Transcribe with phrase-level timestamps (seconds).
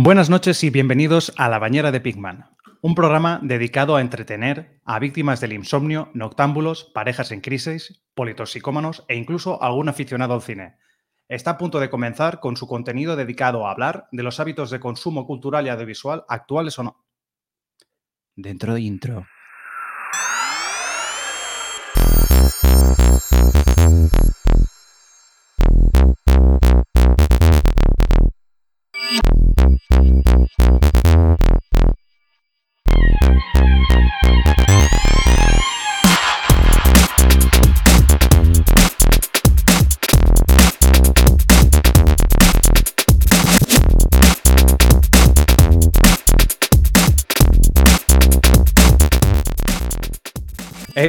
[0.00, 2.44] Buenas noches y bienvenidos a La Bañera de Pigman,
[2.82, 9.16] un programa dedicado a entretener a víctimas del insomnio, noctámbulos, parejas en crisis, politoxicómanos e
[9.16, 10.76] incluso algún aficionado al cine.
[11.28, 14.78] Está a punto de comenzar con su contenido dedicado a hablar de los hábitos de
[14.78, 17.04] consumo cultural y audiovisual actuales o no.
[18.36, 19.26] Dentro de intro.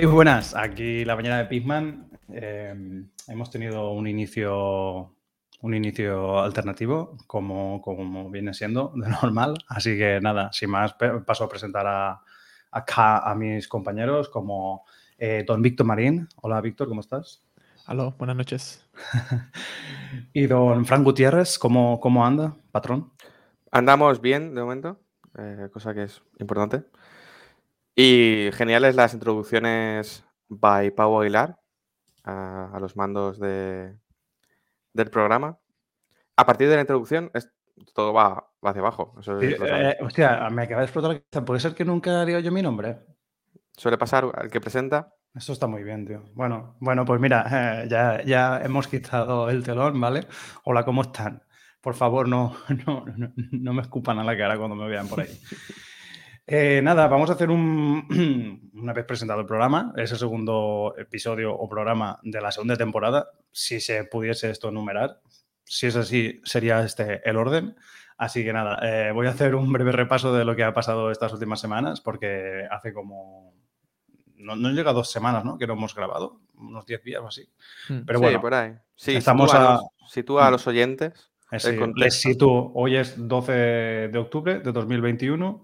[0.02, 2.10] Hey, buenas, aquí la mañana de Pigman.
[2.32, 5.14] Eh, hemos tenido un inicio,
[5.60, 9.56] un inicio alternativo, como, como viene siendo de normal.
[9.68, 12.22] Así que nada, sin más, paso a presentar a,
[12.72, 14.86] acá a mis compañeros, como
[15.18, 16.30] eh, don Víctor Marín.
[16.38, 17.44] Hola, Víctor, ¿cómo estás?
[17.86, 18.88] Aló, buenas noches.
[20.32, 23.12] Y don Frank Gutiérrez, ¿cómo, cómo anda, patrón?
[23.70, 25.02] Andamos bien de momento,
[25.38, 26.86] eh, cosa que es importante.
[28.02, 31.60] Y geniales las introducciones by Pau Aguilar
[32.24, 33.98] a, a los mandos de,
[34.94, 35.60] del programa.
[36.38, 37.52] A partir de la introducción, es-
[37.94, 39.16] todo va, va hacia abajo.
[39.20, 39.96] Eso sabes.
[39.96, 41.44] eh, hostia, me acaba de explotar.
[41.44, 43.00] ¿Puede ser que nunca diga yo mi nombre?
[43.76, 45.14] Suele pasar al que presenta.
[45.36, 46.24] Eso está muy bien, tío.
[46.36, 50.26] Bueno, bueno, pues mira, eh, ya, ya hemos quitado el telón, ¿vale?
[50.64, 51.44] Hola, ¿cómo están?
[51.82, 52.56] Por favor, no,
[52.88, 55.28] no, no, no me escupan a la cara cuando me vean por ahí.
[56.52, 61.54] Eh, nada, vamos a hacer un, una vez presentado el programa, es el segundo episodio
[61.54, 65.20] o programa de la segunda temporada, si se pudiese esto enumerar.
[65.64, 67.76] Si es así, sería este el orden.
[68.18, 71.12] Así que nada, eh, voy a hacer un breve repaso de lo que ha pasado
[71.12, 73.54] estas últimas semanas, porque hace como...
[74.38, 75.58] No, no llega a dos semanas, ¿no?
[75.58, 77.48] Que lo hemos grabado, unos 10 días o así.
[77.90, 78.06] Mm.
[78.08, 78.74] Pero sí, bueno, por ahí.
[78.96, 80.52] Sí, estamos sitúa, a- los, sitúa a Mm.
[80.54, 81.32] los oyentes.
[81.52, 82.72] Eh, sí, el les sitúo.
[82.74, 83.52] Hoy es 12
[84.12, 85.64] de octubre de 2021.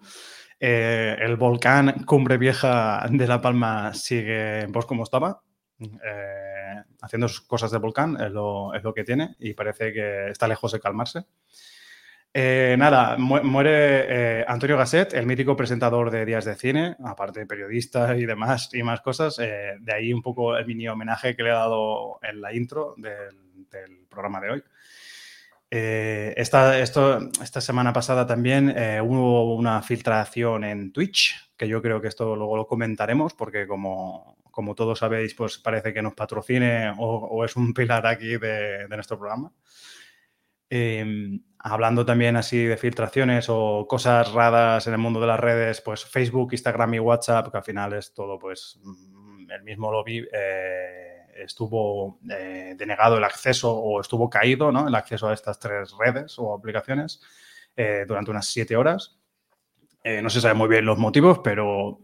[0.60, 5.42] Eh, el volcán Cumbre Vieja de La Palma sigue pues como estaba,
[5.80, 10.30] eh, haciendo sus cosas de volcán, es lo, es lo que tiene y parece que
[10.30, 11.26] está lejos de calmarse.
[12.38, 18.16] Eh, nada, mu- muere Antonio Gasset, el mítico presentador de Días de Cine, aparte periodista
[18.18, 19.38] y demás y más cosas.
[19.38, 24.06] de ahí un poco el mini homenaje que le he dado en la intro del
[24.10, 24.64] programa de hoy.
[25.78, 31.82] Eh, esta, esto, esta semana pasada también eh, hubo una filtración en Twitch, que yo
[31.82, 36.14] creo que esto luego lo comentaremos, porque como, como todos sabéis, pues parece que nos
[36.14, 39.52] patrocine o, o es un pilar aquí de, de nuestro programa.
[40.70, 45.82] Eh, hablando también así de filtraciones o cosas raras en el mundo de las redes,
[45.82, 50.26] pues Facebook, Instagram y WhatsApp, que al final es todo pues mm, el mismo lobby,
[50.32, 54.88] eh, estuvo eh, denegado el acceso o estuvo caído ¿no?
[54.88, 57.22] el acceso a estas tres redes o aplicaciones
[57.76, 59.18] eh, durante unas siete horas.
[60.04, 62.00] Eh, no se sabe muy bien los motivos, pero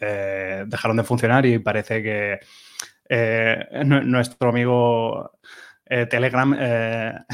[0.00, 2.38] eh, dejaron de funcionar y parece que
[3.08, 5.32] eh, nu- nuestro amigo
[5.86, 6.56] eh, Telegram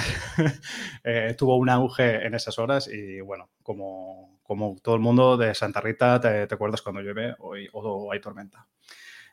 [1.37, 5.81] tuvo un auge en esas horas y bueno, como, como todo el mundo de Santa
[5.81, 8.67] Rita, te, te acuerdas cuando llueve hoy, o hay tormenta.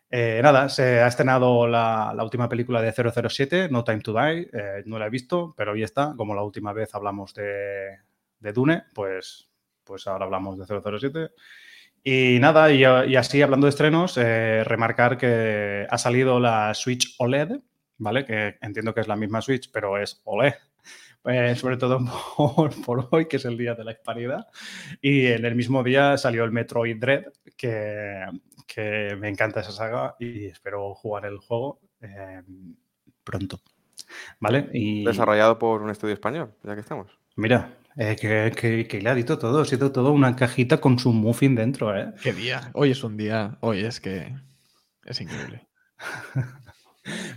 [0.09, 4.49] Eh, nada, se ha estrenado la, la última película de 007, No Time to Die.
[4.53, 6.13] eh, no la he visto, pero ahí está.
[6.15, 7.97] Como la última vez hablamos de,
[8.39, 9.49] de Dune, pues,
[9.83, 11.31] pues ahora hablamos de 007.
[12.03, 17.15] Y nada, y, y así hablando de estrenos, eh, remarcar que ha salido la Switch
[17.17, 17.59] OLED,
[17.97, 18.25] ¿vale?
[18.25, 20.53] Que entiendo que es la misma Switch, pero es OLED.
[21.27, 21.99] Eh, sobre todo
[22.37, 24.45] por, por hoy, que es el día de la hispanidad.
[25.01, 27.23] Y en el mismo día salió el Metroid Dread,
[27.57, 28.23] que,
[28.67, 32.41] que me encanta esa saga y espero jugar el juego eh,
[33.23, 33.59] pronto.
[34.39, 34.69] ¿Vale?
[34.73, 37.17] Y Desarrollado por un estudio español, ya que estamos.
[37.35, 40.99] mira, eh, que, que, que le ha dicho todo, ha sido todo una cajita con
[40.99, 42.13] su muffin dentro, ¿eh?
[42.21, 42.69] ¿Qué día?
[42.73, 44.33] Hoy es un día, hoy es que
[45.05, 45.67] es increíble.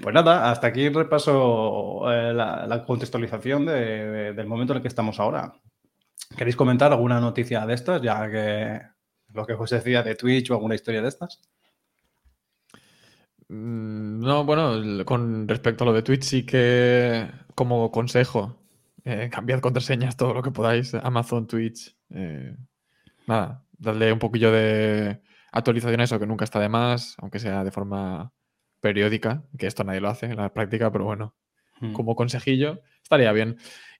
[0.02, 3.74] Pues nada, hasta aquí el repaso, eh, la, la contextualización de-
[4.10, 5.52] de- del momento en el que estamos ahora.
[6.38, 8.80] ¿Queréis comentar alguna noticia de estas, ya que
[9.34, 11.40] lo que os decía de Twitch o alguna historia de estas?
[13.48, 18.58] Mm, No, bueno, con respecto a lo de Twitch, sí que como consejo,
[19.04, 22.56] eh, cambiad contraseñas todo lo que podáis, Amazon, Twitch, eh,
[23.26, 25.20] nada, darle un poquillo de
[25.52, 28.32] actualización a eso, que nunca está de más, aunque sea de forma
[28.80, 31.34] periódica, que esto nadie lo hace en la práctica, pero bueno,
[31.80, 31.92] Mm.
[31.92, 33.56] como consejillo, estaría bien.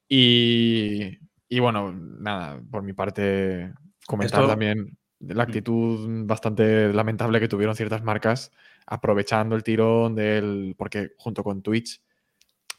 [0.09, 3.73] Y, y bueno, nada, por mi parte,
[4.07, 8.53] comentar también la actitud bastante lamentable que tuvieron ciertas marcas
[8.87, 10.75] aprovechando el tirón del.
[10.77, 12.03] Porque junto con Twitch,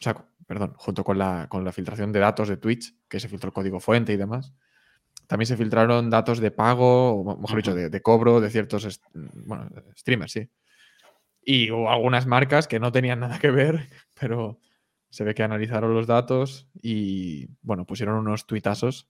[0.00, 3.28] o sea, perdón, junto con la, con la filtración de datos de Twitch, que se
[3.28, 4.52] filtró el código fuente y demás,
[5.26, 10.32] también se filtraron datos de pago, o mejor dicho, de, cobro de ciertos bueno, streamers,
[10.32, 10.50] sí.
[11.42, 13.88] Y hubo algunas marcas que no tenían nada que ver,
[14.20, 14.58] pero
[15.08, 19.08] se ve que analizaron los datos y, bueno, pusieron unos tuitazos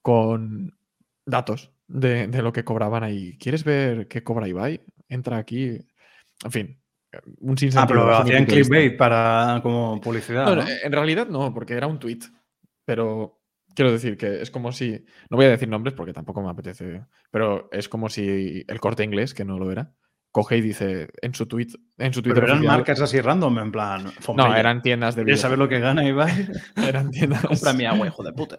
[0.00, 0.78] con
[1.26, 3.36] datos de, lo que cobraban ahí.
[3.38, 4.80] ¿Quieres ver qué cobra Ibai?
[5.08, 5.78] Entra aquí.
[6.44, 6.82] En fin,
[7.40, 7.82] un sinsentido.
[7.82, 10.66] Ah, pero hacían clickbait para como publicidad.
[10.82, 12.20] En realidad no, porque era un tweet.
[12.84, 13.40] Pero
[13.74, 15.04] quiero decir que es como si.
[15.30, 17.04] No voy a decir nombres porque tampoco me apetece.
[17.30, 19.94] Pero es como si el corte inglés, que no lo era,
[20.32, 21.68] coge y dice en su tweet.
[21.98, 24.12] En su Twitter pero eran marcas así random, en plan.
[24.34, 25.24] No, eran tiendas de.
[25.24, 26.48] ¿Quieres saber lo que gana Ibai?
[26.88, 27.44] eran tiendas.
[27.44, 28.58] Compra mi agua, hijo de puta.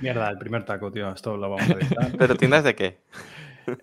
[0.00, 1.10] Mierda, el primer taco, tío.
[1.10, 2.12] Esto lo vamos a editar.
[2.16, 2.98] ¿Pero tiendas de qué?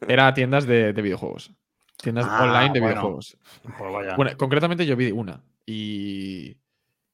[0.08, 1.52] Era tiendas de, videojuegos.
[1.98, 3.38] Tiendas ah, online de videojuegos.
[3.78, 5.42] Pues bueno, concretamente yo vi una.
[5.66, 6.58] Y,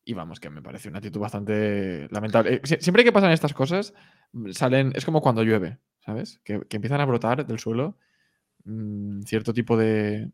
[0.05, 2.61] y vamos, que me parece una actitud bastante lamentable.
[2.63, 3.93] Eh, siempre que pasan estas cosas,
[4.51, 4.93] salen.
[4.95, 6.39] Es como cuando llueve, ¿sabes?
[6.43, 7.97] Que, empiezan a brotar del suelo
[8.63, 10.31] mm, cierto tipo de.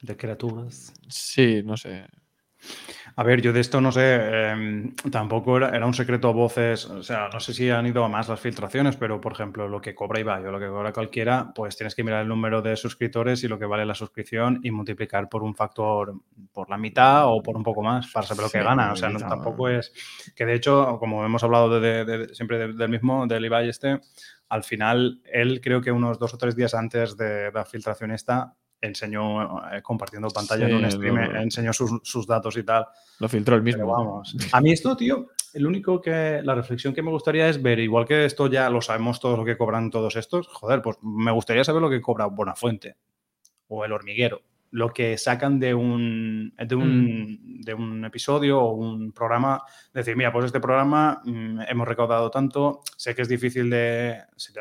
[0.00, 0.92] De criaturas.
[1.08, 2.06] Sí, no sé.
[3.18, 7.02] A ver, yo de esto no sé, em, tampoco era, un secreto a voces, o
[7.02, 9.92] sea, no sé si han ido a más las filtraciones, pero por ejemplo, lo que
[9.92, 13.42] cobra Ibai o lo que cobra cualquiera, pues tienes que mirar el número de suscriptores
[13.42, 16.14] y lo que vale la suscripción y multiplicar por un factor,
[16.52, 18.92] por la mitad o por un poco más para saber lo que gana.
[18.92, 19.92] O sea, no, tampoco es
[20.36, 24.00] que de hecho, como hemos hablado de, siempre del mismo, del Ibai este,
[24.48, 28.54] al final él creo que unos dos o tres días antes de la filtración esta
[28.80, 32.86] enseñó eh, compartiendo pantalla en un stream, enseñó sus, datos y tal.
[33.18, 33.86] Lo filtró el mismo.
[33.86, 34.36] vamos.
[34.52, 38.06] A mí esto, tío, el único que, la reflexión que me gustaría es ver, igual
[38.06, 41.64] que esto ya lo sabemos todo lo que cobran todos estos, joder, pues me gustaría
[41.64, 42.96] saber lo que cobra Buenafuente
[43.68, 47.60] o El Hormiguero, lo que sacan de un, de un, mm.
[47.62, 52.80] de un episodio o un programa, decir, mira, pues este programa mm, hemos recaudado tanto,
[52.96, 54.18] sé que es difícil de,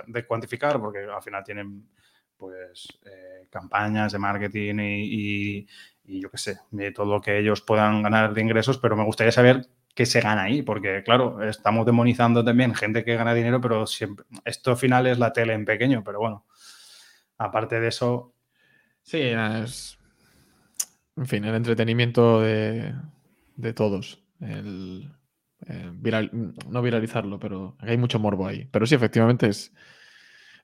[0.08, 1.88] de cuantificar porque al final tienen
[2.38, 5.68] pues eh, campañas de marketing y,
[6.06, 9.32] yo qué sé, de todo lo que ellos puedan ganar de ingresos, pero me gustaría
[9.32, 13.88] saber qué se gana ahí, porque claro, estamos demonizando también gente que gana dinero, pero
[13.88, 16.46] siempre, esto al final es la tele en pequeño, pero bueno,
[17.38, 18.34] aparte de eso...
[19.02, 19.98] Sí, es...
[21.16, 22.94] En fin, el entretenimiento de,
[23.76, 24.24] todos.
[24.40, 25.12] El,
[26.70, 28.66] no viralizarlo, pero hay mucho morbo ahí.
[28.72, 29.74] Pero sí, efectivamente es,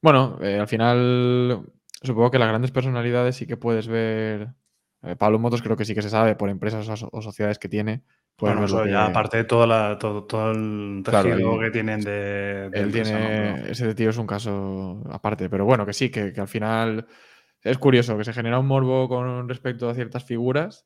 [0.04, 1.64] bueno, eh, al final
[2.02, 4.50] supongo que las grandes personalidades sí que puedes ver.
[5.02, 8.04] Eh, Pablo Motos creo que sí que se sabe por empresas o, sociedades que tiene.
[8.38, 12.92] Bueno, eso ya aparte de todo, la, todo, todo el tejido que tienen de, él
[12.92, 17.08] tiene, ese tío es un caso aparte, pero bueno, que sí, que, al final
[17.62, 20.86] es curioso que se genera un morbo con respecto a ciertas figuras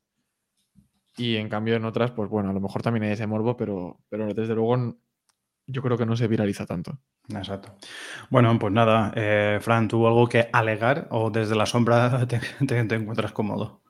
[1.16, 3.98] y en cambio en otras, pues bueno, a lo mejor también hay ese morbo, pero,
[4.08, 4.94] pero desde luego
[5.68, 6.98] yo creo que no se viraliza tanto.
[7.28, 7.74] Exacto.
[8.30, 12.26] Bueno, pues nada, eh, Fran, ¿tú algo que alegar o desde la sombra
[12.66, 13.80] te, encuentras cómodo?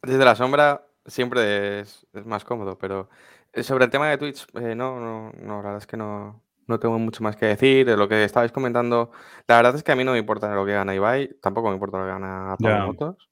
[0.00, 3.10] Desde la sombra siempre es, más cómodo, pero
[3.52, 6.40] eh, sobre el tema de Twitch, eh, no, no, no, la verdad es que no,
[6.68, 7.84] no tengo mucho más que decir.
[7.84, 9.10] De lo que estabais comentando,
[9.48, 11.74] la verdad es que a mí no me importa lo que gana Ibai, tampoco me
[11.74, 13.28] importa lo que gana Pablo Motos.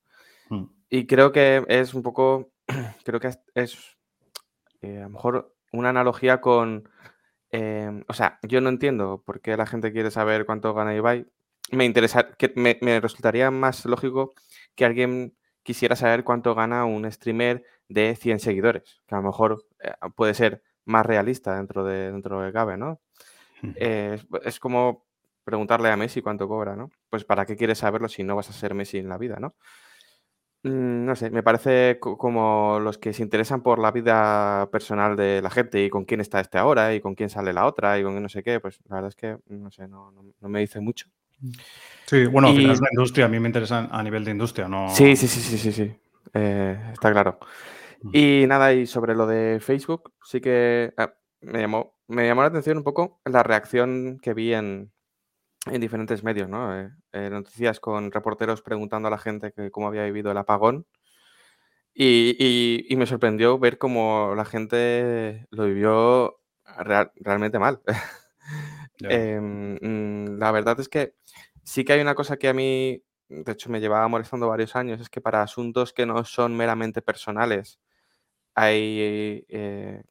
[0.51, 0.65] Mm.
[0.91, 2.51] Y creo que es un poco,
[3.05, 3.97] creo que es,
[4.83, 6.89] a lo mejor una analogía con
[7.51, 11.27] Em, o sea, yo no entiendo por qué la gente quiere saber cuánto gana Ibai.
[11.71, 14.33] Me, interesa, que me, resultaría más lógico
[14.75, 19.67] que alguien quisiera saber cuánto gana un streamer de 100 seguidores, que a lo mejor
[19.81, 23.01] eh, puede ser más realista dentro de, dentro de Gabe, ¿no?
[23.75, 25.07] Eh, es, como
[25.45, 26.91] preguntarle a Messi cuánto cobra, ¿no?
[27.11, 29.57] Pues para qué quieres saberlo si no vas a ser Messi en la vida, ¿no?
[30.65, 35.41] Mm, no sé, me parece como los que se interesan por la vida personal de
[35.41, 38.03] la gente y con quién está este ahora y con quién sale la otra y
[38.03, 41.07] con no sé qué, pues la verdad es que, no sé, no, me dice mucho.
[42.07, 44.89] Sí, bueno, al es la industria, a mí me interesa a nivel de industria, ¿no?
[44.89, 45.95] Sí, sí, sí, sí, sí, sí,
[46.35, 47.39] eh, está claro.
[48.03, 48.11] Mm.
[48.13, 52.49] Y nada, y sobre lo de Facebook, sí que ah, me, llamó, me llamó la
[52.49, 54.91] atención un poco la reacción que vi en,
[55.67, 56.79] en diferentes medios, ¿no?
[56.79, 60.87] Eh, eh, noticias con reporteros preguntando a la gente que cómo había vivido el apagón.
[61.95, 66.41] Y, me sorprendió ver cómo la gente lo vivió
[67.17, 67.81] realmente mal.
[69.01, 71.15] Em, mm, la verdad es que
[71.63, 75.01] sí que hay una cosa que a mí, de hecho, me llevaba molestando varios años,
[75.01, 77.79] es que para asuntos que no son meramente personales,
[78.55, 80.03] hay eh,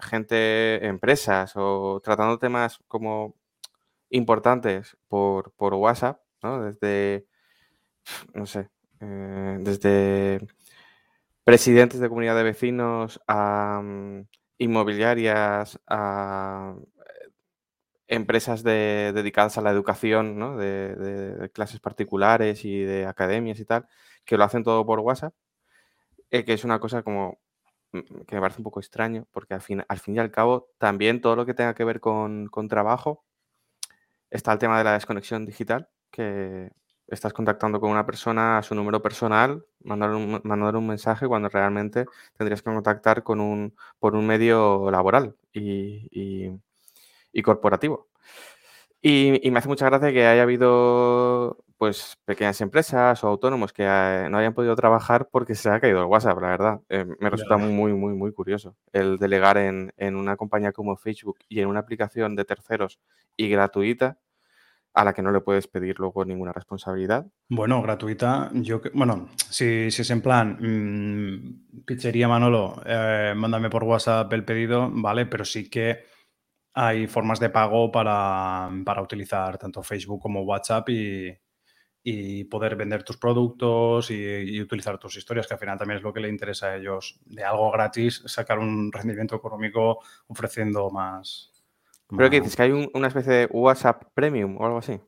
[0.00, 3.34] gente, empresas o tratando temas como
[4.12, 6.62] importantes por, por WhatsApp, ¿no?
[6.64, 7.26] Desde,
[8.34, 8.68] no sé,
[9.00, 10.40] eh, desde
[11.44, 14.22] presidentes de comunidad de vecinos a mm,
[14.58, 20.56] inmobiliarias, a eh, empresas de- dedicadas a la educación, ¿no?
[20.56, 23.86] De, de clases particulares y de academias y tal,
[24.24, 25.34] que lo hacen todo por WhatsApp,
[26.30, 27.40] eh, que es una cosa como
[27.92, 30.70] mm, que me parece un poco extraño, porque al fin, al fin y al cabo
[30.78, 33.24] también todo lo que tenga que ver con, con trabajo,
[34.32, 36.70] está el tema de la desconexión digital, que
[37.08, 42.62] estás contactando con una persona a su número personal, mandar un, mensaje cuando realmente tendrías
[42.62, 46.50] que contactar con un, por un medio laboral y, y-
[47.32, 48.08] y corporativo.
[49.02, 53.82] Y, y me hace mucha gracia que haya habido pues pequeñas empresas o autónomos que
[53.84, 56.80] eh, no hayan podido trabajar porque se ha caído el WhatsApp, la verdad.
[56.88, 61.38] Eh, me resulta muy, muy, muy curioso el delegar en, en una compañía como Facebook
[61.48, 63.00] y en una aplicación de terceros
[63.36, 64.20] y gratuita
[64.94, 67.26] a la que no le puedes pedir luego ninguna responsabilidad.
[67.48, 68.48] Bueno, gratuita.
[68.54, 74.32] Yo, que- bueno, si, si es en plan, mm, pizzería Manolo, eh, mándame por WhatsApp
[74.34, 76.04] el pedido, vale, pero sí que
[76.74, 81.36] hay formas de pago para, para utilizar tanto Facebook como WhatsApp y,
[82.04, 86.02] y poder vender tus productos y, y utilizar tus historias, que al final también es
[86.02, 91.50] lo que le interesa a ellos, de algo gratis, sacar un rendimiento económico ofreciendo más.
[92.08, 95.00] Pero que más- dices que hay un- una especie de WhatsApp Premium o algo así.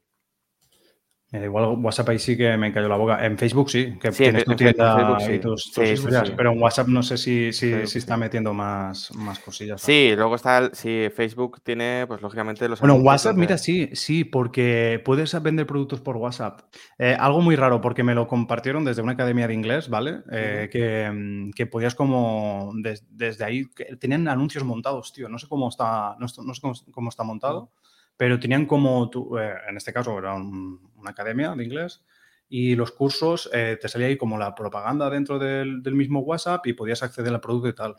[1.34, 3.26] Eh, igual WhatsApp ahí sí que me cayó la boca.
[3.26, 5.38] En Facebook sí, que Sí, tienes tu tienda Facebook y sí.
[5.40, 9.12] tus, tus Sí, historias, pero en WhatsApp no sé si, si, si está metiendo más,
[9.16, 9.82] más cosillas.
[9.82, 15.02] Sí, luego está sí, Facebook tiene, pues lógicamente los Bueno, WhatsApp, mira, sí, sí, porque
[15.04, 16.60] puedes vender productos por WhatsApp.
[16.98, 20.20] Eh, algo muy raro, porque me lo compartieron desde una academia de inglés, ¿vale?
[20.30, 25.28] Eh, que, que podías como, des- desde ahí, que tenían anuncios montados, tío.
[25.28, 27.72] No sé cómo está, no, no sé cómo, cómo está montado,
[28.16, 29.10] pero tenían como,
[29.40, 32.04] eh, en este caso era un- una academia de inglés,
[32.48, 36.66] y los cursos eh, te salía ahí como la propaganda dentro del, del mismo WhatsApp
[36.66, 37.96] y podías acceder al producto y tal.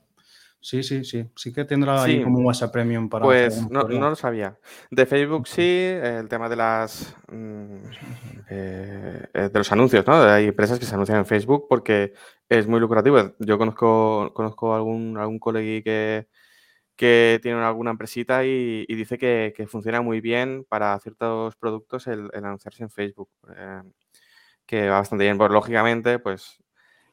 [0.65, 1.24] Sí, sí, sí.
[1.35, 4.57] Sí que tendrá ahí como un WhatsApp Premium para Pues no, no lo sabía.
[4.89, 7.75] De Facebook sí, el tema de las mm,
[8.50, 10.24] eh, eh, de los anuncios, ¿no?
[10.24, 12.13] Hay empresas que se anuncian en Facebook porque
[12.50, 13.35] es muy lucrativo.
[13.38, 16.29] Yo conozco, conozco algún, algún colegui que,
[16.95, 22.07] que tiene alguna empresita y, y dice que, que funciona muy bien para ciertos productos
[22.07, 23.29] el, el anunciarse en Facebook.
[23.55, 23.81] eh,
[24.65, 25.37] que va bastante bien.
[25.37, 26.57] Pues lógicamente, pues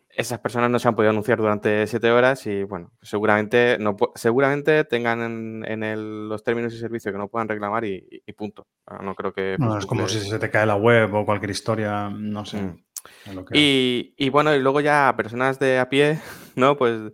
[0.09, 4.85] esas personas no se han podido anunciar durante siete horas y bueno, seguramente, no, seguramente
[4.85, 8.67] tengan en, en el- los términos y servicios que no puedan reclamar y, punto.
[8.87, 9.57] Ah, No creo que...
[9.59, 12.59] No, es como si se te cae la web o cualquier historia, no sé.
[12.63, 13.35] Mm.
[13.35, 13.59] lo que.
[13.59, 16.21] Y, y bueno, y luego ya personas de a pie,
[16.57, 16.77] ¿no?
[16.77, 17.13] Pues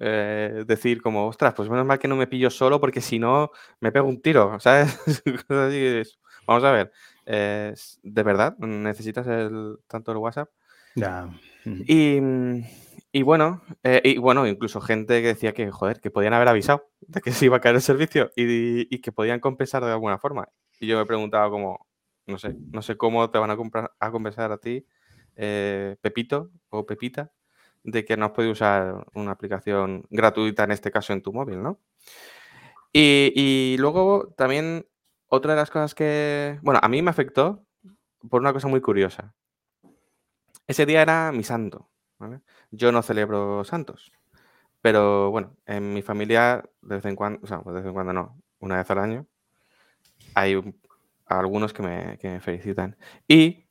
[0.00, 3.50] eh, decir como, ostras, pues menos mal que no me pillo solo porque si no
[3.80, 4.98] me pego un tiro, ¿sabes?
[6.46, 6.92] Vamos a ver,
[7.26, 10.48] eh, ¿de verdad necesitas el, tanto el WhatsApp?
[10.94, 11.28] Ya.
[11.64, 11.82] mm.
[11.86, 12.64] Y, mm,
[13.12, 16.88] y bueno, eh, y bueno, incluso gente que decía que, joder, que podían haber avisado
[17.00, 20.18] de que se iba a caer el servicio y, y que podían compensar de alguna
[20.18, 20.48] forma.
[20.80, 21.86] Y yo me preguntaba como,
[22.26, 24.86] no sé, no sé cómo te van a, comprar, a compensar a ti,
[25.36, 27.32] eh, Pepito o Pepita,
[27.90, 31.62] de que no has podido usar una aplicación gratuita, en este caso en tu móvil,
[31.62, 31.80] ¿no?
[32.92, 34.86] Y, luego también
[35.28, 37.64] otra de las cosas que, bueno, a mí me afectó
[38.28, 39.34] por una cosa muy curiosa.
[40.66, 41.88] Ese día era mi santo.
[42.70, 44.10] Yo no celebro santos,
[44.80, 48.12] pero bueno, en mi familia de vez en cuando, o sea, de vez en cuando
[48.12, 49.26] no, una vez al año,
[50.34, 50.80] hay un-
[51.26, 52.96] algunos que me, que me felicitan.
[53.28, 53.68] Y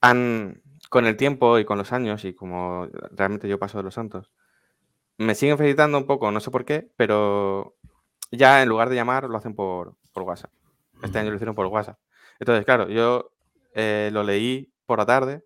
[0.00, 3.94] han, con el tiempo y con los años, y como realmente yo paso de los
[3.94, 4.30] santos,
[5.18, 7.76] me siguen felicitando un poco, no sé por qué, pero
[8.30, 10.52] ya en lugar de llamar lo hacen por, por WhatsApp.
[11.02, 11.98] Este año lo hicieron por WhatsApp.
[12.38, 13.32] Entonces, claro, yo
[13.74, 15.44] eh, lo leí por la tarde,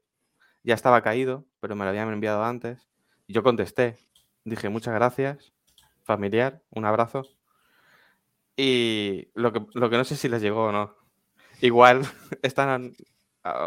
[0.62, 2.88] ya estaba caído, pero me lo habían enviado antes.
[3.26, 3.98] Y yo contesté,
[4.44, 5.52] dije muchas gracias,
[6.04, 7.22] familiar, un abrazo.
[8.56, 10.94] Y lo que, lo que no sé si les llegó o no.
[11.60, 12.02] Igual
[12.42, 12.92] están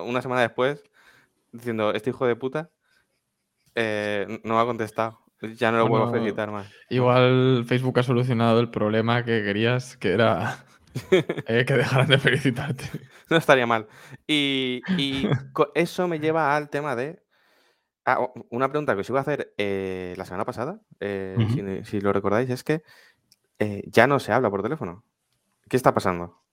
[0.03, 0.83] una semana después
[1.55, 2.69] diciendo, este hijo de puta
[3.75, 5.19] eh, no me ha contestado.
[5.57, 6.67] Ya no lo Bueno, felicitar más.
[6.89, 10.65] Igual Facebook ha solucionado el problema que querías, que era
[11.11, 12.85] eh, que dejaran de felicitarte.
[13.27, 13.87] No estaría mal.
[14.27, 15.27] Y, y
[15.73, 17.23] eso me lleva al tema de.
[18.05, 18.19] Ah,
[18.51, 22.13] una pregunta que os iba a hacer eh, la semana pasada, eh, si, si lo
[22.13, 22.83] recordáis, es que
[23.87, 25.03] ya no se habla por teléfono.
[25.67, 26.43] ¿Qué está pasando?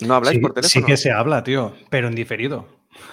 [0.00, 0.86] ¿No habláis Sí, por sí teléfono?
[0.86, 2.66] que se habla, tío, pero en diferido.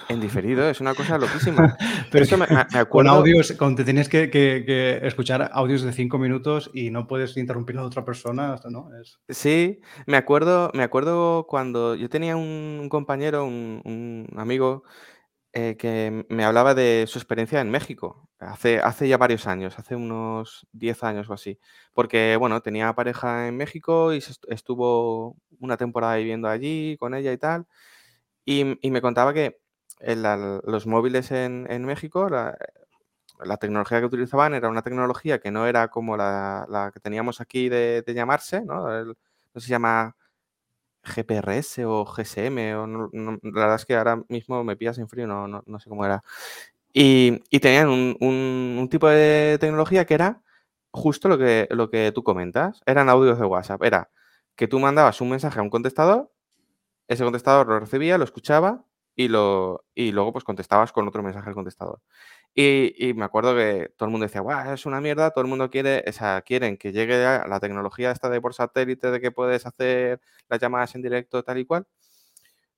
[0.08, 1.76] En diferido, es una cosa loquísima.
[2.10, 2.88] Pero eso me, acuerdo...
[2.88, 7.76] Con audios, cuando te tienes que, escuchar audios de cinco minutos y no puedes interrumpir
[7.78, 8.88] a otra persona, ¿no?
[9.28, 14.84] Sí, me acuerdo, me acuerdo cuando yo tenía un compañero, un, amigo,
[15.54, 19.94] eh, que me hablaba de su experiencia en México, hace, hace ya varios años, hace
[19.96, 21.58] unos 10 años o así,
[21.92, 27.38] porque, bueno, tenía pareja en México y estuvo una temporada viviendo allí con ella y
[27.38, 27.66] tal,
[28.44, 29.60] y, y me contaba que
[30.00, 32.56] los móviles en, México, la,
[33.58, 38.02] tecnología que utilizaban era una tecnología que no era como la, que teníamos aquí de,
[38.06, 38.86] llamarse, ¿no?
[39.04, 40.16] no se llama
[41.04, 45.46] GPRS o GSM, o la verdad es que ahora mismo me pillas en frío, no,
[45.48, 46.22] no, sé cómo era.
[46.92, 50.42] Y, tenían un, tipo de tecnología que era
[50.92, 54.10] justo lo que, lo que tú comentas, eran audios de WhatsApp, era
[54.56, 56.30] que tú mandabas un mensaje a un contestador,
[57.08, 58.84] ese contestador lo recibía, lo escuchaba
[59.16, 62.00] y, lo, y luego pues contestabas con otro mensaje al contestador.
[62.56, 65.70] Y, me acuerdo que todo el mundo decía, guau, es una mierda, todo el mundo
[65.70, 69.66] quiere, o sea, quieren que llegue la tecnología esta de por satélite, de que puedes
[69.66, 71.86] hacer las llamadas en directo, tal y cual.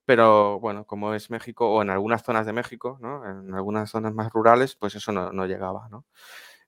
[0.07, 3.25] Pero bueno, como es México, o en algunas zonas de México, ¿no?
[3.29, 6.07] En algunas zonas más rurales, pues eso no, no llegaba, ¿no?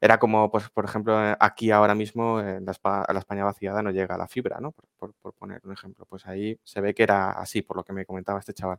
[0.00, 4.16] Era como, pues, por ejemplo, eh, aquí ahora mismo en la, España vaciada no llega
[4.16, 4.72] la fibra, ¿no?
[4.98, 6.06] Por, poner un ejemplo.
[6.08, 8.78] Pues ahí se ve que era así, por lo que me comentaba este chaval.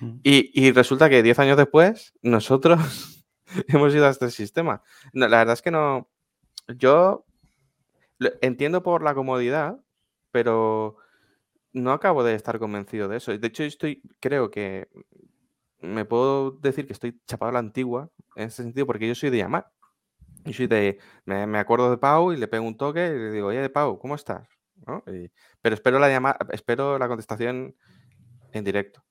[0.00, 0.18] Mm.
[0.22, 3.24] Y, resulta que 10 años después, nosotros
[3.68, 4.82] hemos ido a este sistema.
[5.12, 6.08] la verdad es que no.
[6.68, 7.24] Yo
[8.42, 9.80] entiendo por la comodidad,
[10.30, 10.96] pero
[11.72, 13.36] no acabo de estar convencido de eso.
[13.36, 14.88] De hecho, estoy, creo que
[15.80, 19.30] me puedo decir que estoy chapado a la antigua en ese sentido, porque yo soy
[19.30, 19.70] de llamar.
[20.44, 23.48] Y soy de, me, acuerdo de Pau y le pego un toque y le digo,
[23.48, 24.48] oye, Pau, ¿cómo estás?
[25.60, 27.76] pero espero la llamada, espero la contestación
[28.52, 29.04] en directo.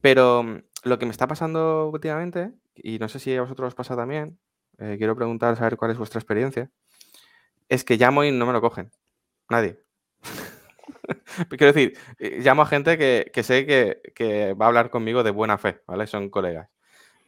[0.00, 3.74] Pero mm, lo que me está pasando últimamente, y no sé si a vosotros os
[3.74, 4.38] pasa también,
[4.78, 6.70] eh, quiero preguntar, saber cuál es vuestra experiencia,
[7.68, 8.90] es que llamo y no me lo cogen.
[9.48, 9.78] Nadie.
[11.48, 15.30] Quiero decir, eh, llamo a gente que, sé que, que, va a hablar conmigo de
[15.30, 16.06] buena fe, ¿vale?
[16.06, 16.68] Son colegas.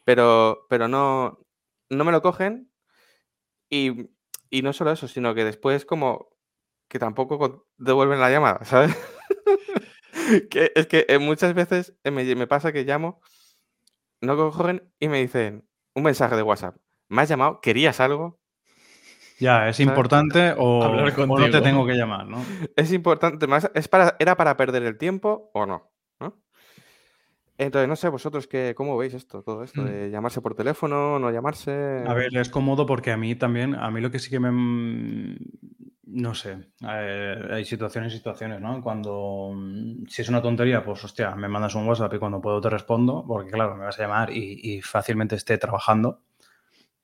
[0.05, 1.41] Pero, pero no,
[1.91, 2.71] no me lo cogen
[3.71, 4.11] y,
[4.63, 6.29] no solo eso, sino que después como
[6.89, 8.97] que tampoco devuelven la llamada, ¿sabes?
[10.51, 13.21] que, es que eh, muchas veces eh, me, pasa que llamo,
[14.21, 16.77] no cogen y me dicen un mensaje de WhatsApp.
[17.09, 17.61] ¿Me has llamado?
[17.61, 18.41] ¿Querías algo?
[19.39, 22.43] Ya, es importante o, no te tengo que llamar, ¿no?
[22.75, 25.93] Es importante, más, es para, ¿era para perder el tiempo o no?
[27.59, 29.85] Entonces, no sé, vosotros qué, cómo veis esto, todo esto, mm.
[29.87, 32.05] de llamarse por teléfono, no llamarse.
[32.07, 35.39] A ver, es cómodo porque a mí también, a mí lo que sí que me.
[36.09, 38.83] No sé, eh, hay situaciones y situaciones, ¿no?
[38.83, 39.53] Cuando.
[39.55, 42.71] Mm, si es una tontería, pues hostia, me mandas un WhatsApp y cuando puedo te
[42.71, 46.23] respondo, porque claro, me vas a llamar y fácilmente esté trabajando.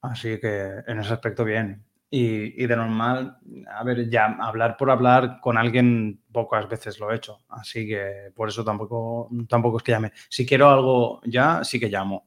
[0.02, 1.84] Así que en ese aspecto, bien.
[2.14, 3.38] Y, de normal,
[3.70, 8.30] a ver, ya hablar por hablar con alguien pocas veces lo he hecho, así que
[8.34, 10.12] por eso tampoco, tampoco es que llame.
[10.28, 12.26] Si quiero algo ya, sí que llamo.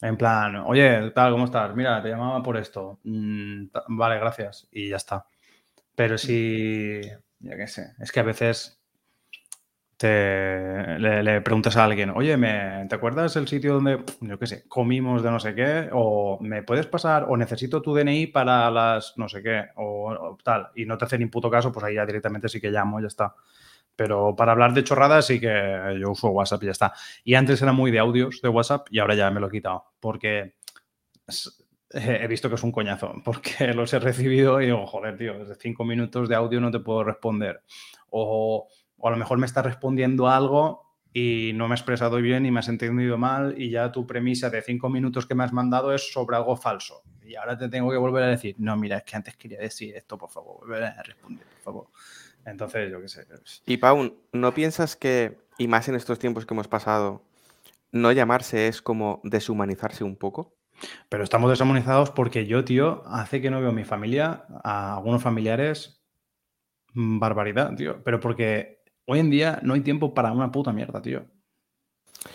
[0.00, 1.74] En plan, oye, tal, ¿cómo estás?
[1.74, 3.00] Mira, te llamaba por esto.
[3.02, 4.68] Mm, vale, gracias.
[4.70, 5.26] Y ya está.
[5.96, 7.00] Pero si,
[7.40, 8.81] ya qué sé, es que a veces
[10.08, 15.22] le, preguntas a alguien, oye, ¿me, ¿te acuerdas el sitio donde, yo qué sé, comimos
[15.22, 15.88] de no sé qué?
[15.92, 20.68] O me puedes pasar, o necesito tu DNI para las no sé qué, o, tal,
[20.74, 23.34] y no te hace ni caso, pues ahí ya directamente sí que llamo, ya está.
[23.94, 26.92] Pero para hablar de chorradas sí que yo uso WhatsApp y ya está.
[27.24, 29.84] Y antes era muy de audios de WhatsApp y ahora ya me lo he quitado,
[30.00, 30.54] porque
[31.90, 35.54] he visto que es un coñazo, porque los he recibido y digo, joder, tío, desde
[35.56, 37.62] cinco minutos de audio no te puedo responder.
[38.10, 38.68] O
[39.04, 42.52] o a lo mejor me estás respondiendo algo y no me he expresado bien y
[42.52, 45.92] me has entendido mal y ya tu premisa de cinco minutos que me has mandado
[45.92, 47.02] es sobre algo falso.
[47.20, 49.96] Y ahora te tengo que volver a decir, no, mira, es que antes quería decir
[49.96, 51.86] esto, por favor, volver a responder, por favor.
[52.46, 53.26] Entonces, yo qué sé.
[53.66, 57.24] Y Pau, ¿no piensas que, y más en estos tiempos que hemos pasado,
[57.90, 60.54] no llamarse es como deshumanizarse un poco?
[61.08, 65.22] Pero estamos deshumanizados porque yo, tío, hace que no veo a mi familia, a algunos
[65.22, 66.04] familiares,
[66.94, 68.02] mm, barbaridad, tío.
[68.04, 71.24] Pero porque Hoy en día no hay tiempo para una puta mierda, tío.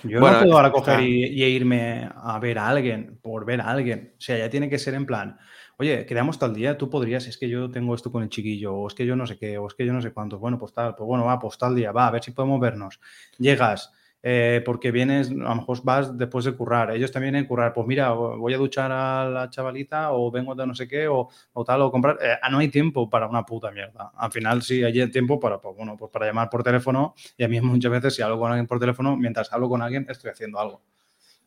[0.03, 4.15] Yo no puedo ahora coger y, irme a ver a alguien por ver a alguien.
[4.17, 5.37] O sea, ya tiene que ser en plan,
[5.77, 8.87] oye, quedamos tal día, tú podrías, es que yo tengo esto con el chiquillo, o
[8.87, 10.39] es que yo no sé qué, o es que yo no sé cuánto.
[10.39, 12.99] Bueno, pues tal, pues bueno, va, pues tal día, va, a ver si podemos vernos.
[13.37, 17.47] Llegas, eh, porque vienes, a lo mejor vas después de currar, ellos también vienen a
[17.47, 21.07] currar, pues mira, voy a duchar a la chavalita o vengo de no sé qué
[21.07, 21.29] o,
[21.65, 24.11] tal, o comprar, eh, ah, no hay tiempo para una puta mierda.
[24.15, 27.47] Al final sí hay tiempo para, pues, bueno, pues para llamar por teléfono y a
[27.47, 30.59] mí muchas veces si hablo con alguien por teléfono, mientras hablo con alguien estoy haciendo
[30.59, 30.81] algo.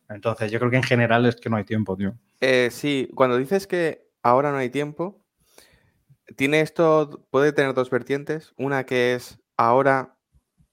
[0.09, 2.15] Entonces, yo creo que en general es que no hay tiempo, tío.
[2.41, 5.25] Eh, sí, cuando dices que ahora no hay tiempo,
[6.37, 8.53] tiene esto, puede tener dos vertientes.
[8.57, 10.17] Una que es ahora,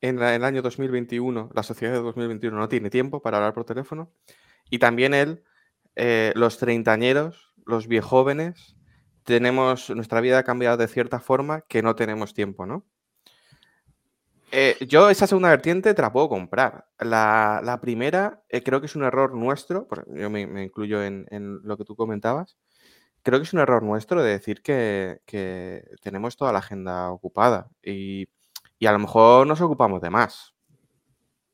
[0.01, 4.11] en, el año 2021, la sociedad de 2021 no tiene tiempo para hablar por teléfono.
[4.69, 5.43] Y también él,
[5.95, 8.75] eh, los treintañeros, los viejóvenes,
[9.23, 12.85] tenemos, nuestra vida ha cambiado de cierta forma que no tenemos tiempo, ¿no?
[14.51, 16.87] Eh, yo esa segunda vertiente te la puedo comprar.
[16.99, 21.25] La, primera eh, creo que es un error nuestro, yo me, incluyo en,
[21.63, 22.57] lo que tú comentabas,
[23.23, 25.19] creo que es un error nuestro de decir que,
[26.01, 28.27] tenemos toda la agenda ocupada y,
[28.85, 30.53] a lo mejor nos ocupamos de más.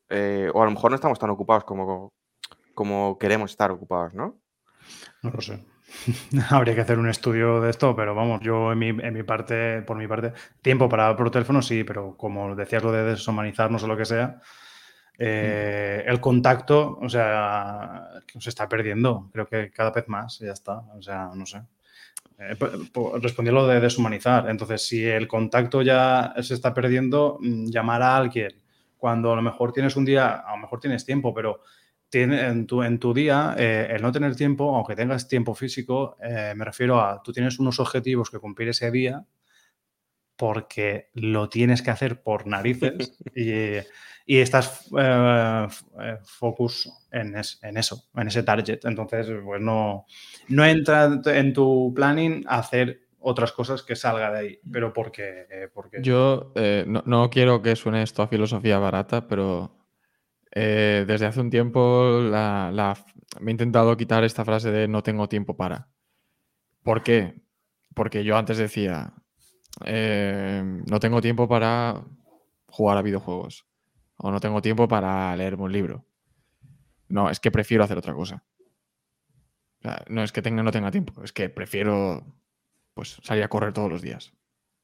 [0.10, 2.14] Eh, o a lo mejor no estamos tan ocupados como,
[2.74, 4.40] como queremos estar ocupados, ¿no?
[5.22, 5.64] No lo sé.
[6.50, 9.82] Habría que hacer un estudio de esto, pero vamos, yo en mi, en mi parte,
[9.84, 13.88] por mi parte, tiempo para por teléfono sí, pero como decías lo de deshumanizarnos o
[13.88, 14.42] lo que sea,
[15.18, 18.08] eh, el contacto, o sea,
[18.40, 21.62] se está perdiendo, creo que cada vez más, ya está, o sea, no sé.
[22.50, 22.56] Eh,
[23.22, 28.18] respondió lo de deshumanizar, entonces si el contacto ya se está perdiendo, mm, llamar a
[28.18, 28.52] alguien.
[28.98, 31.62] Cuando a lo mejor tienes un día, a lo mejor tienes tiempo, pero
[32.14, 36.54] en, tu, en tu día, eh, el no tener tiempo, aunque tengas tiempo físico, eh,
[36.56, 39.26] me refiero a, tú tienes unos objetivos que cumplir ese día
[40.36, 43.78] porque lo tienes que hacer por narices y,
[44.26, 45.67] y estás eh,
[46.24, 48.80] focus en, en, eso, en ese target.
[48.86, 50.06] Entonces, pues no,
[50.50, 55.69] no entra en tu planning hacer otras cosas que salga de ahí, pero porque...
[55.74, 56.02] porque...
[56.02, 56.52] Yo
[56.86, 59.84] no, no quiero que suene esto a filosofía barata, pero
[60.56, 62.22] eh, desde hace un tiempo
[63.39, 65.89] me he intentado quitar esta frase de no tengo tiempo para.
[66.84, 67.41] ¿Por qué?
[67.96, 69.13] Porque yo antes decía,
[69.86, 72.04] eh, no tengo tiempo para
[72.68, 73.66] jugar a videojuegos
[74.18, 76.06] o no tengo tiempo para leerme un libro.
[77.10, 78.44] No, es que prefiero hacer otra cosa.
[80.08, 82.24] no es que tenga, no tenga tiempo, es que prefiero
[82.94, 84.34] pues, salir a correr todos los días,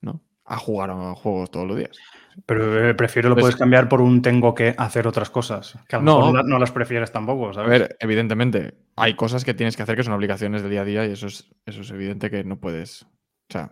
[0.01, 0.21] ¿no?
[0.45, 1.97] A jugar a juegos todos los días.
[2.45, 5.77] Pero eh, prefiero lo pues puedes cambiar por un tengo que hacer otras cosas.
[5.87, 7.67] Que a lo no, mejor no las prefieres tampoco, ¿sabes?
[7.67, 10.85] A ver, evidentemente, hay cosas que tienes que hacer que son obligaciones del día a
[10.85, 13.03] día y eso es, eso es evidente que no puedes.
[13.03, 13.71] O sea,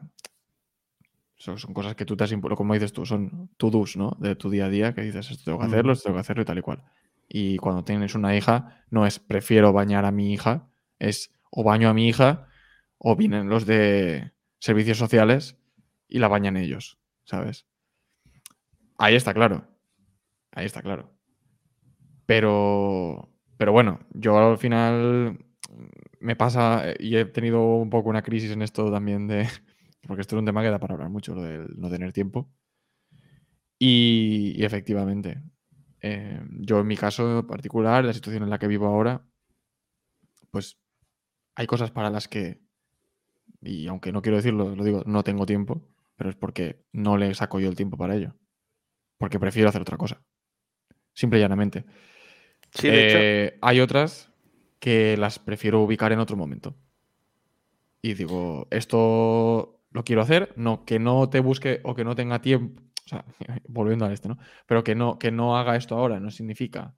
[1.38, 4.18] son, cosas que tú te has impuesto, como dices tú, son to-dos, ¿no?
[4.20, 6.42] De tu día a día, que dices, esto tengo que hacerlo, esto tengo que hacerlo
[6.42, 6.84] y tal y cual.
[7.30, 10.68] Y cuando tienes una hija, no es prefiero bañar a mi hija,
[11.00, 12.48] es o baño a mi hija
[12.98, 15.58] o vienen los de servicios sociales
[16.08, 17.68] y la bañan ellos, ¿sabes?
[18.98, 19.68] Ahí está claro.
[20.52, 21.14] Ahí está claro.
[22.26, 25.46] Pero, pero bueno, yo al final
[26.20, 29.48] me pasa y he tenido un poco una crisis en esto también de,
[30.08, 32.50] porque esto es un tema que da para hablar mucho, lo de no tener tiempo.
[33.80, 35.42] Y, efectivamente,
[36.02, 39.24] eh, yo en mi caso particular, la situación en la que vivo ahora,
[40.52, 40.80] pues
[41.56, 42.62] hay cosas para las que,
[43.62, 47.34] y aunque no quiero decirlo, lo digo, no tengo tiempo, pero es porque no le
[47.36, 48.36] saco yo el tiempo para ello
[49.18, 50.22] porque prefiero hacer otra cosa.
[51.14, 51.86] Simple y llanamente.
[52.72, 53.18] Sí, de hecho.
[53.20, 54.32] Eh, hay otras
[54.80, 56.76] que las prefiero ubicar en otro momento.
[58.02, 62.40] Y digo, esto lo quiero hacer, no, que no te busque o que no tenga
[62.40, 63.26] tiempo, o sea,
[63.68, 64.38] volviendo a esto, ¿no?
[64.68, 66.96] Pero que no, que no haga esto ahora no significa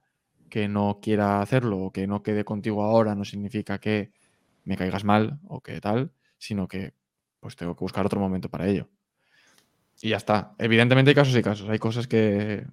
[0.50, 4.12] que no quiera hacerlo o que no quede contigo ahora, no significa que
[4.64, 6.94] me caigas mal o que tal, sino que
[7.40, 8.88] pues tengo que buscar otro momento para ello.
[10.02, 10.54] Y ya está.
[10.58, 11.68] Evidentemente hay casos y casos.
[11.68, 12.66] Hay cosas que.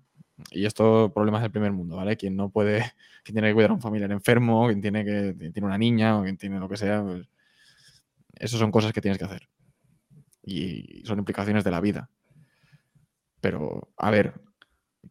[0.51, 2.17] Y esto, problemas del primer mundo, ¿vale?
[2.17, 2.79] Quien no puede.
[3.23, 5.33] Quien tiene que cuidar a un familiar enfermo, quien tiene que.
[5.51, 7.03] tiene una niña o quien tiene lo que sea.
[7.03, 7.27] Pues,
[8.35, 9.49] eso son cosas que tienes que hacer.
[10.47, 12.09] Y son implicaciones de la vida.
[13.41, 14.41] Pero, a ver,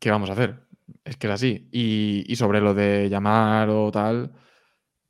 [0.01, 0.62] ¿qué vamos a hacer?
[1.05, 1.68] Es que es así.
[1.70, 4.33] Y, y sobre lo de llamar o tal,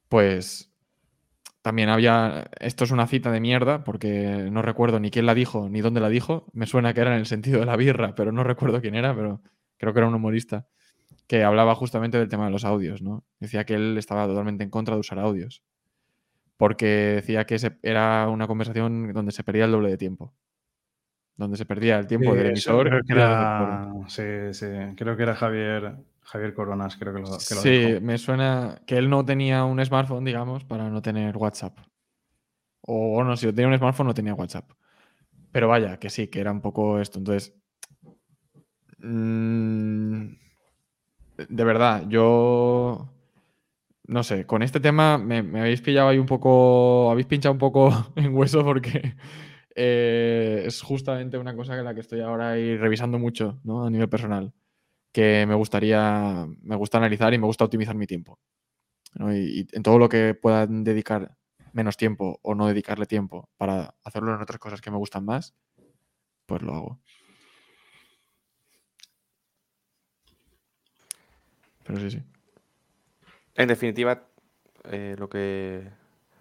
[0.08, 0.72] pues
[1.62, 5.68] también había, esto es una cita de mierda, porque no recuerdo ni quién la dijo
[5.68, 6.46] ni dónde la dijo.
[6.52, 9.14] Me suena que era en el sentido de la birra, pero no recuerdo quién era,
[9.14, 9.42] pero
[9.76, 10.66] creo que era un humorista
[11.26, 13.24] que hablaba justamente del tema de los audios, ¿no?
[13.40, 15.62] Decía que él estaba totalmente en contra de usar audios,
[16.56, 20.34] porque decía que era una conversación donde se perdía el doble de tiempo.
[21.36, 23.04] Donde se perdía el tiempo del emisor.
[24.08, 24.66] sí, sí,
[24.96, 29.10] creo que era Javier, Javier Coronas, creo que lo, que Sí, me suena que él
[29.10, 31.78] no tenía un smartphone, digamos, para no tener WhatsApp.
[32.80, 34.70] O no, si tenía un smartphone no tenía WhatsApp.
[35.52, 37.18] Pero vaya, que sí, que era un poco esto.
[37.18, 37.54] Entonces,
[38.98, 40.26] mm,
[41.48, 43.15] de verdad, yo
[44.08, 47.90] no sé, con este tema me, habéis pillado ahí un poco, habéis pinchado un poco
[48.16, 49.14] en hueso porque
[49.74, 53.84] eh, es justamente una cosa que la que estoy ahora ahí revisando mucho, ¿no?
[53.84, 54.52] A nivel personal
[55.12, 58.38] que me gustaría, me gusta analizar y me gusta optimizar mi tiempo.
[59.18, 61.36] Y, y en todo lo que puedan dedicar
[61.72, 65.54] menos tiempo o no dedicarle tiempo para hacerlo en otras cosas que me gustan más,
[66.46, 67.00] pues lo hago.
[71.84, 72.35] Pero sí, sí.
[73.56, 74.28] En definitiva,
[74.84, 75.90] eh, lo que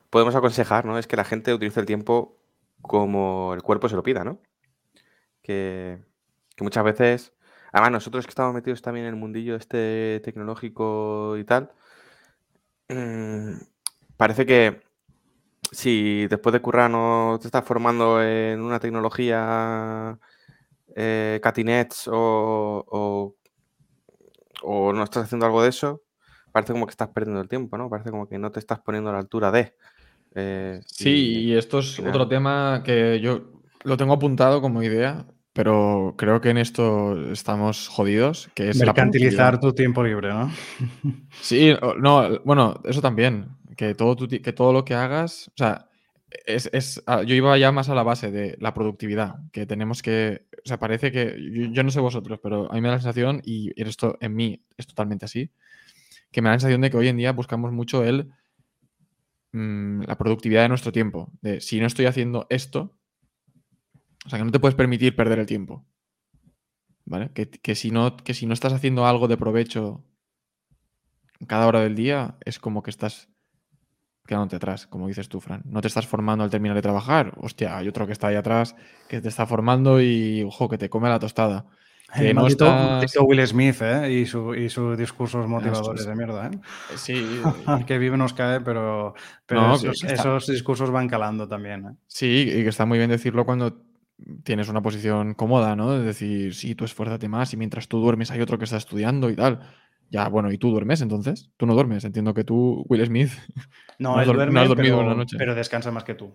[0.09, 0.97] podemos aconsejar ¿no?
[0.97, 2.37] es que la gente utilice el tiempo
[2.81, 4.39] como el cuerpo se lo pida, ¿no?
[5.41, 5.99] Que,
[6.55, 7.33] que muchas veces,
[7.71, 11.71] además nosotros que estamos metidos también en el mundillo este tecnológico y tal,
[12.89, 13.53] mm,
[14.17, 14.81] parece que
[15.71, 20.19] si después de currar no te estás formando en una tecnología
[20.95, 21.39] eh,
[22.11, 23.35] o, o-
[24.63, 26.01] o no estás haciendo algo de eso,
[26.55, 27.89] parece como que estás perdiendo el tiempo, ¿no?
[27.89, 29.73] Parece como que no te estás poniendo a la altura de.
[30.35, 33.51] eh, Sí, y- y esto es final- otro tema que yo
[33.83, 39.59] lo tengo apuntado como idea, pero creo que en esto estamos jodidos, que es Mercantilizar
[39.59, 40.49] tu tiempo libre, ¿no?
[41.41, 45.89] Sí, no, bueno, eso también, que todo, tu que todo lo que hagas, o sea,
[46.45, 50.01] es, es- ah, yo iba ya más a la base de la productividad, que tenemos
[50.01, 52.95] que, o sea, parece que, yo, yo no sé vosotros, pero a mí me da
[52.95, 55.51] la sensación, y esto en mí es totalmente así,
[56.35, 58.29] que me da la sensación de que hoy en día buscamos mucho el,
[59.53, 62.99] mm, la productividad de nuestro tiempo, de si no estoy haciendo esto,
[64.25, 65.87] o sea, que no te puedes permitir perder el tiempo,
[67.05, 67.31] ¿vale?
[67.33, 70.03] Que, que si, no, que si no estás haciendo algo de provecho
[71.47, 73.29] cada hora del día es como que estás
[74.27, 75.61] quedándote atrás, como dices tú, Fran.
[75.63, 77.33] No te estás formando al terminar de trabajar.
[77.37, 78.75] Hostia, hay otro que está ahí atrás
[79.07, 81.65] que te está formando y, ojo, que te come la tostada.
[82.13, 82.65] El no maldito,
[83.23, 84.11] Will Smith, ¿eh?
[84.11, 86.59] Y, su, y sus discursos motivadores de mierda, ¿eh?
[86.95, 87.41] Sí,
[87.87, 89.15] que vive nos cae, pero,
[89.45, 91.95] pero No, esos, está- esos discursos van calando también, ¿eh?
[92.07, 93.81] sí, y que está muy bien decirlo cuando
[94.43, 95.97] tienes una posición cómoda, ¿no?
[95.97, 99.29] Es decir, sí, tú esfuérzate más y mientras tú duermes hay otro que está estudiando
[99.29, 99.59] y tal.
[100.09, 101.49] Ya, bueno, ¿y tú duermes entonces?
[101.57, 102.05] Tú no duermes.
[102.05, 103.31] Entiendo que tú, Will Smith,
[103.99, 105.35] No, No él no duerme, has dormido pero, una noche.
[105.37, 106.31] pero descansa más que tú.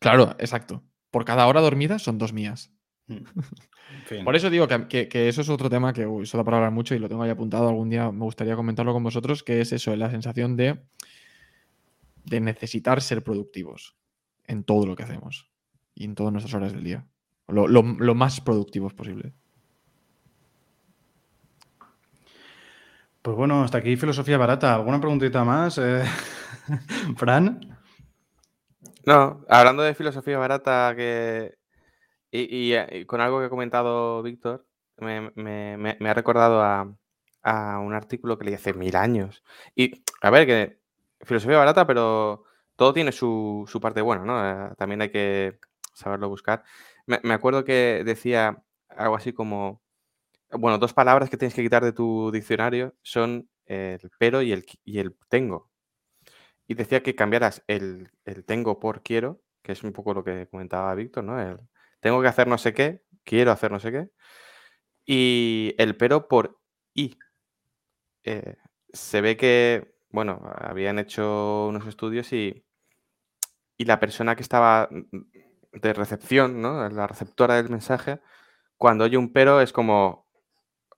[0.00, 0.84] Claro, exacto.
[1.10, 2.72] Por cada hora dormida son dos mías.
[3.08, 3.14] Mm.
[3.14, 4.24] En fin.
[4.24, 6.56] Por eso digo que, que- que eso es otro tema que uy, eso da para
[6.56, 7.68] hablar mucho y lo tengo ahí apuntado.
[7.68, 10.80] Algún día me gustaría comentarlo con vosotros, que es eso, la sensación de,
[12.24, 13.96] de necesitar ser productivos
[14.46, 15.48] en todo lo que hacemos
[15.94, 17.06] y en todas nuestras horas del día.
[17.48, 19.32] Lo, lo- lo más productivos posible.
[23.22, 24.74] Pues bueno, hasta aquí filosofía barata.
[24.74, 25.78] ¿Alguna preguntita más?
[25.78, 26.04] eh?
[27.16, 27.76] Fran.
[29.04, 31.55] No, hablando de filosofía barata que
[32.36, 34.66] eh, y con algo que ha comentado Víctor,
[34.98, 39.44] me, ha recordado a, un artículo que leí hace mil años.
[39.74, 40.80] Y a ver, que
[41.22, 42.44] filosofía barata, pero
[42.76, 44.70] todo tiene su, parte buena, ¿no?
[44.70, 45.58] Eh, también hay que
[45.94, 46.64] saberlo buscar.
[47.06, 49.82] Me, acuerdo que decía algo así como,
[50.50, 54.66] bueno, dos palabras que tienes que quitar de tu diccionario son el pero y el,
[54.84, 55.70] y el tengo.
[56.66, 60.48] Y decía que cambiaras el, el tengo por quiero, que es un poco lo que
[60.48, 61.40] comentaba Víctor, ¿no?
[61.40, 61.60] El
[62.00, 64.10] tengo que hacer no sé qué, quiero hacer no sé qué.
[65.04, 66.60] Y el pero por
[66.94, 67.18] y.
[68.24, 68.56] Eh,
[68.92, 72.64] se ve que, bueno, habían hecho unos estudios y,
[73.76, 76.88] y la persona que estaba mm, de recepción, ¿no?
[76.88, 78.20] La receptora del mensaje,
[78.76, 80.26] cuando oye un pero es como,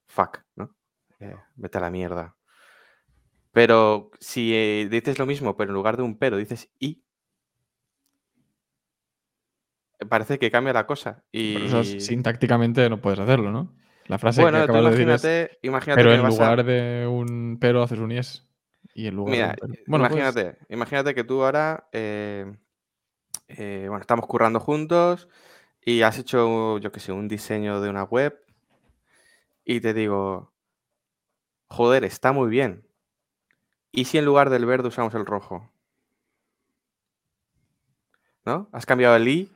[0.07, 0.75] fuck, ¿no?
[1.21, 2.37] Eh, vete a la mierda.
[3.53, 7.03] Pero si eh, dices lo mismo, pero en lugar de un pero dices y,
[10.07, 11.25] parece que cambia la cosa.
[11.33, 13.73] Pero eso Y sintácticamente no puedes hacerlo, ¿no?
[14.07, 16.43] La frase que bueno, tú acabas de decir es, imagínate, pero que en vas a-
[16.45, 18.47] lugar de un pero haces un yes.
[18.95, 19.85] Y en lugar Mira, de un pero.
[19.87, 22.57] Bueno, pues, imagínate, imagínate que tú ahora, eh,
[23.49, 25.29] eh, bueno, estamos currando juntos
[25.85, 28.39] y has hecho, yo qué sé, un diseño de una web
[29.65, 30.53] y te digo,
[31.69, 32.85] joder, está muy bien.
[33.93, 35.71] ¿Y si en lugar del verde usamos el rojo?
[38.45, 38.69] ¿No?
[38.73, 39.51] Has cambiado el i,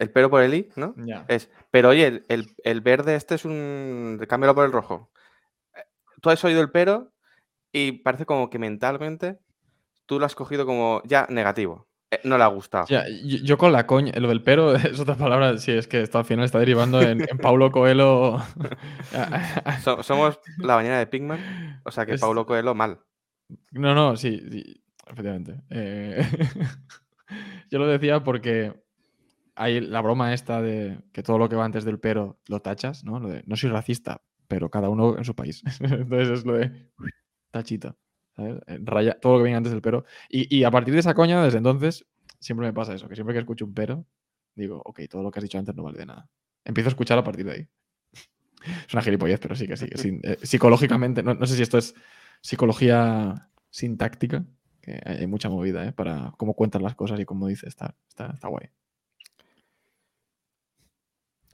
[0.00, 0.94] el pero por el i, ¿no?
[1.28, 4.18] Es, pero oye, el, el- el verde este es un...
[4.28, 5.10] Cámbialo por el rojo.
[6.20, 7.12] Tú has oído el pero
[7.72, 9.38] y parece como que mentalmente
[10.06, 11.86] tú lo has cogido como ya negativo.
[12.10, 12.86] Eh, no le ha gustado.
[12.88, 12.98] Yo,
[13.44, 16.24] yo con la coña, lo del pero es otra palabra, sí, es que esto al
[16.24, 18.38] final está derivando en, en Paulo Coelho.
[19.84, 22.98] So- somos la bañera de Pigman, o sea que Es- Paulo Coelho mal.
[23.70, 25.60] No, no, sí, sí, efectivamente.
[25.70, 26.20] Eh,
[27.70, 28.74] yo lo decía porque
[29.60, 33.04] hay la broma esta de que todo lo que va antes del pero lo tachas,
[33.04, 33.20] ¿no?
[33.20, 35.62] No soy racista, pero cada uno en su país.
[35.80, 36.90] Entonces es lo de
[37.50, 37.94] tachita.
[38.34, 38.56] ¿sabes?
[38.66, 40.06] Eh, Raya, todo lo que viene antes del pero.
[40.30, 42.06] Y, y a partir de esa coña, desde entonces,
[42.38, 44.06] siempre me pasa eso, que siempre que escucho un pero,
[44.54, 46.30] digo, ok, todo lo que has dicho antes no vale de nada.
[46.64, 47.68] Empiezo a escuchar a partir de ahí.
[48.88, 49.88] Es una gilipollez, pero sí que sí.
[50.22, 51.94] Eh, psicológicamente, no, no sé si esto es
[52.40, 54.46] psicología sintáctica,
[54.80, 55.92] que hay mucha movida, ¿eh?
[55.92, 58.70] Para cómo cuentan las cosas y cómo dice, está, está, está guay.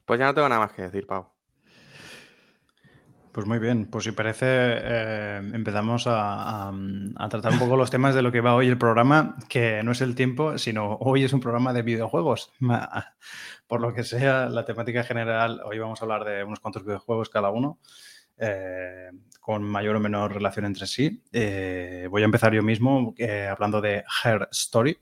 [0.07, 1.27] Pues ya no tengo nada más que decir, Pau.
[3.37, 6.73] Pues muy bien, pues si parece, eh, empezamos a,
[7.29, 10.01] tratar un poco los temas de lo que va hoy el programa, que no es
[10.01, 12.51] el tiempo, sino hoy es un programa de videojuegos.
[13.66, 17.29] Por lo que sea, la temática general, hoy vamos a hablar de unos cuantos videojuegos
[17.29, 17.79] cada uno,
[18.38, 21.23] eh, con mayor o menor relación entre sí.
[21.31, 23.14] Eh, voy a empezar yo mismo
[23.51, 24.97] hablando de Her Story.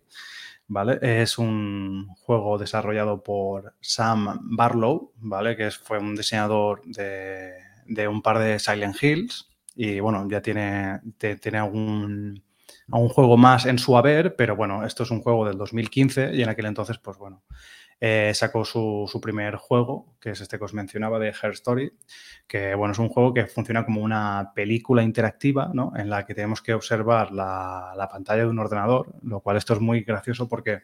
[0.67, 0.99] ¿Vale?
[1.03, 5.57] Es un juego desarrollado por Sam Barlow, ¿vale?
[5.57, 11.01] Que fue un diseñador de de un par de Silent Hills y bueno, ya tiene,
[11.19, 12.43] tiene algún,
[12.89, 16.49] juego más en su haber, pero bueno, esto es un juego del 2015 y en
[16.49, 17.43] aquel entonces, pues bueno,
[18.07, 21.97] eh, sacó su, primer juego, que es este que os mencionaba de Her Story,
[22.47, 25.91] que bueno, es un juego que funciona como una película interactiva, ¿no?
[25.97, 29.73] En la que tenemos que observar la, la pantalla de un ordenador, lo cual esto
[29.73, 30.83] es muy gracioso porque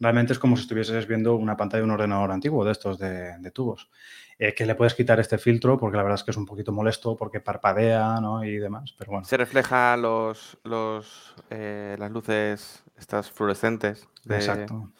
[0.00, 3.50] realmente es como si estuvieses viendo una pantalla de un ordenador antiguo de estos de,
[3.52, 3.90] tubos.
[4.38, 6.72] Eh, que le puedes quitar este filtro porque la verdad es que es un poquito
[6.72, 8.42] molesto porque parpadea ¿no?
[8.42, 8.94] y demás.
[8.98, 9.26] Pero bueno.
[9.26, 14.90] Se refleja los, los eh, las luces estas fluorescentes de, Exacto.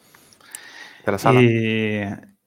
[1.05, 1.41] De la sala.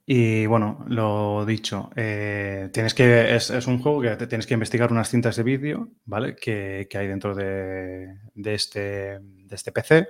[0.09, 5.11] Y, bueno, lo dicho, eh, tienes que, es, un juego que tienes que investigar unas
[5.11, 6.37] cintas de vídeo, ¿vale?
[6.37, 10.07] Que, hay dentro de, este, de este PC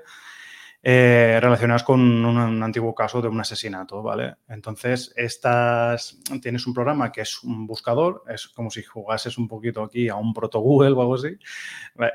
[0.82, 4.34] eh, relacionadas con un, antiguo caso de un asesinato, ¿vale?
[4.48, 9.82] Entonces, estas, tienes un programa que es un buscador, es como si jugases un poquito
[9.82, 11.38] aquí a un proto Google o algo así.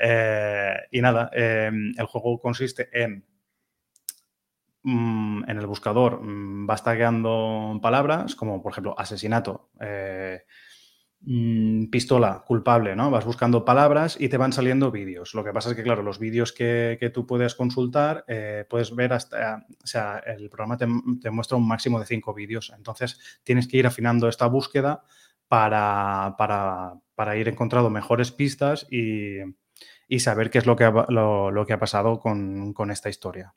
[0.03, 3.25] Eh, y nada, el juego consiste en
[4.83, 10.41] mm, en el buscador mm, vas tagueando palabras como, por ejemplo, asesinato, eh,
[11.23, 13.11] Mm, pistola, culpable, ¿no?
[13.11, 15.35] Vas buscando palabras y te van saliendo vídeos.
[15.35, 19.13] Lo que pasa es que, claro, los vídeos que, tú puedes consultar, eh, puedes ver
[19.13, 22.73] hasta, o sea, el programa te, muestra un máximo de cinco vídeos.
[22.75, 25.03] Entonces, tienes que ir afinando esta búsqueda
[25.47, 29.41] para, para, ir encontrando mejores pistas y,
[30.19, 33.53] saber qué es lo, que ha pasado con, esta historia.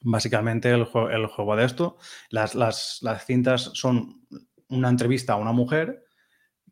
[0.00, 1.98] Básicamente, el, juego de esto,
[2.30, 4.22] las, las, las cintas son
[4.68, 6.04] una entrevista a una mujer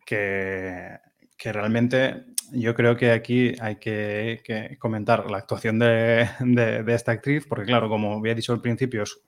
[0.04, 0.98] que,
[1.44, 6.28] realmente yo creo que aquí hay que, comentar la actuación de,
[6.86, 9.18] esta actriz, porque claro, como había dicho al principio, es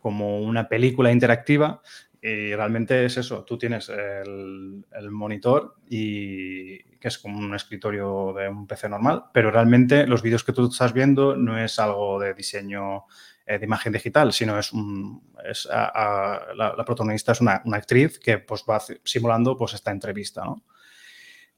[0.00, 1.82] como una película interactiva
[2.26, 8.32] y realmente es eso, tú tienes el, el, monitor y que es como un escritorio
[8.32, 12.18] de un PC normal, pero realmente los vídeos que tú estás viendo no es algo
[12.18, 13.04] de diseño
[13.44, 18.64] eh, de imagen digital, sino es, un, es la, protagonista es una, actriz que pues,
[18.68, 20.46] va simulando pues, esta entrevista.
[20.46, 20.62] ¿no?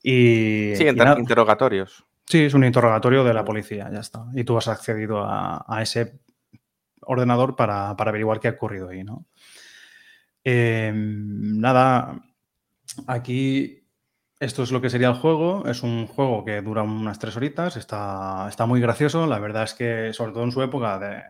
[0.02, 2.04] Y, sí, interrogatorios.
[2.24, 4.26] Sí, es un interrogatorio de la policía, ya está.
[4.34, 6.18] Y tú has accedido a, ese
[7.02, 9.26] ordenador para, averiguar qué ha ocurrido ahí, ¿no?
[10.48, 12.22] Em, nada,
[13.08, 13.84] aquí
[14.38, 15.66] esto es lo que sería el juego.
[15.66, 19.26] Es un juego que dura unas tres horitas, está, está muy gracioso.
[19.26, 21.20] La verdad es que, sobre todo en su época, de,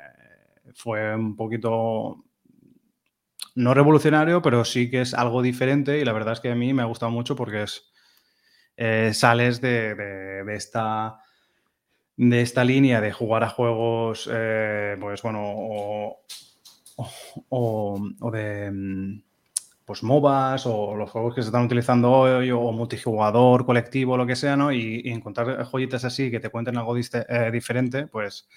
[0.75, 2.27] fue un poquito,
[3.55, 6.75] no revolucionario, pero sí que es algo diferente y la verdad es que a mí
[6.75, 7.91] me ha gustado mucho porque es,
[8.77, 11.21] eh, sales de, esta
[12.19, 16.27] de esta línea de jugar a juegos, eh, pues bueno, o,
[18.33, 19.23] de mm,
[19.87, 24.35] pues MOBAs o los juegos que se están utilizando hoy o multijugador, colectivo, lo que
[24.35, 24.73] sea, ¿no?
[24.73, 28.49] Y, encontrar joyitas así que te cuenten algo eh, diferente, pues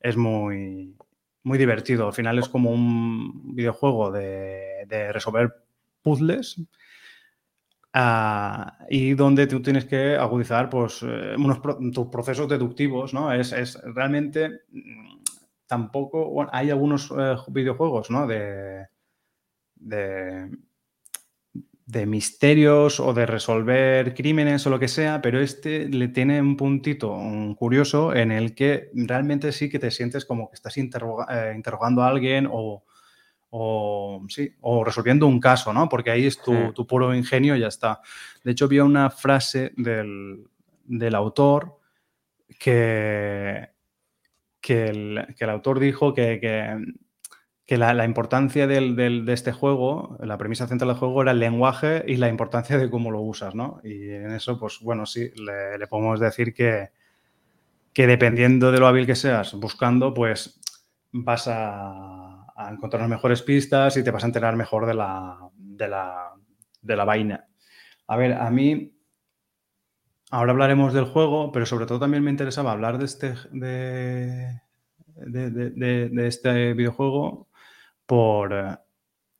[0.00, 0.96] es muy,
[1.44, 2.08] muy divertido.
[2.08, 5.54] Al final es como un videojuego de, resolver
[6.02, 6.60] puzzles
[7.92, 11.60] ah, y donde tú tienes que agudizar pues, eh, unos
[11.92, 13.14] tus procesos deductivos.
[13.14, 13.32] ¿no?
[13.32, 14.62] Es, realmente
[15.66, 16.46] mm, tampoco.
[16.52, 18.26] hay algunos eh, videojuegos ¿no?
[18.26, 18.86] de,
[19.74, 20.50] de
[21.86, 26.56] de misterios o de resolver crímenes o lo que sea, pero este le tiene un
[26.56, 27.16] puntito
[27.56, 32.08] curioso en el que realmente sí que te sientes como que estás eh, interrogando a
[32.08, 32.82] alguien o,
[34.28, 35.88] sí, o resolviendo un caso, ¿no?
[35.88, 38.00] Porque ahí es tu, puro ingenio y ya está.
[38.42, 41.78] De hecho, vi una frase del, autor
[42.58, 43.68] que,
[44.66, 46.40] que, el, autor dijo que
[47.66, 52.16] que la, importancia de este juego, la premisa central del juego era el lenguaje y
[52.16, 53.80] la importancia de cómo lo usas, ¿no?
[53.82, 56.90] Y en eso, pues bueno, sí, le, podemos decir que,
[57.92, 60.60] que, dependiendo de lo hábil que seas buscando, pues
[61.10, 65.88] vas a, encontrar las mejores pistas y te vas a enterar mejor de la, de
[65.88, 66.34] la,
[66.82, 67.48] de la vaina.
[68.06, 68.95] A ver, a mí
[70.30, 74.60] ahora hablaremos del juego, pero sobre todo también me interesaba hablar de este, de,
[75.16, 77.48] de, este videojuego
[78.06, 78.78] por eh,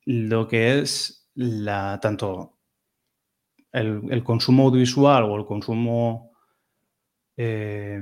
[0.05, 2.57] lo que es la, tanto
[3.71, 6.31] el, consumo audiovisual o el consumo
[7.35, 7.99] eh,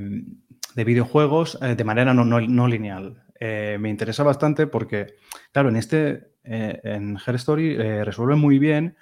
[0.75, 3.23] de videojuegos eh, de manera no, lineal.
[3.39, 5.15] me interesa bastante porque,
[5.51, 8.95] claro, en este, en Her Story resuelve muy bien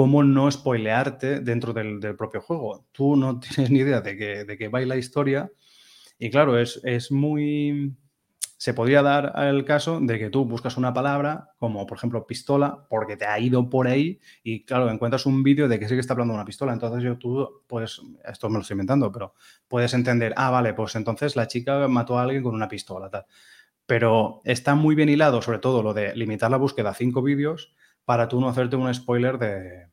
[0.00, 2.86] cómo no spoilearte dentro del, propio juego.
[2.90, 5.52] Tú no tienes ni idea de que, de que va la historia
[6.18, 7.94] y claro, es, es muy
[8.56, 12.86] se podría dar el caso de que tú buscas una palabra, como por ejemplo pistola,
[12.88, 16.00] porque te ha ido por ahí y claro, encuentras un vídeo de que sí que
[16.00, 16.72] está hablando de una pistola.
[16.72, 19.34] Entonces yo tú, pues, esto me lo estoy inventando, pero
[19.68, 23.26] puedes entender, ah, vale, pues entonces la chica mató a alguien con una pistola, tal.
[23.84, 27.74] Pero está muy bien hilado, sobre todo lo de limitar la búsqueda a cinco vídeos
[28.06, 29.89] para tú no hacerte un spoiler de,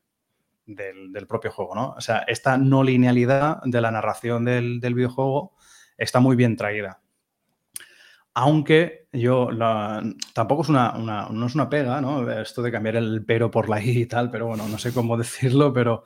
[0.67, 1.89] del, propio juego, ¿no?
[1.97, 5.55] O sea, esta no linealidad de la narración del, del videojuego
[5.97, 7.01] está muy bien traída
[8.39, 9.49] aunque yo
[10.33, 10.91] tampoco es una,
[11.31, 12.29] no es una pega, ¿no?
[12.29, 15.17] Esto de cambiar el pero por la i y tal, pero bueno, no sé cómo
[15.17, 16.03] decirlo, pero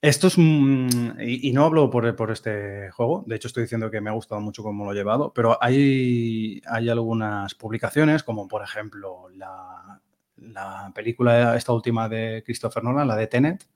[0.00, 0.38] esto es...
[0.38, 4.40] y, no hablo por, por, este juego, de hecho estoy diciendo que me ha gustado
[4.40, 10.00] mucho cómo lo he llevado, pero hay, hay algunas publicaciones, como por ejemplo la,
[10.36, 13.66] la película esta última de Christopher Nolan, la de Tenet.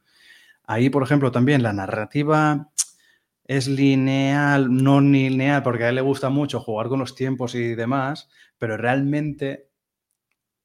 [0.65, 2.71] Ahí, por ejemplo, también la narrativa
[3.45, 7.75] es lineal, no lineal, porque a él le gusta mucho jugar con los tiempos y
[7.75, 9.71] demás, pero realmente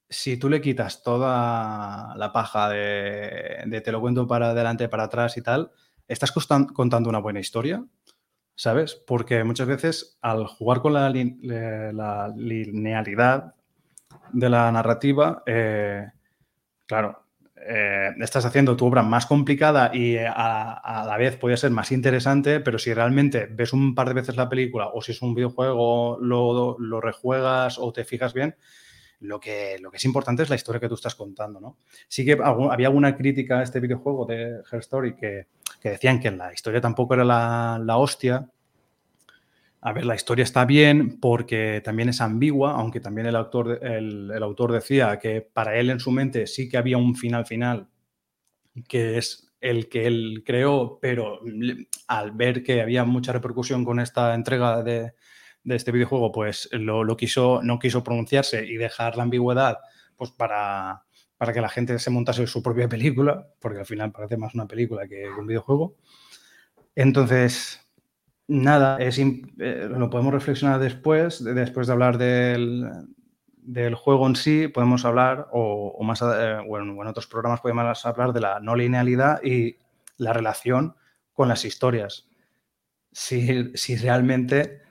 [0.09, 5.35] si tú le quitas toda la paja de, te lo cuento para adelante, para atrás
[5.37, 5.71] y tal,
[6.07, 7.83] estás contando una buena historia,
[8.55, 8.93] ¿sabes?
[8.95, 13.54] Porque muchas veces al jugar con la, linealidad
[14.35, 16.09] de la narrativa, eh,
[16.85, 17.23] claro,
[17.55, 21.93] eh, estás haciendo tu obra más complicada y eh, a, la vez puede ser más
[21.93, 25.33] interesante, pero si realmente ves un par de veces la película o si es un
[25.33, 28.55] videojuego, lo, lo rejuegas o te fijas bien,
[29.21, 31.77] lo que, lo que es importante es la historia que tú estás contando, ¿no?
[32.09, 35.47] Sí que había alguna crítica a este videojuego de Her Story que,
[35.79, 38.49] que decían que la historia tampoco era la, la hostia,
[39.87, 44.31] a ver, la historia está bien porque también es ambigua, aunque también el autor, el,
[44.41, 47.87] autor decía que para él en su mente sí que había un final final,
[48.87, 51.39] que es el que él creó, pero
[52.07, 55.13] al ver que había mucha repercusión con esta entrega de,
[55.65, 59.77] este videojuego, pues lo, quiso, no quiso pronunciarse y dejar la ambigüedad
[60.15, 61.05] pues para,
[61.37, 64.67] para que la gente se montase su propia película, porque al final parece más una
[64.67, 65.95] película que un videojuego.
[66.95, 67.84] Entonces,
[68.47, 72.87] Nada, es, eh, lo podemos reflexionar después, después de hablar del,
[73.65, 78.41] del juego en sí, podemos hablar, o, más, eh, en otros programas podemos hablar de
[78.41, 79.77] la no linealidad y
[80.17, 80.95] la relación
[81.33, 82.27] con las historias.
[83.11, 84.81] Si, si realmente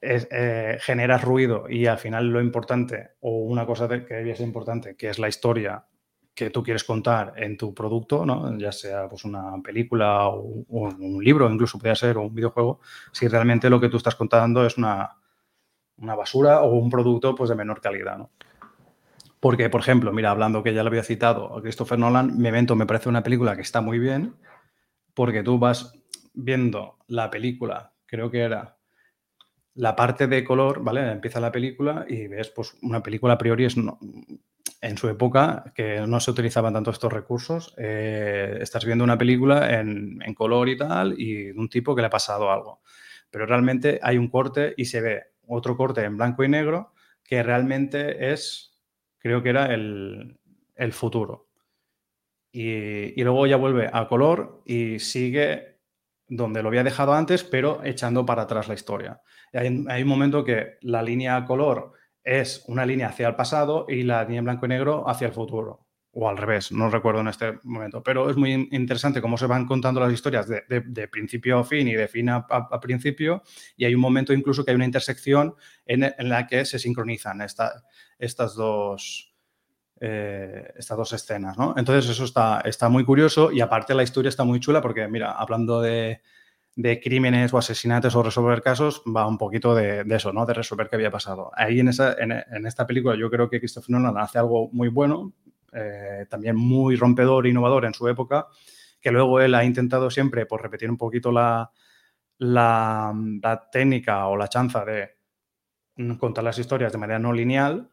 [0.00, 4.46] es, eh, generas ruido y al final lo importante, o una cosa que debía ser
[4.46, 5.86] importante, que es la historia,
[6.34, 8.58] que tú quieres contar en tu producto, ¿no?
[8.58, 12.80] ya sea pues, una película o, un libro, incluso puede ser, un videojuego,
[13.12, 15.16] si realmente lo que tú estás contando es una,
[15.96, 18.18] basura o un producto pues, de menor calidad.
[18.18, 18.30] ¿no?
[19.38, 22.86] Porque, por ejemplo, mira, hablando que ya lo había citado a Christopher Nolan, Memento me
[22.86, 24.34] parece una película que está muy bien,
[25.14, 25.92] porque tú vas
[26.32, 28.76] viendo la película, creo que era
[29.74, 31.12] la parte de color, ¿vale?
[31.12, 33.76] Empieza la película y ves, pues, una película a priori es
[34.84, 39.80] en su época, que no se utilizaban tanto estos recursos, eh, estás viendo una película
[39.80, 42.82] en, color y tal, y un tipo que le ha pasado algo.
[43.30, 47.42] Pero realmente hay un corte y se ve otro corte en blanco y negro que
[47.42, 48.78] realmente es,
[49.18, 50.38] creo que era el,
[50.92, 51.48] futuro.
[52.52, 55.78] Y, luego ya vuelve a color y sigue
[56.28, 59.22] donde lo había dejado antes, pero echando para atrás la historia.
[59.54, 61.94] Hay, hay un momento que la línea color
[62.24, 65.32] es una línea hacia el pasado y la línea en blanco y negro hacia el
[65.32, 65.86] futuro.
[66.16, 68.02] O al revés, no recuerdo en este momento.
[68.02, 71.94] Pero es muy interesante cómo se van contando las historias de, principio a fin y
[71.94, 72.46] de fin a,
[72.80, 73.42] principio.
[73.76, 75.54] Y hay un momento incluso que hay una intersección
[75.84, 79.34] en, la que se sincronizan estas, dos,
[80.00, 81.56] eh, estas dos escenas.
[81.76, 85.32] Entonces eso está, está muy curioso y aparte la historia está muy chula porque, mira,
[85.32, 86.22] hablando de,
[86.76, 90.44] de crímenes o asesinatos o resolver casos va un poquito de, eso, ¿no?
[90.44, 91.50] De resolver qué había pasado.
[91.54, 95.32] Ahí en, esa, en, esta película yo creo que Christopher Nolan hace algo muy bueno,
[95.72, 98.48] eh, también muy rompedor e innovador en su época,
[99.00, 101.70] que luego él ha intentado siempre por repetir un poquito la,
[102.38, 105.16] la, técnica o la chanza de
[106.18, 107.90] contar las historias de manera no lineal,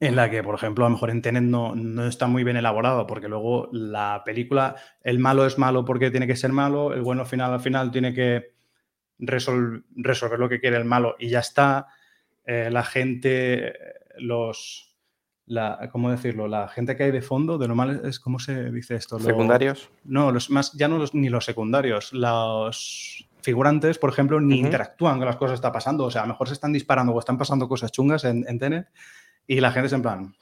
[0.00, 2.56] en la que, por ejemplo, a lo mejor en Tenet no, no, está muy bien
[2.56, 7.02] elaborado, porque luego la película, el malo es malo porque tiene que ser malo, el
[7.02, 8.54] bueno al final al final tiene que
[9.18, 11.88] resolver lo que quiere el malo y ya está.
[12.44, 13.74] Eh, la gente,
[14.18, 14.96] los,
[15.46, 16.46] la, ¿cómo decirlo?
[16.46, 19.18] La gente que hay de fondo, de normal es, ¿cómo se dice esto?
[19.18, 19.90] ¿Secundarios?
[20.04, 25.18] no, los más, ya no los, ni los secundarios, los figurantes, por ejemplo, ni interactúan
[25.18, 27.18] con las cosas que están pasando, o sea, a lo mejor se están disparando o
[27.18, 28.86] están pasando cosas chungas en, en Tenet
[29.48, 30.34] y la gente es en plan,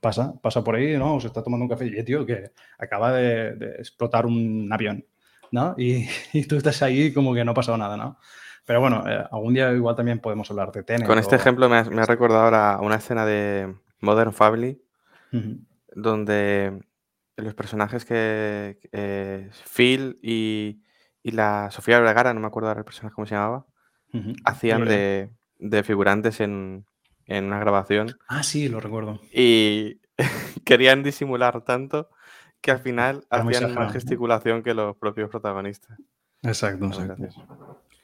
[0.00, 1.16] pasa, pasa por ahí, ¿no?
[1.16, 5.04] O se está tomando un café y, tío, que acaba de, explotar un avión,
[5.50, 5.74] ¿no?
[5.78, 6.06] Y,
[6.46, 8.18] tú estás ahí como que no ha pasado nada, ¿no?
[8.66, 11.06] Pero bueno, eh, algún día igual también podemos hablar de Tenet.
[11.06, 14.80] Con este ejemplo me ha, me recordado ahora una escena de Modern Family,
[15.94, 16.78] donde
[17.36, 20.82] los personajes que eh, Phil y,
[21.24, 23.64] la Sofía Vergara, no me acuerdo ahora el personaje cómo se llamaba,
[24.44, 26.84] hacían de, de, figurantes en,
[27.26, 28.18] en una grabación.
[28.28, 29.20] Ah, sí, lo recuerdo.
[29.32, 30.00] Y
[30.64, 32.08] querían disimular tanto
[32.60, 35.98] que al final hacían más gesticulación que los propios protagonistas.
[36.42, 36.90] Exacto,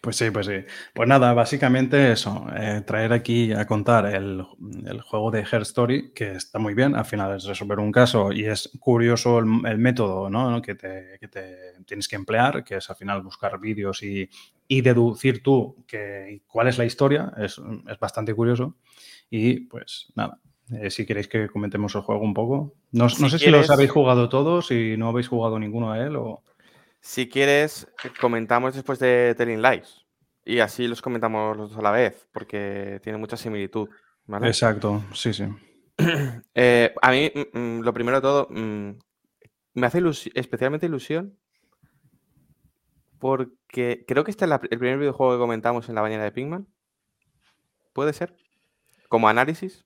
[0.00, 0.64] Pues sí, pues sí.
[0.94, 4.42] Pues nada, básicamente eso, eh, traer aquí a contar el,
[5.02, 8.46] juego de Her Story, que está muy bien, al final es resolver un caso y
[8.46, 10.60] es curioso el, método ¿no?
[10.60, 11.18] que, te,
[11.86, 14.28] tienes que emplear, que es al final buscar vídeos y,
[14.68, 18.76] deducir tú que, cuál es la historia, es, es bastante curioso.
[19.30, 20.40] Y pues nada,
[20.72, 22.74] eh, si queréis que comentemos el juego un poco.
[22.92, 26.42] No, sé si los habéis jugado todos, si no habéis jugado ninguno a él o...
[27.00, 27.86] Si quieres,
[28.20, 30.04] comentamos después de Telling Lies.
[30.44, 33.88] Y así los comentamos los dos a la vez, porque tiene mucha similitud.
[34.42, 35.44] Exacto, sí, sí.
[36.54, 38.90] Eh, a mí, mm, mm, lo primero de todo, mm,
[39.74, 40.00] me hace
[40.34, 41.36] especialmente ilusión
[43.18, 46.66] porque creo que este es el primer videojuego que comentamos en la bañera de Pingman.
[47.92, 48.34] ¿Puede ser?
[49.08, 49.84] Como análisis?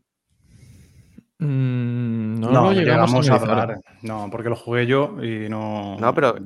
[1.39, 3.81] Mm, no, no, llegamos, a hablar.
[4.03, 5.97] No, porque lo jugué yo y no.
[5.99, 6.37] No, pero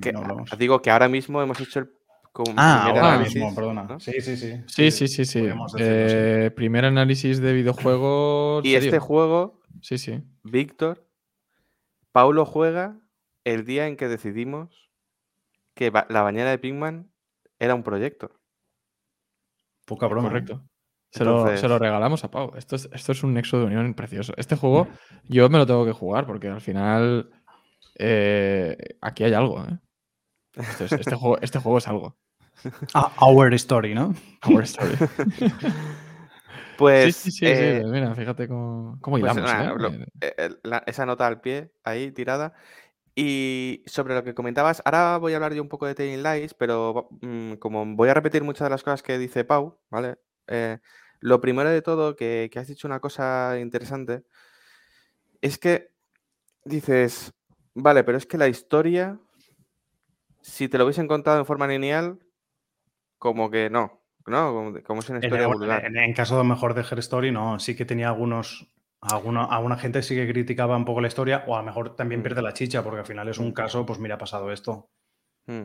[0.59, 1.91] digo que ahora mismo hemos hecho el.
[2.57, 3.99] ah, ahora mismo, perdona.
[3.99, 4.62] Sí, sí, sí.
[4.66, 5.49] Sí, sí, sí, sí.
[5.79, 8.61] Eh, primer análisis de videojuego.
[8.64, 9.61] Y este juego.
[9.83, 10.22] Sí, sí.
[10.45, 11.07] Víctor.
[12.12, 12.97] Paulo juega
[13.45, 14.91] el día en que decidimos
[15.74, 17.11] que la bañera de Pigman
[17.59, 18.31] era un proyecto.
[19.85, 20.29] Poca broma.
[20.29, 20.31] ¿eh?
[20.31, 20.62] Correcto.
[21.16, 22.52] Se, lo, regalamos a Pau.
[22.56, 24.34] Esto es, esto es un nexo de unión precioso.
[24.36, 24.88] Este juego
[25.24, 27.30] yo me lo tengo que jugar porque al final
[27.98, 29.64] eh, aquí hay algo.
[29.64, 29.78] ¿eh?
[30.80, 32.16] este, juego, este juego es algo.
[32.94, 34.14] Ah, our Story, ¿no?
[34.46, 34.96] Our Story.
[36.78, 37.16] pues.
[37.16, 39.36] Sí, sí, sí, eh, Mira, fíjate cómo, cómo pues
[40.86, 42.54] esa nota al pie, ahí tirada.
[43.14, 46.54] Y sobre lo que comentabas, ahora voy a hablar yo un poco de Telling Lies,
[46.54, 50.18] pero mm, como voy a repetir muchas de las cosas que dice Pau, ¿vale?
[51.20, 54.24] Lo primero de todo, que, has dicho una cosa interesante,
[55.40, 55.90] es que
[56.64, 57.32] dices,
[57.74, 59.18] vale, pero es que la historia,
[60.40, 62.18] si te lo hubiesen contado en forma lineal,
[63.18, 64.74] como que no, ¿no?
[64.84, 65.84] Como, es una historia vulgar.
[65.84, 68.72] En, caso de mejor de Her Story, no, sí que tenía algunos.
[68.98, 72.20] Alguna, alguna gente sí que criticaba un poco la historia, o a lo mejor también
[72.20, 72.24] mm.
[72.24, 73.52] pierde la chicha, porque al final es un mm.
[73.52, 74.90] caso, pues mira, ha pasado esto.
[75.46, 75.64] Mm.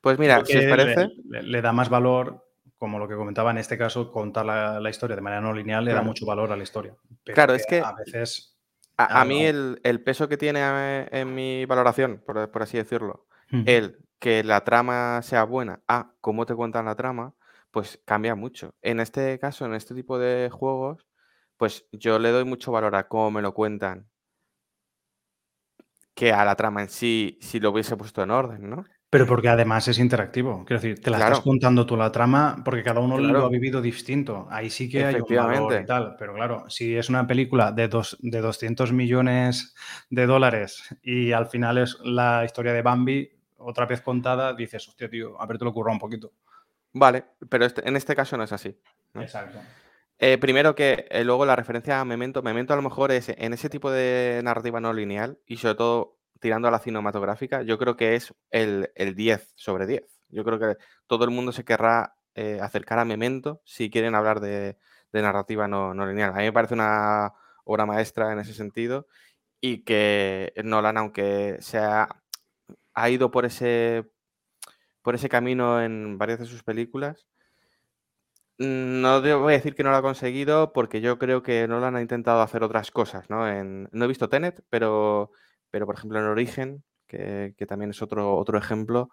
[0.00, 1.10] Pues mira, si os parece.
[1.24, 2.51] le, da más valor
[2.82, 5.92] como lo que comentaba en este caso, contar la, historia de manera no lineal le
[5.92, 6.96] da mucho valor a la historia.
[7.22, 8.58] claro, es que a veces...
[8.96, 13.28] A, mí el, peso que tiene eh, en mi valoración, por, así decirlo,
[13.66, 17.36] el que la trama sea buena a cómo te cuentan la trama,
[17.70, 18.74] pues cambia mucho.
[18.82, 21.06] En este caso, en este tipo de juegos,
[21.58, 24.10] pues yo le doy mucho valor a cómo me lo cuentan
[26.14, 28.84] que a la trama en sí, si lo hubiese puesto en orden, ¿no?
[29.12, 30.64] Pero porque además es interactivo.
[30.64, 33.82] Quiero decir, te la estás contando tú la trama porque cada uno lo ha vivido
[33.82, 34.48] distinto.
[34.50, 36.16] Ahí sí que hay un valor y tal.
[36.18, 39.74] Pero claro, si es una película de, dos, de 200 millones
[40.08, 45.10] de dólares y al final es la historia de Bambi, otra vez contada, dices, hostia,
[45.10, 46.32] tío, a ver, te lo ocurra un poquito.
[46.94, 48.74] Vale, pero este, en este caso no es así.
[49.16, 49.58] Exacto.
[50.18, 52.40] Eh, primero que eh, luego la referencia a Memento.
[52.40, 56.21] Memento a lo mejor es en ese tipo de narrativa no lineal y sobre todo
[56.42, 60.02] tirando a la cinematográfica, yo creo que es el, 10 sobre 10.
[60.28, 60.76] Yo creo que
[61.06, 64.76] todo el mundo se querrá eh, acercar a Memento si quieren hablar de,
[65.12, 66.32] narrativa no, lineal.
[66.32, 67.32] A mí me parece una
[67.64, 69.06] obra maestra en ese sentido
[69.60, 72.08] y que Nolan, aunque se ha,
[73.08, 74.10] ido por ese,
[75.00, 77.28] por ese camino en varias de sus películas,
[78.58, 82.02] no voy a decir que no lo ha conseguido porque yo creo que Nolan ha
[82.02, 83.30] intentado hacer otras cosas.
[83.30, 85.30] No, no he visto Tenet, pero
[85.72, 89.10] pero por ejemplo en Origen, que, también es otro, otro ejemplo,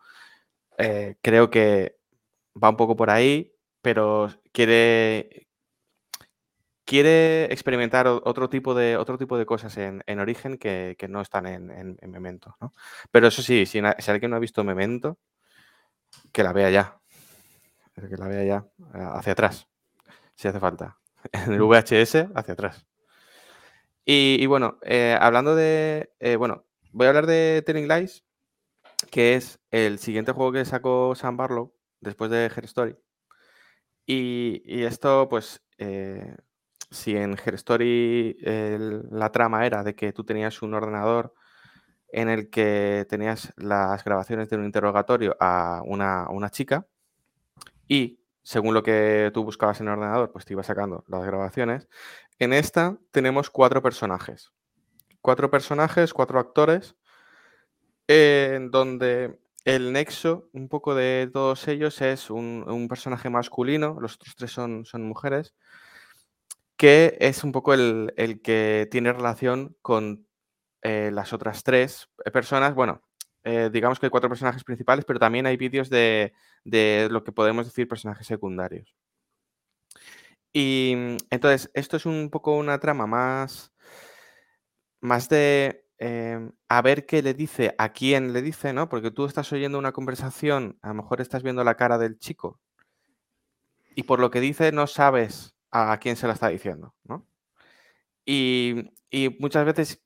[0.78, 1.96] eh, creo que
[2.62, 5.48] va un poco por ahí, pero quiere,
[6.86, 11.98] quiere experimentar otro tipo de, otro tipo de cosas en, Origen que, no están en,
[12.12, 12.56] Memento.
[12.60, 12.74] ¿no?
[13.10, 15.18] Pero eso sí, si, si, alguien no ha visto Memento,
[16.34, 17.00] que la vea ya.
[17.96, 18.66] Que la vea ya
[19.16, 19.68] hacia atrás,
[20.36, 20.98] si hace falta.
[21.34, 22.89] En el VHS, hacia atrás.
[24.12, 26.12] Y, bueno, eh, hablando de.
[26.20, 28.24] Eh, bueno, voy a hablar de Telling Lies,
[29.12, 32.96] que es el siguiente juego que sacó Sam Barlow después de Her Story.
[34.08, 36.36] Y, esto, pues, eh,
[36.90, 38.36] si en Her Story
[39.12, 41.36] la trama era de que tú tenías un ordenador
[42.12, 46.88] en el que tenías las grabaciones de un interrogatorio a una, una chica
[47.88, 51.88] y según lo que tú buscabas en el ordenador, pues te iba sacando las grabaciones.
[52.40, 54.52] En esta tenemos cuatro personajes.
[55.22, 56.96] Cuatro personajes, cuatro actores,
[58.08, 64.36] en donde el nexo, un poco de todos ellos, es un, personaje masculino, los otros
[64.36, 65.54] tres son, son, mujeres,
[66.78, 70.26] que es un poco el, que tiene relación con
[70.82, 72.74] eh, las otras tres personas.
[72.74, 73.02] Bueno,
[73.44, 76.34] eh, digamos que hay cuatro personajes principales, pero también hay vídeos de,
[77.10, 78.96] lo que podemos decir personajes secundarios.
[80.54, 83.72] Y mm, entonces, esto es un poco una trama más,
[85.02, 88.90] más de em, a ver qué le dice, a quién le dice, ¿no?
[88.90, 92.60] Porque tú estás oyendo una conversación, a lo mejor estás viendo la cara del chico
[93.96, 97.28] y por lo que dice no sabes a quién se la está diciendo, ¿no?
[98.26, 100.02] Y, y muchas veces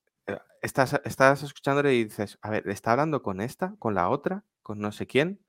[0.62, 4.80] estás, estás escuchándole y dices, a ver, ¿está hablando con esta, con la otra, con
[4.80, 5.40] no sé quién?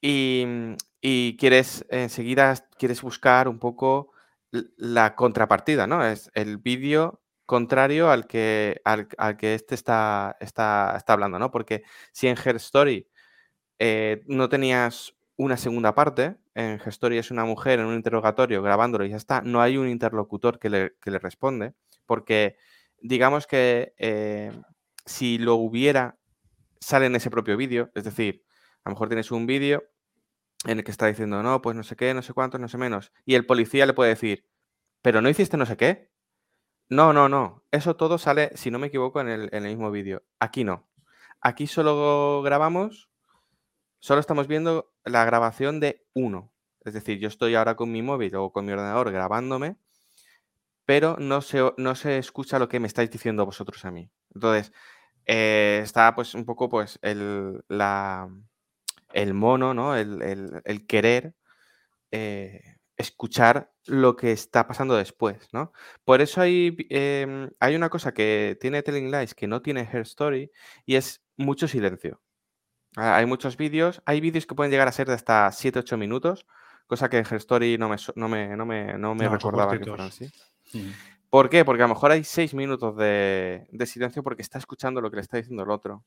[0.00, 4.12] Y, mm, y quieres enseguida, quieres buscar un poco
[4.50, 6.04] la contrapartida, ¿no?
[6.04, 11.50] Es el vídeo contrario al que, al, que este está, está, está, hablando, ¿no?
[11.50, 11.82] Porque
[12.12, 13.08] si en Her Story
[13.78, 18.62] eh, no tenías una segunda parte, en Her Story es una mujer en un interrogatorio
[18.62, 21.74] grabándolo y ya está, no hay un interlocutor que le, que le responde,
[22.06, 22.56] porque
[23.00, 24.52] digamos que eh,
[25.06, 26.18] si lo hubiera,
[26.80, 27.90] sale en ese propio vídeo.
[27.94, 28.44] Es decir,
[28.84, 29.84] a lo mejor tienes un vídeo
[30.64, 32.78] en el que está diciendo, no, pues no sé qué, no sé cuánto, no sé
[32.78, 33.12] menos.
[33.24, 34.46] Y el policía le puede decir,
[35.02, 36.10] pero no hiciste no sé qué.
[36.88, 37.64] No, no, no.
[37.70, 40.24] Eso todo sale, si no me equivoco, en el, en el mismo vídeo.
[40.40, 40.88] Aquí no.
[41.40, 43.10] Aquí solo grabamos,
[44.00, 46.52] solo estamos viendo la grabación de uno.
[46.84, 49.76] Es decir, yo estoy ahora con mi móvil o con mi ordenador grabándome
[50.90, 54.10] pero no se, no se escucha lo que me estáis diciendo vosotros a mí.
[54.34, 54.72] Entonces,
[55.24, 58.28] eh, está pues un poco pues el, la,
[59.12, 59.96] el mono, ¿no?
[59.96, 61.34] El, querer
[62.10, 65.72] eh, escuchar lo que está pasando después, ¿no?
[66.04, 70.02] Por eso hay, em, hay una cosa que tiene Telling Lies que no tiene Her
[70.02, 70.50] Story
[70.86, 72.20] y es mucho silencio.
[72.96, 76.46] Ah, hay muchos vídeos, hay vídeos que pueden llegar a ser de hasta 7-8 minutos,
[76.86, 79.84] cosa que en Her Story no me, no me, no me, no me recordaba que
[79.84, 80.30] fueran así.
[81.30, 81.64] ¿Por qué?
[81.64, 85.22] Porque a lo mejor hay seis minutos de, silencio porque está escuchando lo que le
[85.22, 86.04] está diciendo el otro.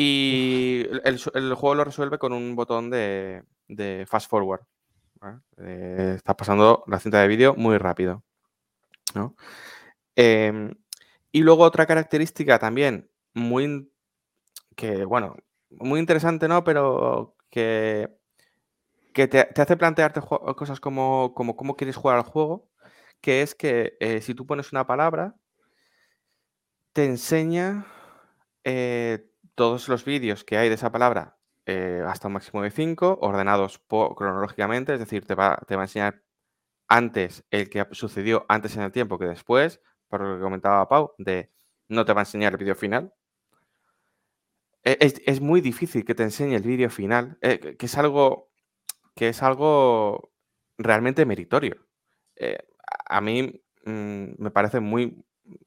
[0.00, 1.18] Y el,
[1.54, 3.42] juego lo resuelve con un botón de,
[4.06, 4.60] fast forward.
[5.56, 8.22] Eh, está pasando la cinta de vídeo muy rápido.
[10.14, 10.72] Em,
[11.32, 13.90] y luego otra característica también muy
[14.76, 15.34] que, bueno,
[15.70, 16.62] muy interesante, ¿no?
[16.62, 18.08] Pero que,
[19.12, 22.68] que te, hace plantearte cosas como, como cómo quieres jugar al juego
[23.20, 25.34] que es que eh, si tú pones una palabra,
[26.92, 27.84] te enseña
[28.64, 29.28] eh,
[29.58, 31.36] todos los vídeos que hay de esa palabra
[31.66, 35.84] eh, hasta un máximo de 5, ordenados cronológicamente, es decir, te va, te va a
[35.84, 36.22] enseñar
[36.88, 41.12] antes el que sucedió antes en el tiempo que después, por lo que comentaba Pau,
[41.18, 41.50] de
[41.88, 43.12] no te va a enseñar el vídeo final.
[44.84, 44.96] E,
[45.26, 48.48] es, muy difícil que te enseñe el vídeo final, que es algo
[49.14, 50.32] que es algo
[50.78, 51.76] realmente meritorio
[53.06, 55.24] a mí mm, me parece muy,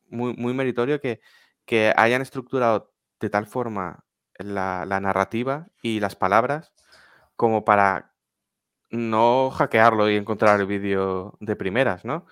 [0.09, 1.21] muy, muy meritorio que,
[1.65, 2.90] que, hayan estructurado
[3.21, 4.03] de tal forma
[4.37, 6.73] la, narrativa y las palabras
[7.35, 8.11] como para
[8.89, 12.25] no hackearlo y encontrar el vídeo de primeras, ¿no?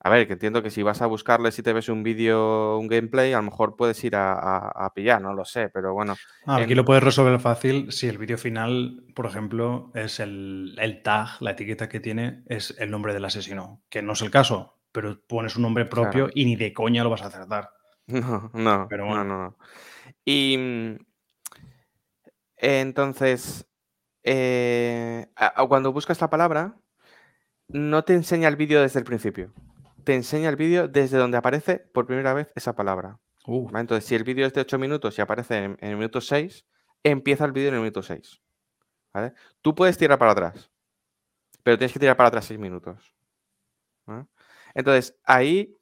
[0.00, 2.88] A ver, que entiendo que si vas a buscarle, si te ves un vídeo, un
[2.88, 6.14] gameplay, a lo mejor puedes ir a, pillar, no lo sé, pero bueno.
[6.46, 11.52] aquí lo puedes resolver fácil si el vídeo final, por ejemplo, es el, tag, la
[11.52, 15.56] etiqueta que tiene, es el nombre del asesino, que no es el caso, pero pones
[15.56, 17.70] un nombre propio y ni de coña lo vas a acertar.
[18.06, 19.24] No, no, pero bueno.
[19.24, 19.56] no, no.
[20.24, 20.96] Y mm,
[22.56, 23.66] entonces,
[24.22, 25.26] eh,
[25.68, 26.76] cuando buscas la palabra,
[27.68, 29.52] no te enseña el vídeo desde el principio
[30.04, 33.18] te enseña el vídeo desde donde aparece por primera vez esa palabra.
[33.46, 33.68] Uh.
[33.76, 36.64] Entonces, si el vídeo es de 8 minutos y aparece en, el minuto 6,
[37.02, 38.40] empieza el vídeo en el minuto 6.
[39.60, 40.70] Tú puedes tirar para atrás,
[41.62, 43.14] pero tienes que tirar para atrás 6 minutos.
[44.74, 45.76] Entonces, ahí,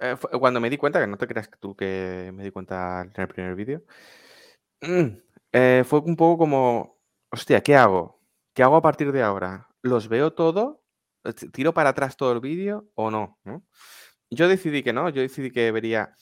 [0.00, 3.12] eh, cuando me di cuenta, que no te creas tú que me di cuenta en
[3.20, 3.82] el primer vídeo,
[4.82, 5.06] mm,
[5.52, 6.98] eh, fue un poco como,
[7.30, 8.20] hostia, ¿qué hago?
[8.54, 9.68] ¿Qué hago a partir de ahora?
[9.82, 10.82] ¿Los veo todo?
[11.52, 13.38] ¿Tiro para atrás todo el vídeo o no?
[14.30, 16.14] Yo decidí que no, yo decidí que vería,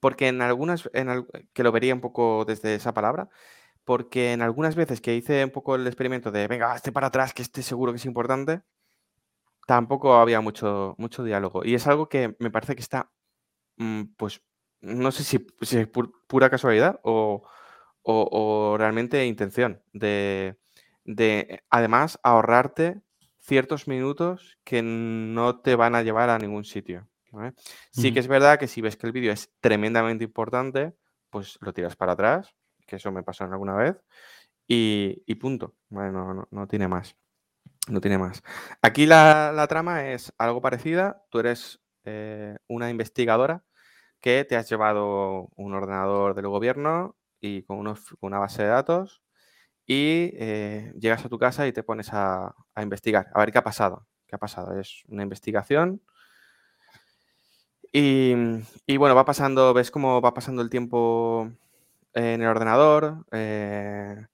[0.00, 3.28] porque en algunas, en que lo vería un poco desde esa palabra,
[3.84, 7.34] porque en algunas veces que hice un poco el experimento de, venga, este para atrás,
[7.34, 8.62] que esté seguro que es importante,
[9.68, 11.62] tampoco había mucho, mucho diálogo.
[11.62, 13.12] Y es algo que me parece que está,
[13.76, 14.42] mm, pues,
[14.80, 15.88] no sé si, es
[16.26, 17.44] pura casualidad o,
[18.78, 20.58] realmente intención de,
[21.04, 23.02] de, además, ahorrarte
[23.38, 27.06] ciertos minutos que no te van a llevar a ningún sitio.
[27.90, 30.94] Sí que es verdad que si ves que el vídeo es tremendamente importante,
[31.28, 32.54] pues lo tiras para atrás
[32.86, 34.02] que eso me pasó alguna vez,
[34.66, 35.74] y, punto.
[35.88, 37.16] Bueno, no, tiene más.
[37.88, 38.42] No tiene más.
[38.82, 41.24] Aquí la, trama es algo parecida.
[41.30, 43.64] Tú eres eh, una investigadora
[44.20, 47.86] que te has llevado un ordenador del gobierno y con,
[48.20, 49.22] una base de datos
[49.86, 53.64] y eh, llegas a tu casa y te pones a, investigar, a ver qué ha
[53.64, 54.06] pasado.
[54.26, 54.78] ¿Qué ha pasado?
[54.78, 56.02] Es una investigación.
[57.90, 58.34] Y,
[58.98, 61.50] bueno, va pasando, ves cómo va pasando el tiempo
[62.12, 63.24] en el ordenador.
[63.32, 64.26] Eh,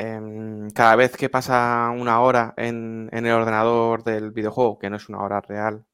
[0.00, 5.08] em, cada vez que pasa una hora en, el ordenador del videojuego, que no es
[5.08, 5.84] una hora real,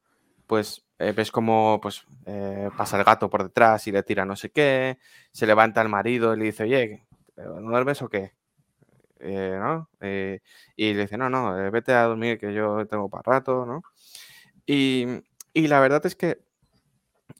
[0.46, 4.36] pues eh, ves como pues, eh, pasa el gato por detrás y le tira no
[4.36, 4.98] sé qué,
[5.32, 8.32] se levanta el marido y le dice, oye, ¿no duermes o qué?
[9.20, 9.88] ¿no?
[10.00, 13.82] y le dice, no, no, vete a dormir que yo tengo para rato, ¿no?
[14.66, 15.06] Y,
[15.52, 16.38] y, la verdad es que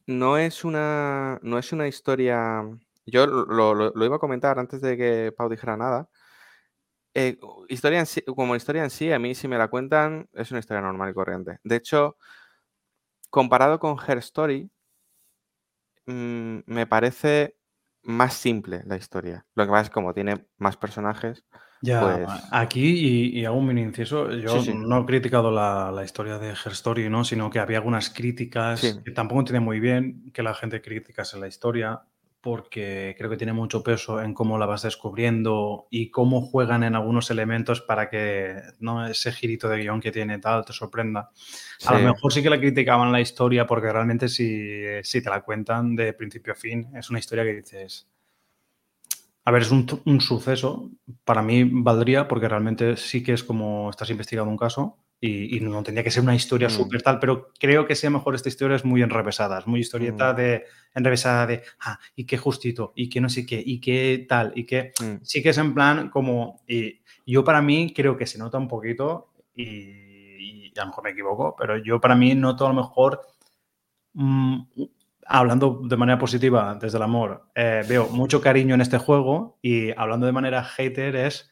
[0.06, 2.64] no es una, no es una historia
[3.06, 6.08] yo lo, iba a comentar antes de que Pau dijera nada.
[7.18, 7.38] Eh,
[7.70, 8.04] historia
[8.34, 11.14] como historia en sí, a mí si me la cuentan, es una historia normal y
[11.14, 11.58] corriente.
[11.64, 12.18] De hecho,
[13.30, 14.70] comparado con Her Story,
[16.04, 17.56] mm, me parece
[18.02, 19.46] más simple la historia.
[19.54, 21.42] Lo que pasa es como tiene más personajes.
[21.80, 26.50] Ya, pues aquí, y, hago un mini inciso, yo no he criticado la, historia de
[26.50, 27.24] Her Story, ¿no?
[27.24, 31.48] sino que había algunas críticas que tampoco entiende muy bien que la gente criticase la
[31.48, 32.02] historia
[32.46, 36.94] porque creo que tiene mucho peso en cómo la vas descubriendo y cómo juegan en
[36.94, 39.04] algunos elementos para que ¿no?
[39.04, 41.32] ese girito de guion que tiene tal te sorprenda.
[41.86, 45.40] A lo mejor sí que la criticaban la historia porque realmente si, si, te la
[45.40, 48.06] cuentan de principio a fin, es una historia que dices...
[49.44, 50.92] A ver, es un, un suceso,
[51.24, 55.82] para mí valdría porque realmente sí que es como estás investigando un caso, y, no
[55.82, 56.70] tendría que ser una historia mm.
[56.70, 60.32] súper tal, pero creo que sea mejor esta historia es muy enrevesada, es muy historieta
[60.32, 60.36] mm.
[60.36, 60.64] de
[60.94, 64.64] enrevesada de, ah, y qué justito, y qué no sé qué, y qué tal, y
[64.64, 64.92] qué...
[65.00, 65.22] Mm.
[65.22, 68.68] Sí que es en plan como, y yo para mí creo que se nota un
[68.68, 73.22] poquito, y, a lo mejor me equivoco, pero yo para mí noto a lo mejor,
[75.26, 79.90] hablando de manera positiva desde el amor, eh, veo mucho cariño en este juego, y
[79.98, 81.50] hablando de manera hater es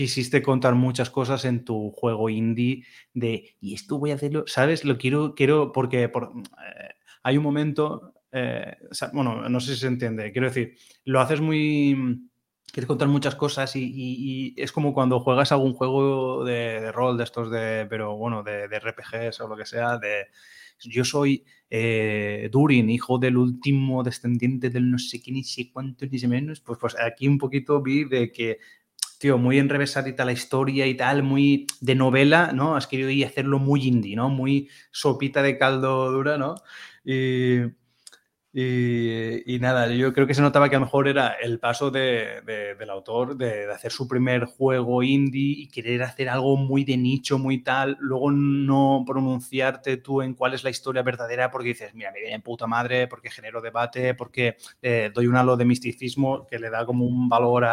[0.00, 4.86] quisiste contar muchas cosas en tu juego indie de, y esto voy a hacerlo, ¿sabes?
[4.86, 8.78] Lo quiero, quiero, porque por, eh, hay un momento, eh,
[9.12, 10.74] bueno, no sé si se entiende, quiero decir,
[11.04, 12.18] lo haces muy,
[12.72, 17.50] quieres contar muchas cosas y, es como cuando juegas algún juego de, rol de estos
[17.50, 20.28] de, pero bueno, de, RPGs o lo que sea, de
[20.78, 26.06] yo soy eh, Durin, hijo del último descendiente del no sé qué, ni sé cuánto,
[26.06, 28.60] ni sé menos, pues, pues aquí un poquito vi de que
[29.20, 32.74] tío, muy enrevesadita la historia y tal, muy de novela, ¿no?
[32.74, 34.30] Has querido ir a hacerlo muy indie, ¿no?
[34.30, 36.54] Muy sopita de caldo dura, ¿no?
[37.04, 37.64] Y,
[38.52, 42.42] y, nada, yo creo que se notaba que a lo mejor era el paso de,
[42.76, 47.38] del autor de, hacer su primer juego indie y querer hacer algo muy de nicho,
[47.38, 52.10] muy tal, luego no pronunciarte tú en cuál es la historia verdadera porque dices, mira,
[52.10, 56.46] me viene en puta madre, porque genero debate, porque eh, doy un halo de misticismo
[56.48, 57.68] que le da como un valor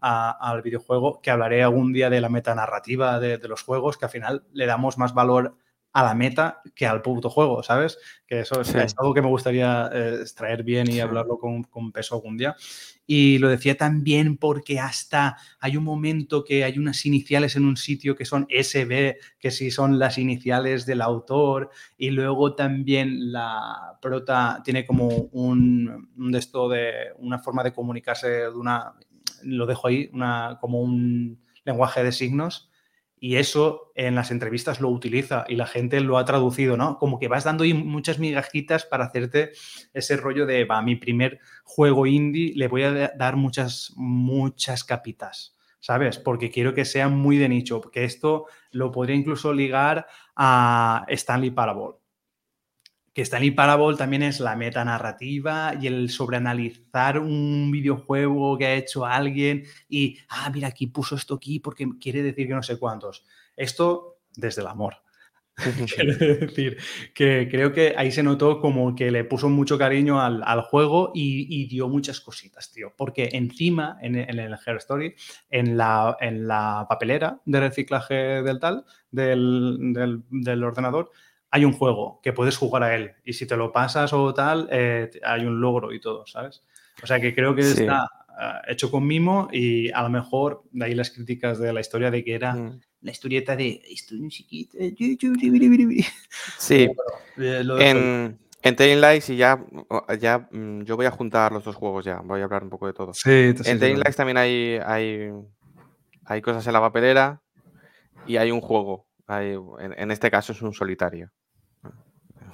[0.00, 4.10] al videojuego, que hablaré algún día de la metanarrativa de, de los juegos, que al
[4.10, 5.56] final le damos más valor
[5.92, 7.98] a la meta que al puto juego, ¿sabes?
[8.26, 12.14] Que eso es, algo que me gustaría eh, extraer bien y hablarlo con, con, peso
[12.14, 12.56] algún día.
[13.06, 17.76] Y lo decía también porque hasta hay un momento que hay unas iniciales en un
[17.78, 23.98] sitio que son SB, que sí son las iniciales del autor, y luego también la
[24.02, 28.92] prota tiene como un, un de esto de una forma de comunicarse de una,
[29.42, 32.68] lo dejo ahí, una, como un lenguaje de signos
[33.20, 36.98] y eso en las entrevistas lo utiliza y la gente lo ha traducido, ¿no?
[36.98, 39.52] Como que vas dando muchas migajitas para hacerte
[39.92, 45.56] ese rollo de, va, mi primer juego indie le voy a dar muchas, muchas capitas,
[45.80, 46.18] ¿sabes?
[46.18, 50.06] Porque quiero que sea muy de nicho, porque esto lo podría incluso ligar
[50.36, 51.96] a Stanley Parable.
[53.18, 59.06] Que Stanley Parable también es la metanarrativa y el sobreanalizar un videojuego que ha hecho
[59.06, 63.24] alguien y, ah, mira, aquí puso esto aquí porque quiere decir que no sé cuántos.
[63.56, 64.98] Esto desde el amor.
[65.96, 66.76] Quiero decir
[67.12, 71.66] que creo que ahí se notó como que le puso mucho cariño al, juego y,
[71.66, 72.94] dio muchas cositas, tío.
[72.96, 75.16] Porque encima, en, el Her Story,
[75.50, 79.92] en la, en la papelera de reciclaje del tal, del,
[80.30, 81.10] del, ordenador,
[81.50, 83.12] hay un juego que puedes jugar a él.
[83.24, 86.62] Y si te lo pasas o tal, eh, hay un logro y todo, ¿sabes?
[87.02, 88.08] O sea que creo que está
[88.40, 92.10] eh, hecho con mimo y a lo mejor de ahí las críticas de la historia
[92.10, 94.28] de que era mm la historieta de estoy.
[96.58, 96.88] Sí.
[97.36, 99.64] en, en Telling Lights y ya,
[100.18, 102.86] ya mm, yo voy a juntar los dos juegos ya, voy a hablar un poco
[102.86, 103.12] de todo.
[103.14, 105.30] Sí, en Telling Lights también hay, hay,
[106.24, 107.42] hay cosas en la papelera
[108.26, 109.06] y hay un juego.
[109.26, 111.30] Hay, en, este caso es un solitario.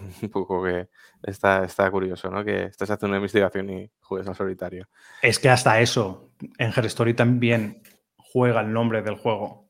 [0.23, 0.89] Un poco que
[1.23, 2.45] está, está curioso, ¿no?
[2.45, 4.89] Que estás haciendo una investigación y juegues al solitario.
[5.23, 7.83] Es que hasta eso, en Her Story también
[8.17, 9.65] juega el nombre del juego.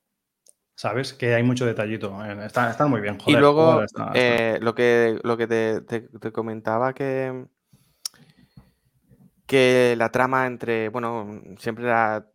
[0.77, 1.13] ¿Sabes?
[1.13, 2.19] Que hay mucho detallito.
[2.43, 3.19] Está, muy bien.
[3.27, 3.83] y luego,
[4.13, 7.47] eh, lo que, lo que te, comentaba que,
[9.47, 12.27] que la trama entre, bueno, siempre la,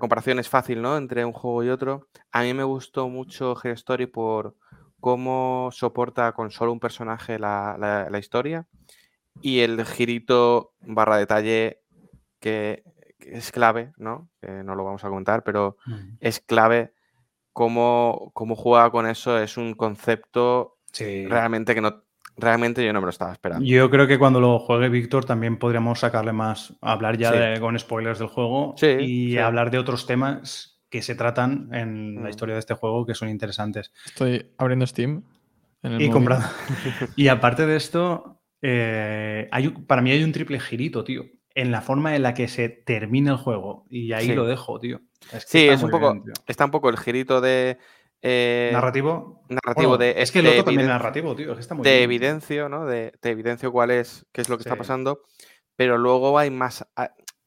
[0.00, 0.96] comparación es fácil, ¿no?
[0.96, 2.08] Entre un juego y otro.
[2.32, 4.56] A mí me gustó mucho G-Story por
[5.00, 8.66] cómo soporta con solo un personaje la, historia
[9.40, 11.80] y el girito barra detalle
[12.40, 12.82] que,
[13.18, 14.30] es clave, ¿no?
[14.40, 15.76] Que no lo vamos a contar, pero
[16.20, 16.92] es clave
[17.52, 22.04] cómo, cómo juega con eso es un concepto realmente que no,
[22.36, 23.64] realmente yo no me lo estaba esperando.
[23.64, 28.18] Yo creo que cuando lo juegue Víctor también podríamos sacarle más, hablar ya con spoilers
[28.18, 32.28] del juego y hablar de otros temas que se tratan en la mm.
[32.28, 33.92] historia de este juego que son interesantes.
[34.06, 35.24] Estoy abriendo Steam.
[35.82, 36.46] y comprando.
[37.16, 41.80] y aparte de esto, eh, hay, para mí hay un triple girito, tío, en la
[41.80, 43.86] forma en la que se termina el juego.
[43.90, 45.00] Y ahí lo dejo, tío
[45.46, 46.22] sí, es un poco.
[46.46, 47.78] está un poco el girito de.
[48.20, 49.44] Eh, narrativo.
[49.48, 50.14] Narrativo de.
[50.18, 51.58] Es que el otro también es narrativo, tío.
[51.58, 52.86] está muy te evidencio, ¿no?
[52.86, 55.22] De, te evidencio cuál es, qué es lo que está pasando.
[55.76, 56.86] Pero luego hay más.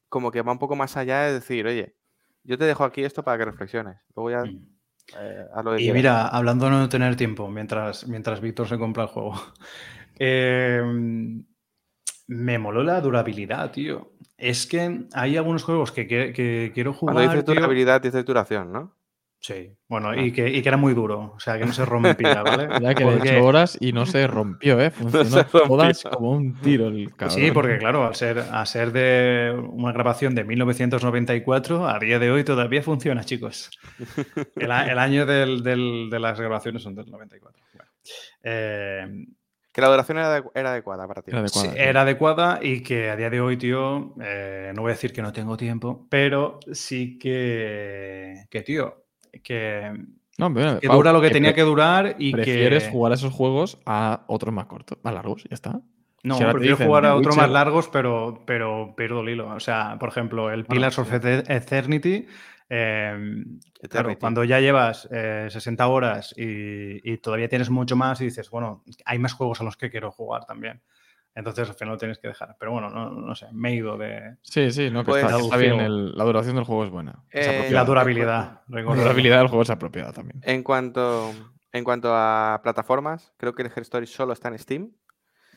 [0.09, 1.95] Como que va un poco más allá de decir, oye,
[2.43, 3.97] yo te dejo aquí esto para que reflexiones.
[4.15, 4.43] Luego ya.
[5.19, 5.47] Eh,
[5.79, 9.33] y mira, hablando de no tener tiempo mientras, mientras Víctor se compra el juego.
[10.23, 11.43] Em,
[12.27, 14.11] me moló la durabilidad, tío.
[14.37, 17.15] Es que hay algunos juegos que, quiero jugar.
[17.15, 19.00] Cuando dices durabilidad, dices duración, ¿no?
[19.41, 20.17] Sí, bueno, ah.
[20.17, 22.69] y, que, era muy duro, o sea, que no se rompía, ¿vale?
[22.79, 24.91] Ya que le he horas y no se rompió, ¿eh?
[24.91, 27.39] Funcionó todas como un tiro el cabrón.
[27.39, 32.29] Sí, porque claro, al ser, a ser de una grabación de 1994, a día de
[32.29, 33.71] hoy todavía funciona, chicos.
[34.55, 37.63] El, año de las grabaciones son del 94.
[38.43, 39.25] eh,
[39.71, 41.31] que la duración era, adecuada para ti.
[41.31, 44.93] Era adecuada, era adecuada y que a día de hoy, tío, eh, no voy a
[44.93, 49.01] decir que no tengo tiempo, pero sí que, que tío,
[49.43, 49.91] que,
[50.37, 52.41] no, que dura lo que, tenía que durar y que...
[52.41, 55.81] Prefieres jugar a esos juegos a otros más cortos, más largos, ya está.
[56.23, 59.47] No, prefiero jugar a otros más largos, pero, pero pierdo el hilo.
[59.55, 62.27] O sea, por ejemplo, el Pillars of Eternity
[62.73, 63.59] Em,
[63.89, 68.81] claro, cuando ya llevas 60 eh, horas y, todavía tienes mucho más y dices, bueno,
[69.03, 70.81] hay más juegos a los que quiero jugar también.
[71.33, 72.55] Entonces al final lo tienes que dejar.
[72.59, 74.37] Pero bueno, no, sé, me he ido de.
[74.41, 76.15] Sí, sí, no, que está, pues bien.
[76.17, 77.23] la duración del juego es buena.
[77.31, 78.61] Eh, la durabilidad.
[78.67, 80.41] La durabilidad del juego es apropiada también.
[80.43, 81.31] En cuanto,
[81.71, 84.91] en cuanto a plataformas, creo que el Her Story solo está en Steam.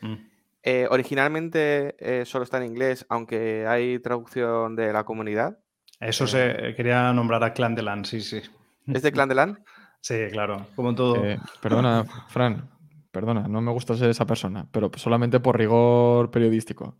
[0.01, 0.15] Mm.
[0.63, 1.95] Eh, originalmente
[2.25, 5.59] solo está en inglés, aunque hay traducción de la comunidad.
[5.99, 8.41] Eso se quería nombrar a Clan de Lan, sí, sí.
[8.87, 9.63] ¿Es de Clan de Lan?
[10.05, 11.25] Sí, claro, como todo.
[11.25, 12.69] Eh, perdona, Fran,
[13.15, 16.97] perdona, no me gusta ser esa persona, pero solamente por rigor periodístico.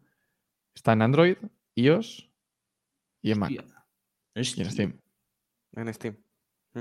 [0.74, 1.36] Está en Android,
[1.76, 2.32] iOS
[3.22, 3.52] y en Mac.
[3.52, 3.60] Y
[4.36, 4.94] en Steam.
[5.76, 6.16] En Steam.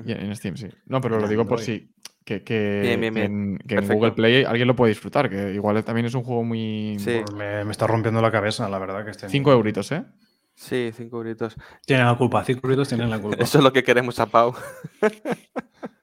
[0.07, 0.69] Y en Steam, sí.
[0.87, 1.93] No, pero lo digo por si
[2.25, 2.43] que,
[2.93, 3.59] en,
[3.89, 6.97] Google Play alguien lo puede disfrutar, que igual también es un juego muy...
[7.01, 7.23] Sí.
[7.25, 9.05] Pues me, está rompiendo la cabeza, la verdad.
[9.05, 10.05] que este Cinco euritos, ¿eh?
[10.55, 11.57] Sí, cinco gritos.
[11.85, 13.43] Tienen la culpa, cinco gritos tienen la culpa.
[13.43, 14.55] Eso es lo que queremos a Pau.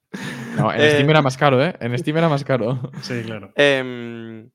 [0.58, 1.76] no, en Steam era eh, más caro, ¿eh?
[1.80, 2.92] En Steam era más caro.
[3.02, 3.52] Sí, claro.
[3.56, 4.50] Em,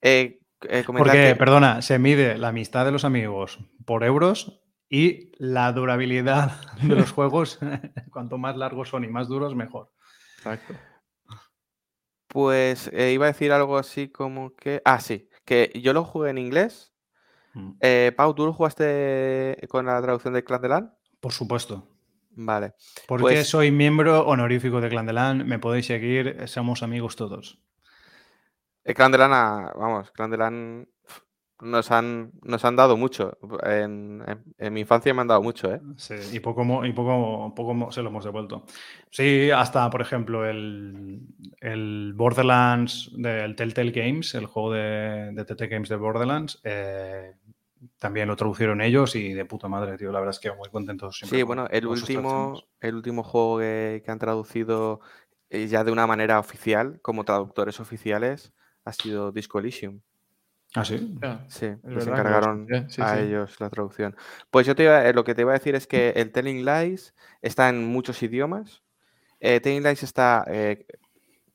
[0.00, 5.72] eh, eh, Porque, perdona, se mide la amistad de los amigos por euros y la
[5.72, 7.58] durabilidad de los juegos,
[8.12, 9.92] cuanto más largos son y más duros, mejor.
[10.38, 10.74] Exacto.
[12.28, 14.82] Pues iba a decir algo así como que.
[14.84, 16.92] Ah, sí, que yo lo jugué en inglés
[17.58, 17.70] Mm.
[17.80, 20.94] Eh, Pau, ¿tú lo jugaste con la traducción de Clan de LAN?
[21.20, 21.88] Por supuesto.
[22.40, 22.74] Vale.
[23.08, 27.58] Porque Pues- soy miembro honorífico de Clandelan, me podéis seguir, somos amigos todos.
[28.84, 31.20] El Clan de Lana, vamos, Clan de Lan pf,
[31.62, 33.36] nos han, nos han dado mucho.
[33.64, 35.80] En, en- en mi infancia me han dado mucho, ¿eh?
[35.96, 38.64] Sí, y poco, y poco, poco se lo hemos devuelto.
[39.10, 41.20] Sí, hasta, por ejemplo, el,
[41.60, 47.32] el Borderlands del Telltale Games, el juego de, de TT Games de Borderlands, eh,
[47.98, 50.12] también lo traducieron ellos y de puta madre, tío.
[50.12, 51.16] La verdad es que muy contentos.
[51.18, 55.00] siempre Sí, con- bueno, el último, el último juego que, que han traducido
[55.50, 58.52] eh, ya de una manera oficial, como traductores oficiales,
[58.84, 60.00] ha sido Disco Elysium.
[60.74, 60.96] Ah, sí.
[61.48, 63.18] Sí, les verdad que lo encargaron sí, a sí.
[63.18, 64.16] ellos la traducción.
[64.50, 66.64] Pues yo te iba- eh, lo que te iba a decir es que el Telling
[66.64, 68.82] Lies está en muchos idiomas.
[69.40, 70.86] Eh, Telling Lies está, eh,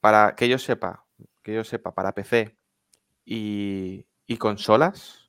[0.01, 1.05] para que yo sepa,
[1.43, 2.57] que yo sepa, para PC
[3.26, 5.22] y, y consolas.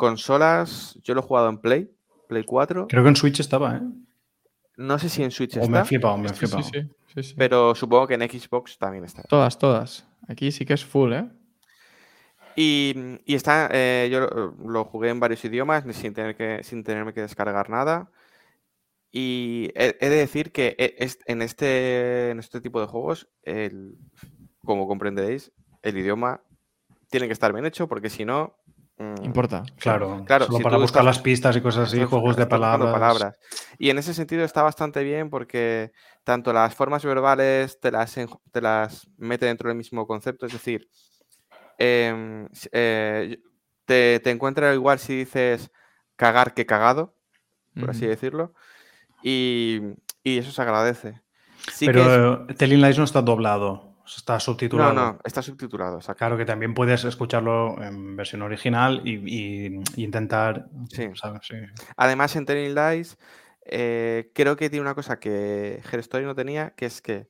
[0.00, 1.90] Consolas, yo lo he jugado en Play,
[2.26, 2.88] Play 4.
[2.88, 3.82] Creo que en Switch estaba, ¿eh?
[4.78, 6.62] No sé si en Switch O me he está, flipado, me he Sí, sí, flipado.
[6.64, 6.80] sí,
[7.14, 7.34] sí, sí.
[7.36, 9.22] pero supongo que en Xbox también está.
[9.24, 10.06] Todas, todas.
[10.26, 11.28] Aquí sí que es full, ¿eh?
[12.56, 12.94] Y,
[13.26, 17.12] y está, eh, yo lo, lo jugué en varios idiomas sin, tener que, sin tenerme
[17.12, 18.10] que descargar nada.
[19.12, 23.28] Y he, he de decir que e- es- en, este, en este tipo de juegos,
[23.42, 23.96] el-
[24.64, 26.42] como comprenderéis, el idioma
[27.10, 28.56] tiene que estar bien hecho porque si no...
[29.00, 29.64] mm, Importa.
[29.78, 32.46] Claro, Claro, solo si para buscar estás- las pistas y cosas así, estás- juegos de
[32.46, 33.34] palabras.
[33.78, 35.92] Y en ese sentido está bastante bien porque
[36.24, 38.14] tanto las formas verbales te las,
[38.52, 40.88] te las mete dentro del mismo concepto, es decir,
[41.78, 43.38] em, eh,
[43.86, 45.70] te, te encuentra igual si dices
[46.16, 47.16] cagar que cagado,
[47.78, 48.52] por así decirlo,
[49.22, 49.80] y,
[50.22, 51.20] y eso se agradece.
[51.72, 54.92] Sí que es- Pero Telling Lies no está doblado, está no, subtitulado.
[54.92, 56.18] no, está subtitulado, exacto.
[56.18, 60.66] Claro que también puedes escucharlo en versión original y, y- y intentar.
[60.90, 61.08] Sí.
[61.14, 61.40] ¿sabes?
[61.46, 61.56] Sí.
[61.96, 63.18] Además, en Telling Lies,
[63.64, 67.28] eh, creo que tiene una cosa que Her Story no tenía, que es que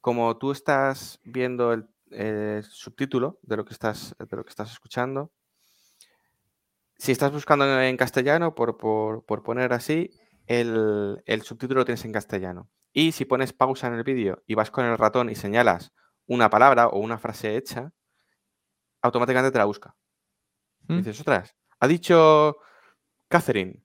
[0.00, 4.70] como tú estás viendo el, el subtítulo de lo que estás, de lo que estás
[4.72, 5.32] escuchando,
[6.96, 10.10] si estás buscando en castellano, por, por- por poner así,
[10.46, 12.68] el, el subtítulo lo tienes en castellano.
[12.94, 15.92] Y si pones pausa en el vídeo y vas con el ratón y señalas
[16.26, 17.92] una palabra o una frase hecha,
[19.02, 19.94] automáticamente te la busca.
[20.88, 20.96] Y Mm.
[20.98, 22.56] dices, ostras, ha dicho
[23.28, 23.82] Catherine.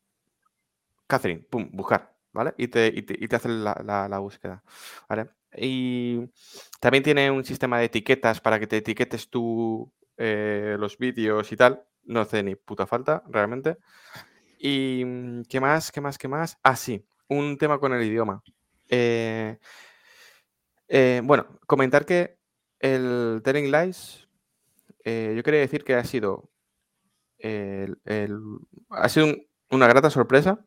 [1.07, 2.53] Catherine, pum, buscar, ¿vale?
[2.57, 4.63] Y te, y te, y te hace la, la- la búsqueda,
[5.07, 5.29] ¿vale?
[5.57, 6.29] Y
[6.79, 11.57] también tiene un sistema de etiquetas para que te etiquetes tú eh, los vídeos y
[11.57, 11.83] tal.
[12.03, 13.77] No hace ni puta falta, realmente.
[14.59, 15.91] Y mm, ¿qué más?
[15.91, 16.17] ¿Qué más?
[16.17, 16.59] ¿Qué más?
[16.63, 18.43] Ah, sí, un tema con el idioma.
[18.89, 19.57] Eh,
[20.87, 22.37] eh, bueno, comentar que
[22.79, 24.27] el Telling Lies,
[25.05, 26.51] eh, yo quería decir que ha sido
[28.89, 30.59] ha sido un- una grata sorpresa.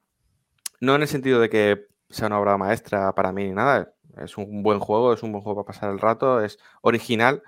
[0.80, 3.94] No en el sentido de que sea una obra maestra para mí ni nada.
[4.18, 7.42] Es un buen juego, es un buen juego para pasar el rato, es original.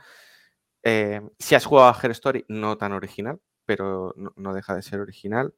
[1.38, 5.54] Si has jugado a Her Story, no tan original, pero no deja de ser original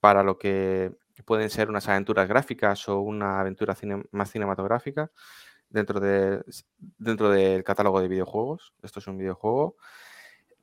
[0.00, 0.92] para lo que
[1.24, 3.76] pueden ser unas aventuras gráficas o una aventura
[4.12, 5.10] más cinematográfica
[5.70, 6.44] dentro, de,
[6.98, 8.74] dentro del catálogo de videojuegos.
[8.82, 9.76] Esto es un videojuego.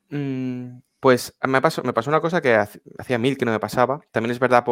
[0.09, 4.01] Mm, Pues me pasó, me pasó una cosa que hacía mil que no me pasaba.
[4.11, 4.63] También es verdad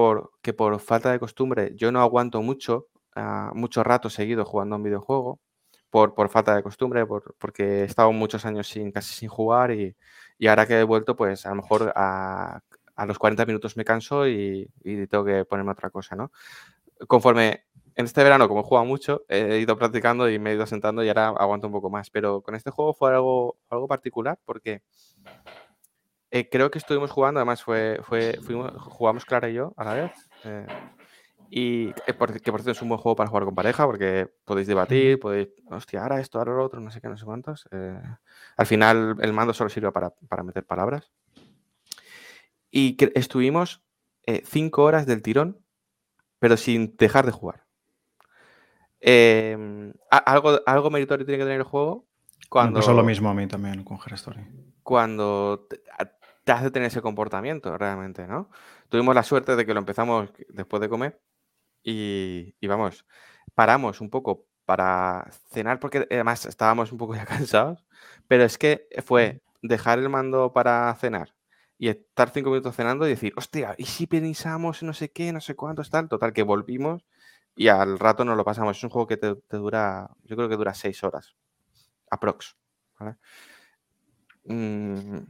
[0.42, 4.78] que por falta de costumbre yo no aguanto mucho, ah, mucho rato seguido jugando a
[4.78, 5.40] un videojuego.
[5.90, 9.72] Por, por falta de costumbre, por- porque he estado muchos años sin, casi sin jugar
[9.72, 9.96] y,
[10.38, 12.62] y ahora que he vuelto, pues a lo mejor a,
[12.96, 16.32] a los 40 minutos me canso y, y tengo que ponerme otra cosa, ¿no?
[17.08, 17.66] Conforme
[17.96, 21.04] en este verano, como he jugado mucho, he ido practicando y me he ido sentando
[21.04, 22.10] y ahora aguanto un poco más.
[22.10, 24.82] Pero con este juego fue algo, algo particular porque
[26.30, 29.94] eh, creo que estuvimos jugando, además fue, fue, fuimos, jugamos Clara y yo a la
[29.94, 30.12] vez.
[30.46, 30.66] eh,
[31.54, 34.68] y eh, que por cierto es un buen juego para jugar con pareja porque podéis
[34.68, 37.68] debatir, podéis, hostia, ahora esto, ahora lo otro, no sé qué, no sé cuántos.
[37.72, 38.02] eh,
[38.56, 41.12] al final el mando solo sirve para, para meter palabras.
[42.72, 43.84] Y que estuvimos
[44.26, 45.60] eh, cinco horas del tirón,
[46.40, 47.66] pero sin dejar de jugar.
[49.00, 52.08] Em, algo, algo meritorio tiene que tener el juego
[52.40, 54.42] Me cuando, pasó lo mismo a mí también con Her Story.
[54.84, 55.82] cuando te,
[56.44, 58.52] te hace tener ese comportamiento realmente, ¿no?
[58.90, 61.20] Tuvimos la suerte de que lo empezamos después de comer
[61.84, 63.06] y, y vamos,
[63.56, 67.84] paramos un poco para cenar porque además estábamos un poco ya cansados,
[68.28, 71.34] pero es que fue dejar el mando para cenar
[71.82, 75.42] y estar cinco minutos cenando y decir, hostia, ¿y si pensamos no sé qué, no
[75.42, 76.08] sé cuántos, tal?
[76.08, 77.04] Total, que volvimos
[77.56, 78.78] y al rato nos lo pasamos.
[78.78, 81.36] Es un juego que te, dura, yo creo que dura seis horas,
[82.12, 82.56] aprox.
[83.00, 83.16] ¿vale?
[84.46, 85.22] Mm,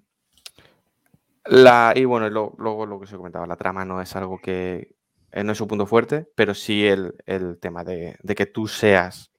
[1.46, 4.94] la, y bueno, luego lo que os he comentado, la trama no es algo que,
[5.32, 8.68] eh, no es su punto fuerte, pero sí el, el tema de, de que tú
[8.68, 9.32] seas,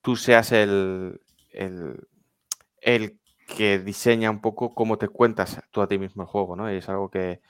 [0.00, 1.20] tú seas el,
[1.50, 6.72] el que diseña un poco cómo te cuentas tú a ti mismo el juego, ¿no?
[6.72, 7.40] Y es algo que,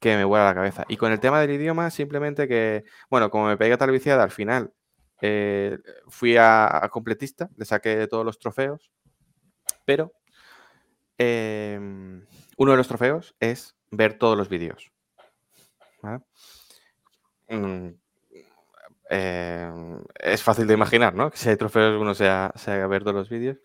[0.00, 0.84] que me vuela la cabeza.
[0.88, 4.30] Y con el tema del idioma, simplemente que, bueno, como me pegué tal viciada al
[4.30, 4.72] final,
[5.20, 5.78] eh,
[6.08, 8.90] fui a, completista, le saqué todos los trofeos,
[9.84, 10.12] pero
[11.18, 12.24] em,
[12.56, 14.90] uno de los trofeos es ver todos los vídeos.
[17.48, 17.88] Mm,
[19.10, 21.30] em, es fácil de imaginar, ¿no?
[21.30, 23.58] Que si hay trofeos uno sea, sea ver todos los vídeos.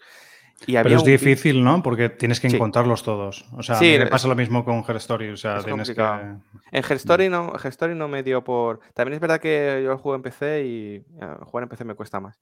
[0.68, 1.82] Y había Pero es difícil, ¿no?
[1.82, 2.56] Porque tienes que Sí.
[2.56, 3.46] encontrarlos todos.
[3.54, 5.30] O sea, Sí, me es- pasa lo mismo con Her Story.
[5.30, 6.02] O sea, es tienes que.
[6.02, 8.80] En Herstory no, Herstory no me dio por.
[8.94, 11.04] También es verdad que yo el juego en PC y eh,
[11.44, 12.40] jugar en PC me cuesta más.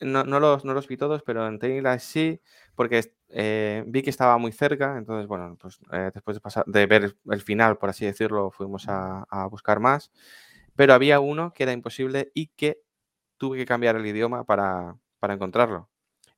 [0.00, 2.40] No, no los, no los vi todos, pero en Light sí,
[2.74, 4.98] porque eh, vi que estaba muy cerca.
[4.98, 8.88] Entonces, bueno, pues eh, después de, pasar, de ver el final, por así decirlo, fuimos
[8.88, 10.10] a, a buscar más.
[10.74, 12.80] Pero había uno que era imposible y que
[13.36, 15.88] tuve que cambiar el idioma para, para encontrarlo.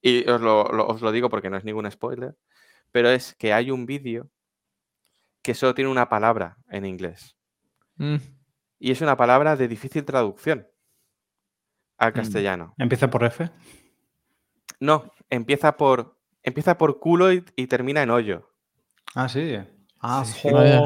[0.07, 2.37] Y os lo, lo- os lo digo porque no es ningún spoiler,
[2.93, 4.31] pero es que hay un vídeo
[5.43, 7.37] que solo tiene una palabra en inglés.
[7.97, 8.17] Mm,
[8.79, 10.69] Y es una palabra de difícil traducción
[11.99, 12.15] al Mm.
[12.15, 12.75] castellano.
[12.79, 13.51] Empieza por F.
[14.79, 18.49] No, empieza por, empieza por culo y, y termina en hoyo.
[19.15, 19.57] Ah, sí.
[20.41, 20.83] Sí, vaya.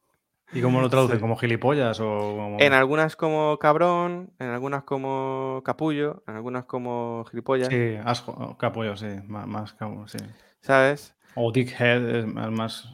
[0.53, 1.17] ¿Y cómo lo traducen?
[1.17, 1.21] Sí.
[1.21, 2.57] ¿Como gilipollas o como.?
[2.61, 8.97] En algunas como cabrón, en algunas como capullo, en algunas como gilipollas, Sí, asco, capullo,
[8.97, 9.09] sí.
[9.27, 10.19] Más, más capullo, sí.
[10.61, 11.15] ¿sabes?
[11.35, 12.91] O dickhead es más.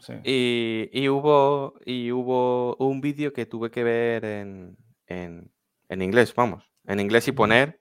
[0.00, 0.14] sí.
[0.24, 4.76] Y, y hubo, y hubo un vídeo que tuve que ver en,
[5.06, 5.52] en,
[5.88, 7.80] en inglés, vamos, en inglés y poner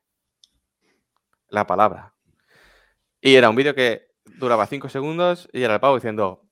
[1.50, 2.14] la palabra.
[3.20, 4.08] Y era un vídeo que
[4.38, 6.44] duraba 5 segundos y era el pavo diciendo...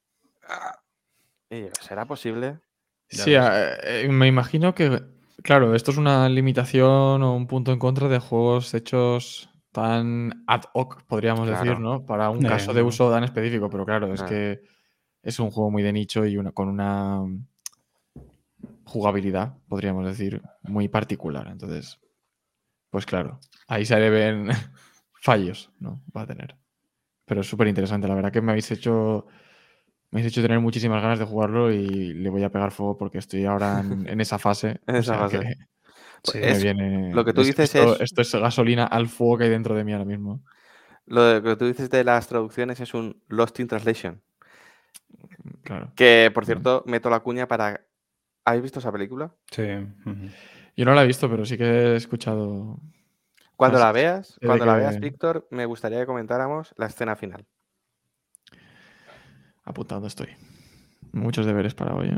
[0.47, 0.79] "Ah".
[1.81, 2.59] ¿será posible?
[3.17, 3.39] Sí, ves.
[3.39, 5.01] a- eh, me imagino que,
[5.43, 10.63] claro, esto es una limitación o un punto en contra de juegos hechos tan ad
[10.73, 11.79] hoc, podríamos decir.
[11.79, 12.05] ¿no?
[12.05, 12.87] Para un Eh, caso de no.
[12.87, 14.29] uso tan específico, pero claro, es Claro.
[14.29, 14.61] que
[15.23, 17.23] es un juego muy de nicho y una, con una
[18.85, 21.47] jugabilidad, podríamos decir, muy particular.
[21.47, 21.99] Entonces,
[22.89, 24.47] pues claro, ahí se le ven
[25.21, 26.01] fallos, ¿no?
[26.15, 26.55] Va a tener.
[27.25, 29.27] Pero es súper interesante, la verdad que me habéis hecho
[30.13, 33.17] me habéis hecho tener muchísimas ganas de jugarlo y le voy a pegar fuego porque
[33.17, 34.79] estoy ahora en, en esa fase.
[34.87, 35.39] En esa fase.
[35.39, 35.55] que
[36.31, 36.37] Sí.
[36.37, 39.39] me Es- viene- lo que tú es- dices esto, es- esto es gasolina al fuego
[39.39, 40.41] que hay dentro de mí ahora mismo.
[41.05, 44.21] Lo de- que tú dices de las traducciones es un Lost in Translation.
[45.63, 45.91] Claro.
[45.95, 47.81] Que, por cierto, meto la cuña para...
[48.45, 49.31] ¿Habéis visto esa película?
[49.51, 49.63] Sí.
[50.77, 52.79] Yo no la he visto, pero sí que he escuchado.
[53.55, 57.45] Cuando la veas, cuando la veas, Víctor, me gustaría que comentáramos la escena final.
[59.63, 60.29] Apuntando estoy.
[61.11, 62.09] Muchos deberes para hoy.
[62.09, 62.17] ¿eh?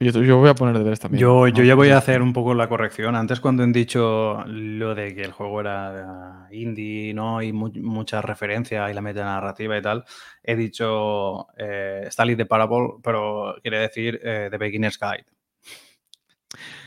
[0.00, 1.20] Yo, yo voy a poner deberes también.
[1.20, 3.14] Yo, yo ya voy a hacer un poco la corrección.
[3.14, 7.40] Antes cuando han dicho lo de que el juego era indie, ¿no?
[7.40, 10.04] Y mu- mucha referencia y la metanarrativa y tal,
[10.42, 15.26] he dicho eh, Stanley the Parable, pero quiere decir eh, The Beginner's Guide.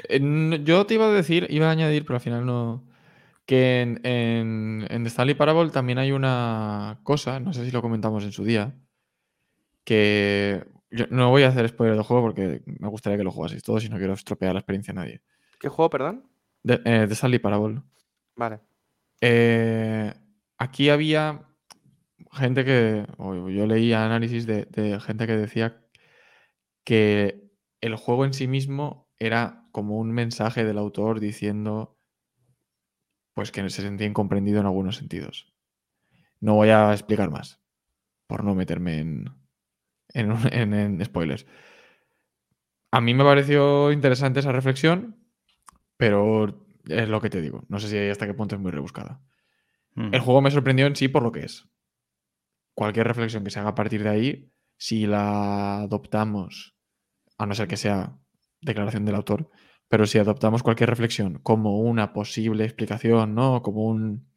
[0.10, 2.84] Eh, Yo te iba a decir, iba a añadir, pero al final no.
[3.46, 8.24] Que en, en, en Stanley Parable también hay una cosa, no sé si lo comentamos
[8.24, 8.74] en su día,
[9.86, 13.64] que yo no voy a hacer spoiler del juego porque me gustaría que lo jugaseis
[13.64, 15.22] todos y no quiero estropear la experiencia a nadie.
[15.60, 16.30] ¿Qué juego, perdón?
[16.64, 17.82] De, eh, The Stanley Parable.
[18.36, 18.60] Vale.
[19.22, 20.14] Eh,
[20.58, 21.48] aquí había
[22.32, 25.82] gente que, yo leía análisis de, de gente que decía
[26.84, 31.98] que el juego en sí mismo era como un mensaje del autor diciendo
[33.34, 35.54] pues que se sentía incomprendido en algunos sentidos.
[36.40, 37.62] No voy a explicar más,
[38.28, 39.45] por no meterme en,
[40.16, 41.46] en, en- en spoilers.
[42.92, 45.18] A mí me pareció interesante esa reflexión,
[45.98, 47.64] pero es lo que te digo.
[47.68, 49.22] No sé si hasta qué punto es muy rebuscada.
[49.96, 50.14] Mm.
[50.14, 51.68] El juego me sorprendió en sí por lo que es.
[52.74, 56.76] Cualquier reflexión que se haga a partir de ahí, si la adoptamos,
[57.38, 58.18] a no ser que sea
[58.62, 59.50] declaración del autor,
[59.88, 63.62] pero si adoptamos cualquier reflexión como una posible explicación, ¿no?
[63.62, 64.28] Como un,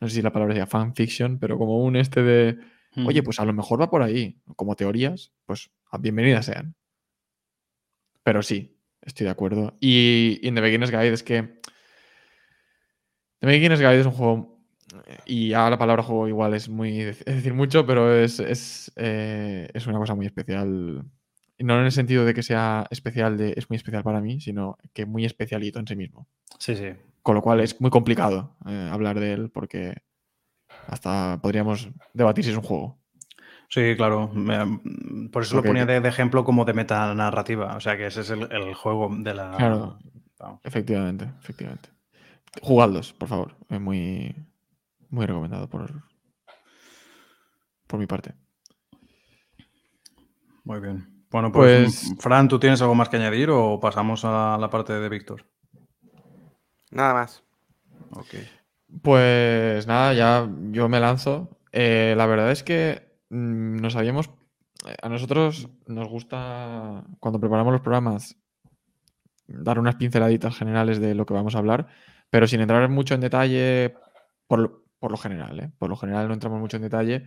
[0.00, 2.58] no sé si la palabra sea fanfiction, pero como un este de,
[2.96, 5.70] oye, pues a lo mejor va por ahí, como teorías, pues
[6.00, 6.74] bienvenidas sean.
[8.22, 9.76] Pero sí, estoy de acuerdo.
[9.80, 11.60] Y, y en The Beginner's Guide es que
[13.40, 14.58] The Beginner's Guide es un juego,
[15.26, 19.68] y ahora la palabra juego igual es muy es decir mucho, pero es, es, eh,
[19.72, 21.04] es una cosa muy especial.
[21.58, 24.40] Y No en el sentido de que sea especial, de, es muy especial para mí,
[24.40, 26.26] sino que muy especialito en sí mismo.
[26.58, 26.92] Sí, sí.
[27.22, 29.96] Con lo cual es muy complicado eh, hablar de él porque
[30.88, 32.98] hasta podríamos debatir si es un juego.
[33.68, 34.28] Sí, claro.
[34.32, 37.76] me- por eso lo ponía de, de ejemplo como de metanarrativa.
[37.76, 39.54] O sea que ese es el, el juego de la.
[39.56, 39.98] Claro.
[40.64, 41.90] Efectivamente, efectivamente.
[42.62, 43.56] Jugadlos, por favor.
[43.68, 44.34] Es muy,
[45.10, 46.02] muy recomendado por,
[47.86, 48.34] por mi parte.
[50.64, 51.24] Muy bien.
[51.30, 54.94] Bueno, pues, Pues- Fran, ¿tú tienes algo más que añadir o pasamos a la parte
[54.94, 55.44] de Víctor?
[56.90, 57.42] Nada más.
[58.12, 58.34] Ok.
[59.02, 61.48] Pues nada, ya yo me lanzo.
[61.72, 64.30] Eh, la verdad es que mm, nos habíamos.
[65.02, 68.36] A nosotros nos gusta, cuando preparamos los programas,
[69.46, 71.88] dar unas pinceladitas generales de lo que vamos a hablar,
[72.30, 73.94] pero sin entrar mucho en detalle
[74.46, 75.60] por, lo- por lo general.
[75.60, 75.70] ¿eh?
[75.78, 77.24] Por lo general no entramos mucho en detalle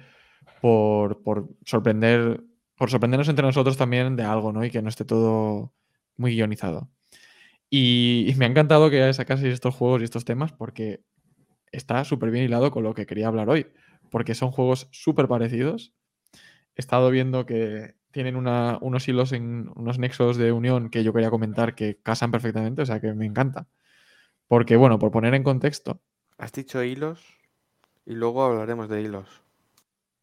[0.62, 2.44] por, por sorprender,
[2.78, 4.64] por sorprendernos entre nosotros también de algo, ¿no?
[4.66, 5.74] Y que no esté todo
[6.18, 6.90] muy guionizado.
[7.70, 11.02] Y, me ha encantado que sacaseis estos juegos y estos temas porque
[11.72, 13.68] está súper bien hilado con lo que quería hablar hoy.
[14.10, 15.94] Porque son juegos súper parecidos.
[16.76, 21.14] He estado viendo que tienen una- unos hilos en unos nexos de unión que yo
[21.14, 23.68] quería comentar que casan perfectamente, o sea que me encanta.
[24.48, 26.02] Porque, bueno, por poner en contexto,
[26.38, 27.24] Has dicho hilos
[28.06, 29.30] y luego hablaremos de hilos.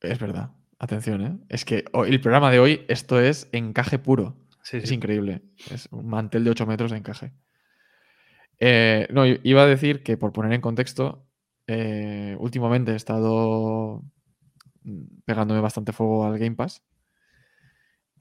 [0.01, 1.39] es verdad, atención, ¿eh?
[1.49, 4.37] Es que hoy- el programa de hoy, esto es encaje puro.
[4.63, 4.95] Sí, Es sí.
[4.95, 5.43] increíble.
[5.71, 7.33] Es un mantel de 8 metros de encaje.
[8.61, 11.28] Eh, no, iba a decir que por poner en contexto,
[11.69, 14.03] eh, últimamente he estado
[14.83, 16.83] mm, pegándome bastante fuego al Game Pass.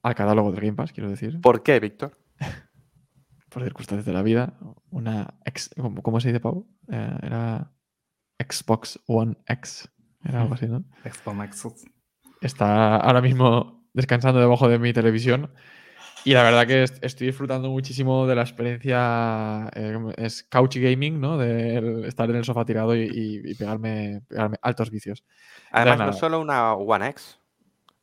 [0.03, 1.39] Al catálogo del Game Pass, quiero decir.
[1.41, 2.11] ¿Por qué, Víctor?
[3.49, 4.59] Por circunstancias de la vida.
[4.91, 6.67] Una ex, ¿cómo, cómo se dice, Pau?
[6.91, 7.71] Eh, era
[8.37, 9.89] Xbox One X.
[10.23, 10.83] Era algo así, ¿no?
[11.03, 11.85] Xbox
[12.41, 15.53] está ahora mismo descansando debajo de mi televisión.
[16.25, 19.69] Y la verdad que est- estoy disfrutando muchísimo de la experiencia.
[19.73, 21.37] eh, es couch gaming, ¿no?
[21.37, 25.23] De el estar en el sofá tirado y, y- y pegarme, pegarme altos vicios.
[25.71, 27.39] Además, no es solo una One X,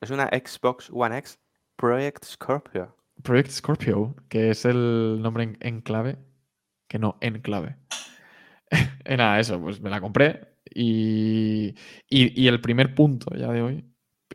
[0.00, 1.38] es una Xbox One X
[1.76, 2.96] Project Scorpio.
[3.22, 6.16] Project Scorpio, que es el nombre en, en clave,
[6.88, 7.76] que no en clave.
[8.70, 10.54] y nada, eso, pues me la compré.
[10.74, 11.68] Y,
[12.08, 13.84] y- y el primer punto ya de hoy,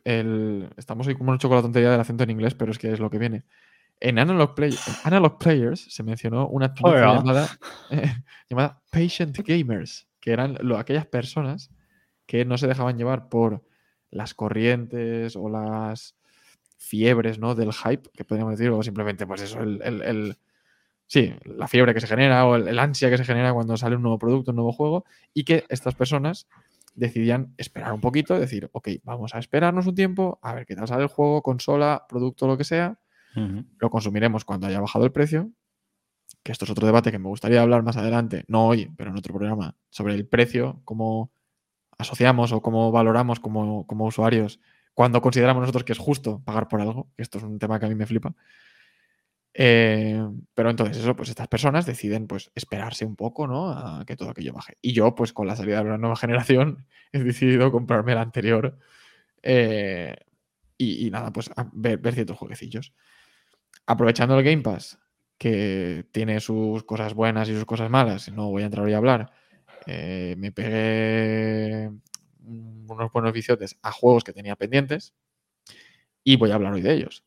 [0.10, 2.91] el, estamos hoy como mucho con la tontería del acento en inglés, pero es que
[2.91, 3.44] es lo que viene.
[3.99, 7.15] En Analog, Play- en Analog Players se mencionó una Oiga.
[7.18, 7.49] llamada,
[8.49, 11.69] llamada Patient Gamers, que eran lo- aquellas personas
[12.26, 13.64] que no se dejaban llevar por
[14.11, 16.15] las corrientes o las
[16.77, 17.56] fiebres ¿no?
[17.56, 20.38] del hype, que podríamos decir, o simplemente, pues eso, el, el- el-
[21.07, 23.95] sí, la fiebre que se genera o el, el ansia que se genera cuando sale
[23.98, 26.48] un nuevo producto, un nuevo juego, y que estas personas
[26.95, 30.88] decidían esperar un poquito, decir, ok, vamos a esperarnos un tiempo, a ver qué tal
[30.88, 32.99] sale el juego, consola, producto, lo que sea,
[33.78, 35.52] lo consumiremos cuando haya bajado el precio,
[36.44, 39.18] que esto es otro debate que me gustaría hablar más adelante, no hoy, pero en
[39.18, 41.32] otro programa, sobre el precio, cómo
[41.98, 44.60] asociamos o cómo valoramos como, como usuarios
[44.94, 47.86] cuando consideramos nosotros que es justo pagar por algo, que esto es un tema que
[47.86, 48.36] a mí me flipa.
[49.54, 50.22] Eh,
[50.54, 53.72] pero entonces eso, pues estas personas deciden pues esperarse un poco, ¿no?
[53.72, 54.78] A que todo aquello baje.
[54.82, 58.78] Y yo, pues con la salida de la nueva generación, he decidido comprarme la anterior.
[59.44, 60.16] eh,
[60.78, 62.94] y, y nada, pues a ver, ver ciertos jueguecillos.
[63.88, 65.00] Aprovechando el Game Pass,
[65.38, 68.98] que tiene sus cosas buenas y sus cosas malas, no voy a entrar hoy a
[68.98, 69.32] hablar.
[69.88, 71.92] eh, me pegué
[72.44, 75.14] unos buenos viciotes a juegos que tenía pendientes
[76.24, 77.24] y voy a hablar hoy de ellos.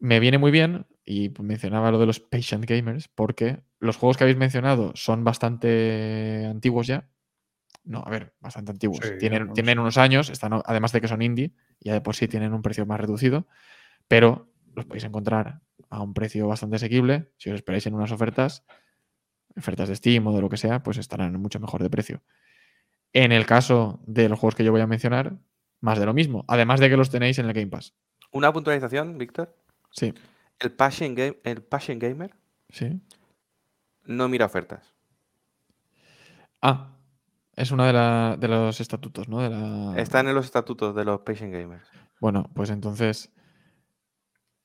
[0.00, 4.24] Me viene muy bien, y mencionaba lo de los patient gamers, porque los juegos que
[4.24, 7.08] habéis mencionado son bastante antiguos ya.
[7.82, 9.00] No, a ver, bastante antiguos.
[9.02, 12.28] Sí, tienen, tienen unos años, están, además de que son indie, ya de por sí
[12.28, 13.46] tienen un precio más reducido,
[14.06, 17.30] pero los podéis encontrar a un precio bastante asequible.
[17.38, 18.66] Si os esperáis en unas ofertas,
[19.56, 22.20] ofertas de Steam o de lo que sea, pues estarán mucho mejor de precio.
[23.14, 25.38] En el caso de los juegos que yo voy a mencionar,
[25.80, 26.44] más de lo mismo.
[26.48, 27.94] Además de que los tenéis en el Game Pass.
[28.30, 29.56] Una puntualización, Víctor.
[29.90, 30.12] Sí,
[30.60, 32.34] El Passion, game, el Passion Gamer
[32.70, 33.00] sí.
[34.04, 34.94] no mira ofertas.
[36.60, 36.96] Ah,
[37.54, 39.40] es uno de, la- de los estatutos, ¿no?
[39.42, 39.94] De la...
[40.00, 41.88] Está en los estatutos de los Patient Gamers.
[42.20, 43.30] Bueno, pues entonces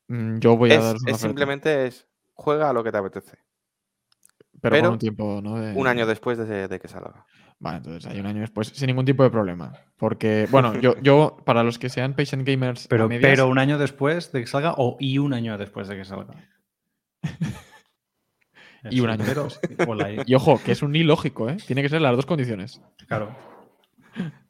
[0.08, 2.92] mm, yo voy a Es, daros una es oferta, simplemente es juega a lo que
[2.92, 3.38] te apetece.
[4.60, 5.60] pero, con un tiempo, ¿no?
[5.60, 7.26] De- Un año después de, de que salga.
[7.64, 9.72] Vale, entonces hay un año después, sin ningún tipo de problema.
[9.98, 13.78] Porque, bueno, yo, yo para los que sean patient gamers, Pero, medias, pero un año
[13.78, 16.34] después de que salga o y un año después de que salga.
[18.92, 20.22] Y un año y.
[20.34, 21.56] y ojo, que es un ilógico, ¿eh?
[21.66, 22.82] Tiene que ser las dos condiciones.
[23.08, 23.34] Claro,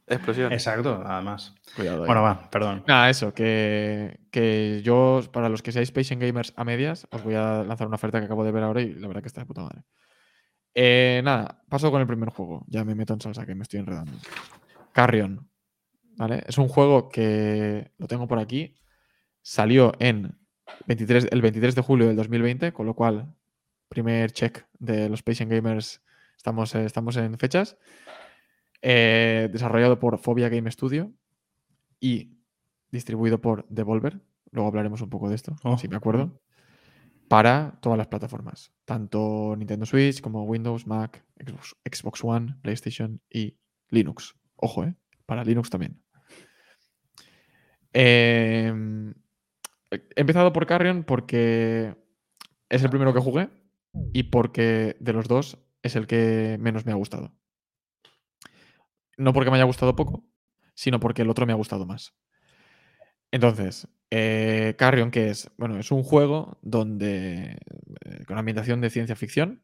[0.08, 0.52] Explosión.
[0.52, 1.54] exacto, además.
[1.76, 2.02] Cuidado.
[2.02, 2.08] ahí.
[2.08, 2.84] Bueno, va, perdón.
[2.88, 7.36] Nada, eso, que, que yo, para los que seáis patient gamers a medias, os voy
[7.36, 9.46] a lanzar una oferta que acabo de ver ahora y la verdad que está de
[9.46, 9.84] puta madre.
[10.76, 12.66] Eh, nada, paso con el primer juego.
[12.68, 14.14] Ya me meto en salsa, que me estoy enredando.
[14.92, 15.48] Carrion.
[16.16, 16.44] ¿vale?
[16.48, 18.76] Es un juego que lo tengo por aquí.
[19.42, 20.38] Salió en
[20.88, 23.36] 23, el 23 de julio del 2020, con lo cual,
[23.90, 26.02] primer check de los Patient Gamers,
[26.38, 27.78] estamos, eh, estamos en fechas.
[28.82, 31.12] Eh, desarrollado por Phobia Game Studio
[32.00, 32.38] y
[32.92, 34.22] distribuido por Devolver.
[34.52, 35.78] Luego hablaremos un poco de esto, Oh.
[35.78, 36.40] si me acuerdo.
[37.34, 41.26] Para todas las plataformas, tanto Nintendo Switch como Windows, Mac,
[41.84, 43.58] Xbox, One, PlayStation y
[43.90, 44.36] Linux.
[44.56, 44.94] Ojo, ¿eh?
[45.26, 46.00] Para Linux también.
[47.92, 49.16] Em,
[49.90, 51.98] he empezado por Carrion porque
[52.70, 53.50] es el primero que jugué
[54.14, 57.34] y porque de los dos es el que menos me ha gustado.
[59.18, 60.24] No porque me haya gustado poco,
[60.76, 62.14] sino porque el otro me ha gustado más.
[63.32, 65.50] Entonces, eh, Carrion, que es?
[65.58, 67.58] Bueno, es un juego donde.
[68.06, 69.64] eh, con ambientación de ciencia ficción.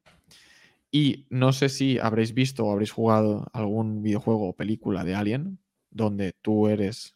[0.92, 5.60] Y no sé si habréis visto o habréis jugado algún videojuego o película de Alien,
[5.92, 7.16] donde tú eres.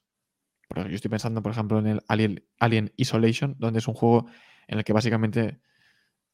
[0.75, 4.27] Yo estoy pensando, por ejemplo, en el Alien, Alien Isolation, donde es un juego
[4.67, 5.59] en el que básicamente.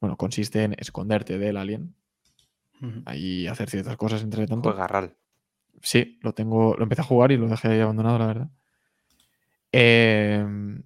[0.01, 1.93] Bueno, consiste en esconderte del alien
[2.81, 3.03] Ujú.
[3.15, 4.69] y hacer ciertas cosas entre tanto.
[4.71, 5.15] Juega RAL.
[5.81, 6.75] Sí, lo tengo.
[6.77, 8.49] Lo empecé a jugar y lo dejé ahí abandonado, la verdad.
[9.71, 10.81] Em,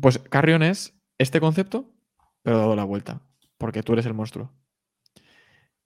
[0.00, 1.92] pues Carrion es este concepto,
[2.42, 3.22] pero dado la vuelta.
[3.58, 4.52] Porque tú eres el monstruo.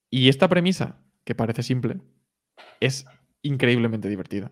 [0.09, 1.99] Y esta premisa, que parece simple,
[2.79, 3.05] es
[3.41, 4.51] increíblemente divertida.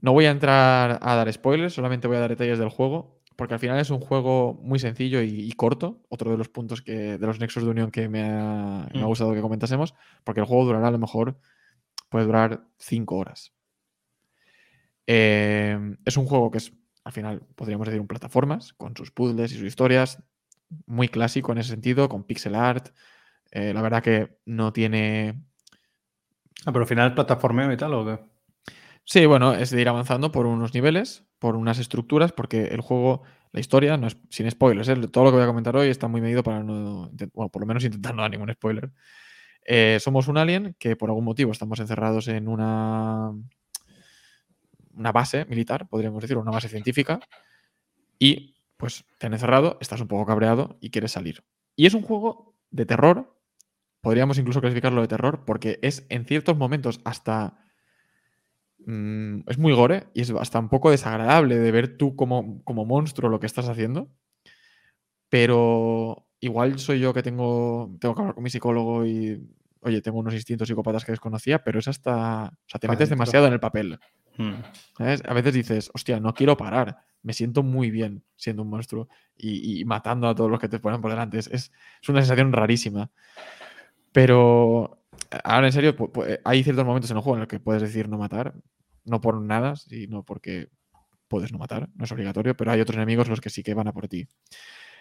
[0.00, 3.54] No voy a entrar a dar spoilers, solamente voy a dar detalles del juego, porque
[3.54, 6.02] al final es un juego muy sencillo y, y corto.
[6.10, 9.04] Otro de los puntos que, de los nexos de unión que me ha, me ha
[9.04, 9.06] Mm.
[9.06, 9.94] gustado que comentásemos,
[10.24, 11.38] porque el juego durará a lo mejor,
[12.10, 13.54] puede durar 5 horas.
[15.06, 16.72] Eh, es un juego que es,
[17.04, 20.22] al final, podríamos decir, un plataformas, con sus puzzles y sus historias,
[20.86, 22.88] muy clásico en ese sentido, con pixel art.
[23.50, 25.44] Eh, la verdad que no tiene
[26.64, 28.18] Ah, pero al final es plataformeo y tal, ¿o qué?
[29.04, 33.22] Sí, bueno, es de ir avanzando por unos niveles, por unas estructuras, porque el juego,
[33.52, 34.96] la historia, no es, sin spoilers, ¿eh?
[35.08, 37.66] todo lo que voy a comentar hoy está muy medido para no, bueno, por lo
[37.66, 38.90] menos intentar no dar ningún spoiler.
[39.66, 43.32] Eh, somos un alien que por algún motivo estamos encerrados en una,
[44.96, 47.20] una base militar, podríamos decir, una base científica,
[48.18, 51.44] y pues te han encerrado, estás un poco cabreado y quieres salir.
[51.76, 53.36] Y es un juego de terror,
[54.00, 57.58] podríamos incluso clasificarlo de terror, porque es en ciertos momentos hasta
[58.86, 62.84] mm, es muy gore y es hasta un poco desagradable de ver tú como, como
[62.84, 64.10] monstruo lo que estás haciendo.
[65.28, 69.42] Pero igual soy yo que tengo, tengo que hablar con mi psicólogo y,
[69.84, 73.46] oye, tengo unos instintos psicópatas que desconocía, pero es hasta, o sea, te metes demasiado
[73.46, 73.98] en el papel.
[74.36, 74.54] Mm.
[74.98, 75.22] ¿sabes?
[75.28, 79.80] A veces dices, hostia, no quiero parar, me siento muy bien siendo un monstruo y,
[79.80, 81.38] y matando a todos los que te ponen por delante.
[81.38, 81.70] Es, es-
[82.08, 83.10] una sensación rarísima.
[84.12, 85.02] Pero,
[85.44, 88.08] ahora en serio, pu- hay ciertos momentos en el juego en los que puedes decir
[88.08, 88.54] no matar,
[89.04, 90.68] no por nada, sino porque
[91.28, 93.88] puedes no matar, no es obligatorio, pero hay otros enemigos los que sí que van
[93.88, 94.28] a por ti.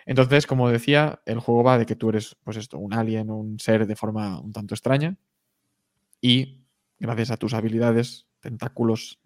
[0.06, 3.60] Entonces, como decía, el juego va de que tú eres, pues esto, un alien, un
[3.60, 5.18] ser de forma un tanto extraña,
[6.22, 6.66] y
[7.00, 9.20] gracias a tus habilidades, tentáculos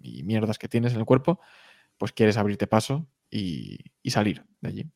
[0.00, 1.40] y mierdas que tienes en el cuerpo,
[1.98, 4.90] pues quieres abrirte paso y, salir de allí.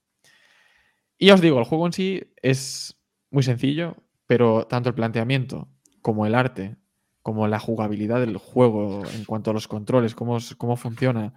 [1.19, 2.97] Y ya os digo, el juego en sí es
[3.31, 3.97] muy sencillo,
[4.27, 5.69] pero tanto el planteamiento
[6.03, 6.77] como el arte,
[7.23, 11.35] como la jugabilidad del juego en cuanto a los controles, cómo, cómo funciona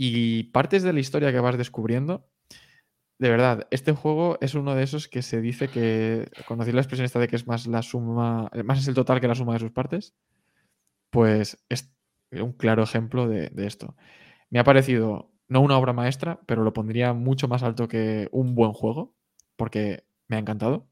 [0.00, 2.24] y partes de la historia que vas descubriendo,
[3.18, 7.04] de verdad, este juego es uno de esos que se dice que, conocéis la expresión
[7.04, 9.58] esta de que es más la suma, más es el total que la suma de
[9.58, 10.14] sus partes,
[11.10, 11.90] pues es
[12.32, 13.96] un claro ejemplo de, esto.
[14.50, 18.54] Me ha parecido no una obra maestra, pero lo pondría mucho más alto que un
[18.54, 19.14] buen juego,
[19.56, 20.86] porque me ha encantado.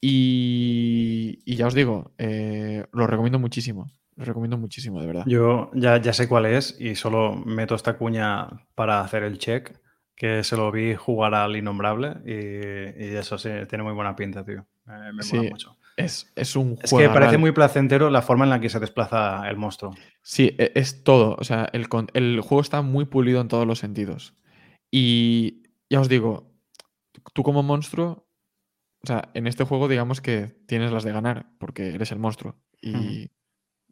[0.00, 3.90] Y, y ya os digo, eh, lo recomiendo muchísimo.
[4.16, 5.24] Lo recomiendo muchísimo, de verdad.
[5.26, 9.79] Yo ya, ya sé cuál es y solo meto esta cuña para hacer el check,
[10.20, 14.44] que se lo vi jugar al Innombrable y, y eso sí, tiene muy buena pinta,
[14.44, 14.66] tío.
[14.86, 15.78] Eh, me Sí, mola mucho.
[15.96, 19.48] Es, es un Es que parece muy placentero la forma en la que se desplaza
[19.48, 19.94] el monstruo.
[20.20, 21.36] Sí, e- es todo.
[21.38, 24.34] O sea, el, el juego está muy pulido en todos los sentidos.
[24.90, 26.52] Y ya os digo,
[27.32, 28.28] tú como monstruo,
[29.02, 32.56] o sea, en este juego digamos que tienes las de ganar, porque eres el monstruo.
[32.82, 33.30] Y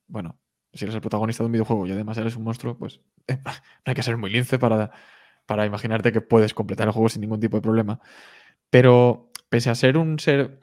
[0.07, 0.39] bueno,
[0.75, 3.41] si eres el protagonista de un videojuego y además eres un monstruo, pues no
[3.87, 4.93] hay que ser muy lince para,
[5.49, 8.01] para imaginarte que puedes completar el juego sin ningún tipo de problema.
[8.69, 10.61] Pero pese a ser un ser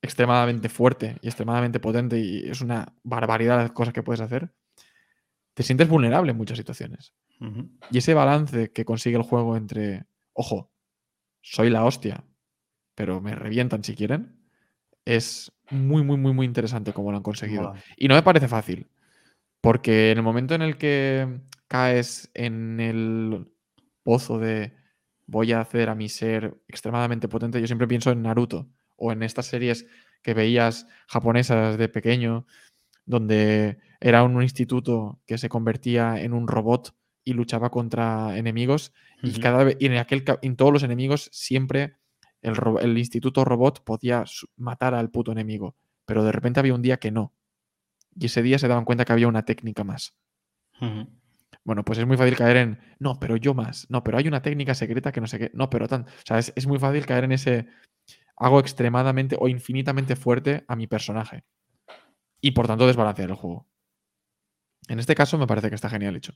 [0.00, 4.52] extremadamente fuerte y extremadamente potente y es una barbaridad las cosas que puedes hacer,
[5.52, 7.12] te sientes vulnerable en muchas situaciones.
[7.90, 10.70] Y ese balance que consigue el juego entre, ojo,
[11.42, 12.22] soy la hostia,
[12.94, 14.38] pero me revientan si quieren,
[15.04, 17.74] es muy, muy, muy, muy interesante como lo han conseguido.
[17.96, 18.86] Y no me parece fácil.
[19.60, 23.48] Porque en el momento en el que caes en el
[24.08, 24.72] pozo de
[25.26, 28.66] voy a hacer a mi ser extremadamente potente, yo siempre pienso en Naruto
[28.96, 29.86] o en estas series
[30.22, 32.46] que veías japonesas de pequeño,
[33.04, 39.38] donde era un instituto que se convertía en un robot y luchaba contra enemigos y
[39.40, 41.98] cada vez y en aquel en todos los enemigos siempre
[42.40, 44.24] el, el instituto robot podía
[44.56, 45.76] matar al puto enemigo,
[46.06, 47.34] pero de repente había un día que no.
[48.14, 50.16] Y ese día se daban cuenta que había una técnica más.
[51.64, 54.42] Bueno, pues es muy fácil caer en, no, pero yo más, no, pero hay una
[54.42, 57.24] técnica secreta que no sé qué, no, pero tan, o sea, es, muy fácil caer
[57.24, 57.66] en ese,
[58.36, 61.44] hago extremadamente o infinitamente fuerte a mi personaje
[62.40, 63.68] y por tanto desbalancear el juego.
[64.88, 66.34] En este caso me parece que está genial hecho.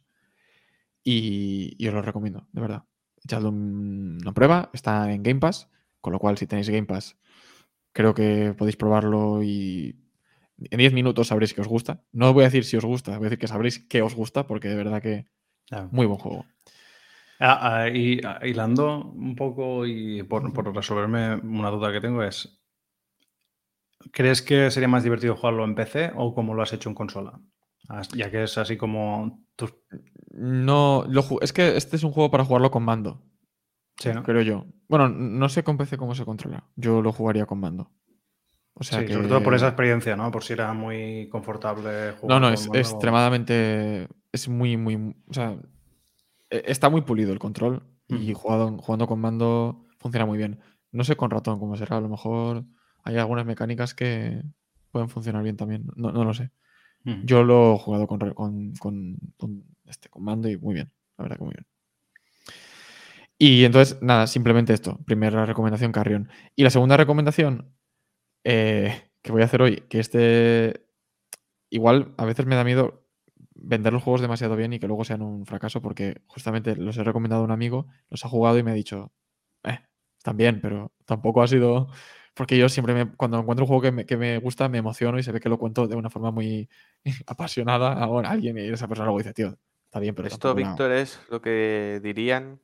[1.04, 2.84] Y, y os lo recomiendo, de verdad.
[3.24, 5.68] Echadle un- una prueba, está en Game Pass,
[6.00, 7.18] con lo cual si tenéis Game Pass,
[7.92, 9.96] creo que podéis probarlo y
[10.70, 12.02] en 10 minutos sabréis que os gusta.
[12.12, 14.14] No os voy a decir si os gusta, voy a decir que sabréis que os
[14.14, 15.26] gusta, porque de verdad que
[15.90, 16.44] muy buen juego.
[17.40, 22.22] Ah, ah, y ah, hilando un poco y por, por resolverme una duda que tengo
[22.22, 22.62] es,
[24.12, 27.40] ¿crees que sería más divertido jugarlo en PC o como lo has hecho en consola?
[28.14, 29.44] Ya que es así como...
[29.56, 29.74] tus-
[30.30, 33.22] No, lo es que este es un juego para jugarlo con mando,
[33.98, 34.22] Sí, ¿no?
[34.22, 34.66] creo yo.
[34.88, 36.64] Bueno, no sé con PC cómo se controla.
[36.76, 37.90] Yo lo jugaría con mando.
[38.74, 39.12] O sea Sí, que...
[39.14, 40.30] sobre todo por esa experiencia, ¿no?
[40.30, 44.08] Por si era muy confortable jugar No, no, es extremadamente.
[44.32, 45.14] Es muy, muy.
[45.28, 45.56] O sea,
[46.50, 48.40] e- está muy pulido el control y Ujú.
[48.40, 50.60] jugado, jugando con mando funciona muy bien.
[50.90, 51.98] No sé con ratón cómo será.
[51.98, 52.64] A lo mejor
[53.04, 54.42] hay algunas mecánicas que
[54.90, 55.86] pueden funcionar bien también.
[55.96, 56.50] No, no lo sé.
[57.04, 57.16] Ujú.
[57.24, 60.90] Yo lo he jugado con, con, con- con este, con mando y muy bien.
[61.18, 61.66] La verdad que muy bien.
[63.38, 64.98] Y entonces, nada, simplemente esto.
[65.04, 66.28] Primera recomendación, Carrion.
[66.54, 67.74] Y la segunda recomendación
[68.44, 70.86] eh, que voy a hacer hoy, que este.
[71.70, 73.06] Igual a veces me da miedo
[73.54, 77.04] vender los juegos demasiado bien y que luego sean un fracaso, porque justamente los he
[77.04, 79.12] recomendado a un amigo, los ha jugado y me ha dicho,
[79.64, 79.78] eh,
[80.18, 81.88] están bien, pero tampoco ha sido.
[82.34, 85.18] Porque yo siempre, me- cuando encuentro un juego que me, que me gusta, me emociono
[85.18, 86.66] y se ve que lo cuento de una forma muy
[87.26, 91.20] apasionada a alguien y esa persona luego dice, tío, está bien, pero Esto, Víctor, es
[91.28, 92.58] lo que dirían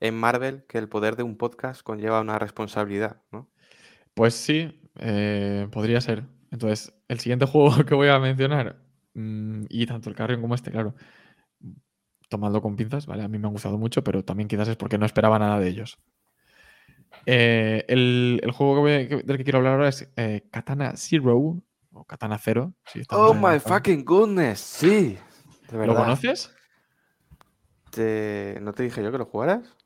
[0.00, 3.48] en Marvel, que el poder de un podcast conlleva una responsabilidad, ¿no?
[4.14, 6.24] Pues sí, eh, podría ser.
[6.50, 8.76] Entonces, el siguiente juego que voy a mencionar,
[9.14, 10.94] mm, y tanto el Carrion como este, claro,
[12.28, 13.22] tomadlo con pinzas, ¿vale?
[13.22, 15.68] A mí me han gustado mucho, pero también quizás es porque no esperaba nada de
[15.68, 15.98] ellos.
[17.26, 20.48] Eh, el, el juego que voy a- que- del que quiero hablar ahora es eh,
[20.50, 21.62] Katana Zero,
[21.92, 22.72] o Katana Zero.
[22.86, 25.18] si Oh my fucking goodness, sí.
[25.70, 26.52] De ¿Lo conoces?
[27.90, 29.76] Te- ¿No te dije yo que lo jugaras?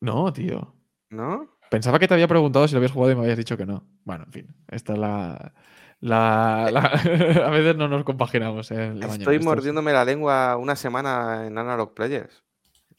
[0.00, 0.74] No, tío.
[1.10, 1.53] ¿No?
[1.74, 3.84] Pensaba que te había preguntado si lo habías jugado y me habías dicho que no.
[4.04, 5.52] Bueno, en fin, esta es la...
[6.00, 6.80] la- la-
[7.46, 8.70] a veces no nos compaginamos.
[8.70, 9.06] eh, la.
[9.06, 12.42] Estoy Esto es- mordiéndome la lengua una semana en Analog Players.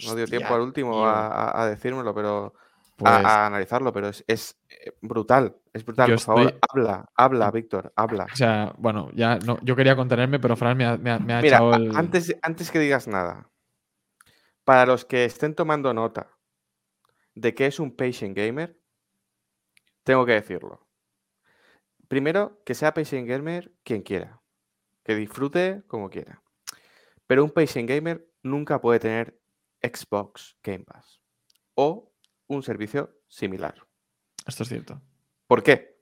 [0.05, 2.53] No dio tiempo al último a, a- decírmelo, pero.
[2.55, 2.59] a-
[2.97, 5.55] Pues, a, analizarlo, pero es, es, eh, brutal.
[5.73, 6.09] Es brutal.
[6.09, 8.25] Yo Por favor, estoy- habla, habla, Víctor, habla.
[8.31, 11.33] o sea, bueno, ya no, yo quería contenerme, pero Fran me ha, me ha- me
[11.33, 11.95] ha Mira, echado el...
[11.95, 13.49] antes, antes que digas nada,
[14.63, 16.29] para los que estén tomando nota
[17.35, 18.79] de que es un patient gamer,
[20.03, 20.87] tengo que decirlo.
[22.07, 24.41] Primero, que sea patient gamer quien quiera,
[25.03, 26.41] que disfrute como quiera.
[27.27, 29.39] Pero un patient gamer nunca puede tener
[29.81, 31.21] Xbox Game Pass
[31.73, 32.11] o
[32.47, 33.85] un servicio similar.
[34.45, 35.01] Esto es cierto.
[35.47, 35.99] ¿Por qué?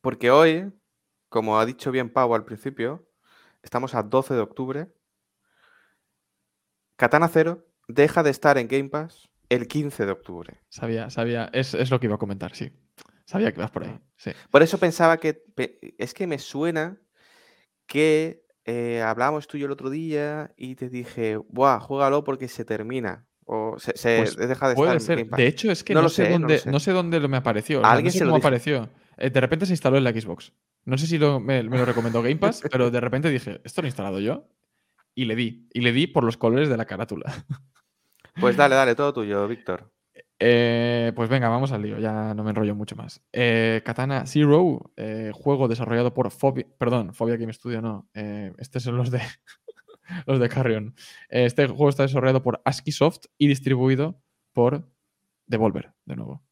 [0.00, 0.72] Porque hoy,
[1.28, 3.08] como ha dicho bien Pau al principio,
[3.62, 4.94] estamos a 12 de octubre.
[6.96, 10.60] Katana Zero deja de estar en Game Pass el 15 de octubre.
[10.70, 12.72] Sabía, sabía, es, es lo que iba a comentar, sí.
[13.26, 14.30] Sabía que vas por ahí, sí.
[14.50, 15.44] Por eso pensaba que.
[15.98, 16.96] Es que me suena
[17.86, 22.48] que eh, hablábamos tú y yo el otro día y te dije, Buah, juégalo porque
[22.48, 23.26] se termina.
[23.44, 25.28] O se, se Pues deja de Puede ser.
[25.28, 26.70] De hecho, es que No no, lo sé sé, no lo dónde, sé.
[26.70, 27.78] no sé dónde lo me apareció.
[27.78, 28.46] A sea, no alguien sé se lo cómo dije.
[28.46, 28.88] apareció.
[29.16, 30.52] Eh, de repente se instaló en la Xbox.
[30.84, 33.82] No sé si lo- me, me lo recomendó Game Pass, pero de repente dije, ¿esto
[33.82, 34.48] lo he instalado yo?
[35.14, 35.68] Y le di.
[35.72, 37.44] Y le di por los colores de la carátula.
[38.38, 39.90] Pues dale, dale, todo tuyo, Víctor.
[40.42, 43.22] Eh, pues venga, vamos al lío, ya no me enrollo mucho más.
[43.30, 48.96] Eh, Katana Zero, eh, juego desarrollado por Phobia, perdón, Phobia Game Studio no, estos son
[48.96, 49.20] los de
[50.26, 50.94] los de Carrion.
[51.28, 54.22] Este juego está desarrollado por ASCII Soft y distribuido
[54.54, 54.88] por
[55.46, 56.42] Devolver, de nuevo.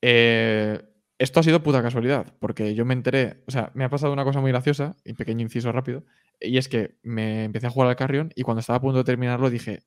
[0.00, 4.24] Esto ha sido puta casualidad, porque yo me enteré, o sea, me ha pasado una
[4.24, 6.04] cosa muy graciosa, y pequeño inciso rápido,
[6.40, 9.04] y es que me empecé a jugar al Carrion y cuando estaba a punto de
[9.04, 9.80] terminarlo dije,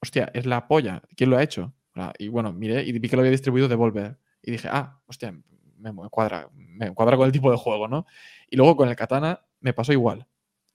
[0.00, 1.74] hostia, es la polla, ¿quién lo ha hecho?
[2.18, 4.18] Y bueno, miré y vi que lo había distribuido Devolver.
[4.40, 5.34] Y dije, ah, hostia,
[5.78, 8.06] me, cuadra, me cuadra con el tipo de juego, ¿no?
[8.48, 10.26] Y luego con el Katana me pasó igual.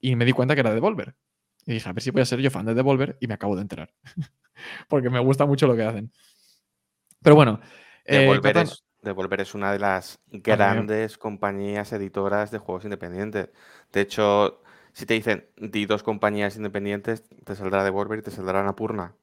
[0.01, 1.15] y me di cuenta que era Devolver.
[1.65, 3.55] Y dije, a ver si voy a ser yo fan de Devolver y me acabo
[3.55, 3.93] de enterar.
[4.89, 6.11] Porque me gusta mucho lo que hacen.
[7.21, 7.61] Pero bueno.
[8.05, 13.49] eh, Devolver, Catan- es, Devolver es una de las grandes compañías editoras de juegos independientes.
[13.93, 14.62] De hecho,
[14.93, 19.15] si te dicen di dos compañías independientes, te saldrá Devolver y te saldrá Napurna.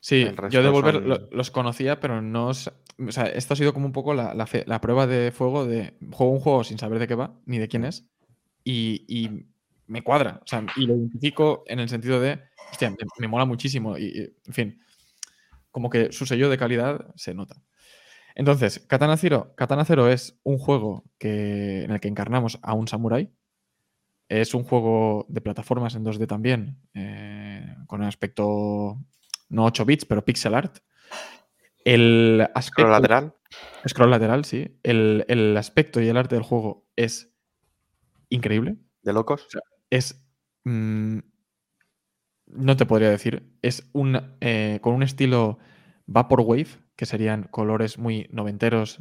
[0.00, 2.48] Sí, yo Devolver son- lo- los conocía, pero no.
[2.48, 5.64] O sea, esto ha sido como un poco la, la fe- la prueba de fuego
[5.66, 8.06] de juego un juego sin saber de qué va, ni de quién es,
[8.64, 9.46] y, y
[9.86, 10.40] me cuadra.
[10.42, 12.40] O sea, y lo identifico en el sentido de.
[12.70, 13.96] Hostia, me, me mola muchísimo.
[13.96, 14.80] Y, y, en fin,
[15.70, 17.62] como que su sello de calidad se nota.
[18.34, 22.88] Entonces, Katana Zero, Katana Zero es un juego que, en el que encarnamos a un
[22.88, 23.30] samurái.
[24.40, 28.98] Es un juego de plataformas en 2D también, eh, con un aspecto
[29.50, 30.78] no 8 bits, pero pixel art.
[31.84, 33.34] El aspecto, Scroll lateral.
[33.88, 34.78] scroll lateral, sí.
[34.82, 37.34] El, el aspecto y el arte del juego es
[38.30, 38.76] increíble.
[39.02, 39.48] De locos.
[39.90, 40.24] Es.
[40.64, 41.18] mm,
[42.46, 43.52] no te podría decir.
[43.62, 44.36] Es un.
[44.40, 45.58] eh, con un estilo
[46.06, 49.00] Vaporwave, que serían colores muy noventeros,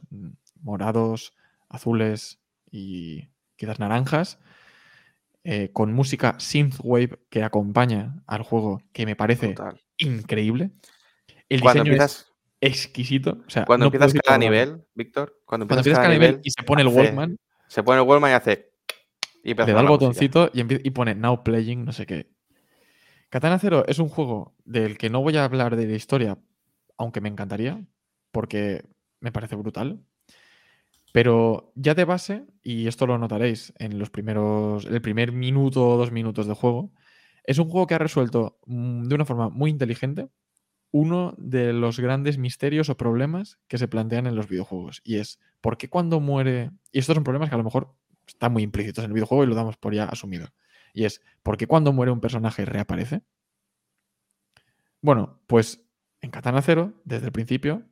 [0.61, 1.33] morados,
[1.69, 2.41] azules
[2.71, 4.39] y quizás naranjas.
[5.43, 9.55] Eh, con música synthwave que acompaña al juego, que me parece
[9.97, 10.71] increíble.
[11.49, 13.41] El Cuando diseño empiezas, es exquisito.
[13.45, 16.41] O sea, cuando no empiezas cada nivel, Víctor, cuando Cuando empiezas, empiezas cada cada nivel
[16.43, 17.37] y se pone el hace- Walkman,
[17.67, 18.71] se pone el Wallman y hace.
[19.43, 22.29] Y le da el botoncito y, y pone Now Playing, no sé qué.
[23.29, 26.37] Katana Zero es un juego del que no voy a hablar de la historia,
[26.97, 27.83] aunque me encantaría,
[28.31, 28.83] porque
[29.19, 30.03] me parece brutal.
[31.13, 34.85] Pero ya de base, y esto lo notaréis en los primeros.
[34.85, 36.91] el primer minuto o dos minutos de juego,
[37.43, 40.29] es un juego que ha resuelto mm, de una forma muy inteligente
[40.91, 45.01] uno de los grandes misterios o problemas que se plantean en los videojuegos.
[45.03, 46.71] Y es, ¿por qué cuando muere...
[46.91, 47.95] Y estos son problemas que a lo mejor
[48.27, 50.49] están muy implícitos en el videojuego y lo damos por ya asumido.
[50.93, 53.23] Y es, ¿por qué cuando muere un personaje reaparece?
[55.01, 55.81] Bueno, pues
[56.19, 57.83] en Katana Zero, desde el principio,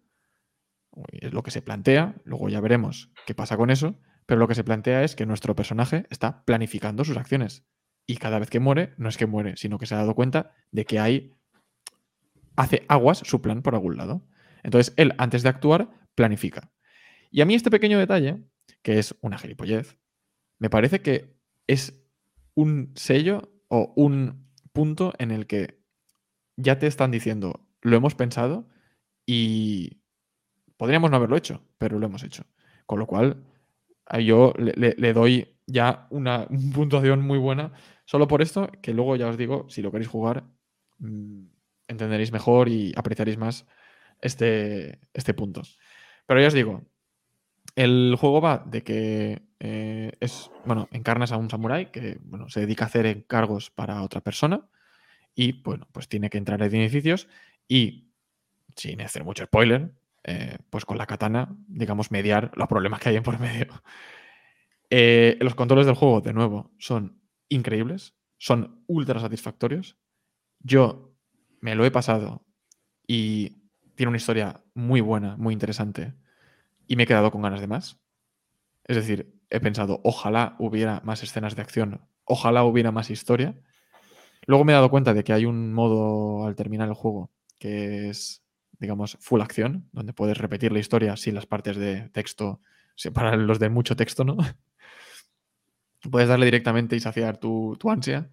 [1.12, 4.56] es lo que se plantea, luego ya veremos qué pasa con eso, pero lo que
[4.56, 7.66] se plantea es que nuestro personaje está planificando sus acciones.
[8.06, 10.54] Y cada vez que muere, no es que muere, sino que se ha dado cuenta
[10.72, 11.36] de que hay
[12.56, 14.28] hace aguas su plan por algún lado.
[14.64, 16.72] Entonces, él, antes de actuar, planifica.
[17.32, 18.44] Y a mí este pequeño detalle,
[18.82, 19.98] que es una gilipollez,
[20.58, 22.04] me parece que es
[22.56, 25.82] un sello o un punto en el que
[26.58, 28.68] ya te están diciendo, lo hemos pensado
[29.26, 30.02] y
[30.80, 32.46] podríamos no haberlo hecho, pero lo hemos hecho.
[32.86, 33.44] Con lo cual,
[34.24, 37.74] yo le doy ya una puntuación muy buena
[38.06, 40.46] solo por esto, que luego ya os digo, si lo queréis jugar,
[41.00, 41.44] mm,
[41.90, 43.68] entenderéis mejor y apreciaréis más
[44.22, 45.64] este, este punto.
[46.26, 46.86] Pero ya os digo,
[47.76, 52.62] el juego va de que eh, es, bueno, encarnas a un samurái que, bueno, se
[52.62, 54.70] dedica a hacer encargos para otra persona
[55.36, 57.28] y, bueno, pues tiene que entrar en edificios
[57.68, 58.14] y,
[58.78, 59.92] sin hacer mucho spoiler,
[60.24, 63.68] eh, pues con la katana, digamos, mediar los problemas que hay en por medio.
[64.92, 70.00] Eh, los controles del juego, de nuevo, son increíbles, son ultra satisfactorios.
[70.62, 71.16] Yo
[71.62, 72.44] me lo he pasado
[73.06, 76.16] y tiene una historia muy buena, muy interesante
[76.88, 78.00] y me he quedado con ganas de más.
[78.86, 83.62] Es decir, he pensado, ojalá hubiera más escenas de acción, ojalá hubiera más historia.
[84.48, 87.30] Luego me he dado cuenta de que hay un modo al terminar el juego
[87.60, 88.42] que es,
[88.80, 92.62] digamos, full acción, donde puedes repetir la historia sin las partes de texto,
[93.14, 94.38] para los de mucho texto, ¿no?
[96.12, 98.30] puedes darle directamente y saciar tu, tu ansia.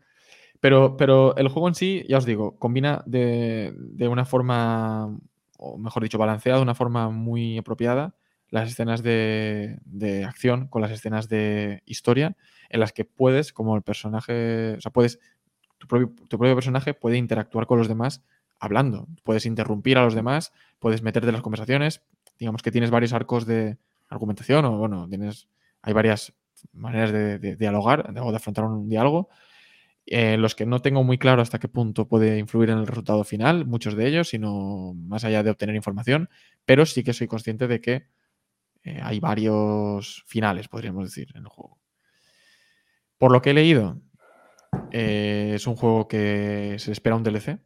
[0.60, 5.18] Pero, pero el juego en sí, ya os digo, combina de, de una forma,
[5.58, 8.14] o mejor dicho, balanceada de una forma muy apropiada
[8.48, 12.36] las escenas de, de acción con las escenas de historia,
[12.70, 15.18] en las que puedes, como el personaje, o sea, puedes,
[15.78, 18.24] tu propio, tu propio personaje puede interactuar con los demás
[18.58, 19.08] hablando.
[19.22, 22.02] Puedes interrumpir a los demás, puedes meterte en las conversaciones.
[22.38, 23.78] Digamos que tienes varios arcos de
[24.08, 25.48] argumentación, o bueno, tienes,
[25.82, 26.34] hay varias
[26.72, 29.28] maneras de, dialogar o de afrontar un diálogo.
[30.08, 33.24] Eh, los que no tengo muy claro hasta qué punto puede influir en el resultado
[33.24, 36.28] final, muchos de ellos, sino más allá de obtener información,
[36.64, 38.06] pero sí que soy consciente de que
[38.84, 41.80] eh, hay varios finales, podríamos decir, en el juego.
[43.18, 44.00] Por lo que he leído,
[44.92, 47.58] eh, es un juego que se espera un DLC,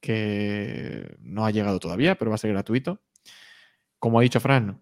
[0.00, 3.00] que no ha llegado todavía, pero va a ser gratuito.
[3.98, 4.80] Como ha dicho Fran,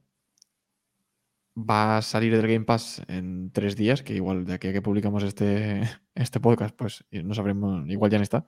[1.58, 4.82] va a salir del Game Pass en tres días, que igual de aquí a que
[4.82, 5.82] publicamos este,
[6.14, 8.46] este podcast, pues no sabremos, igual ya no está.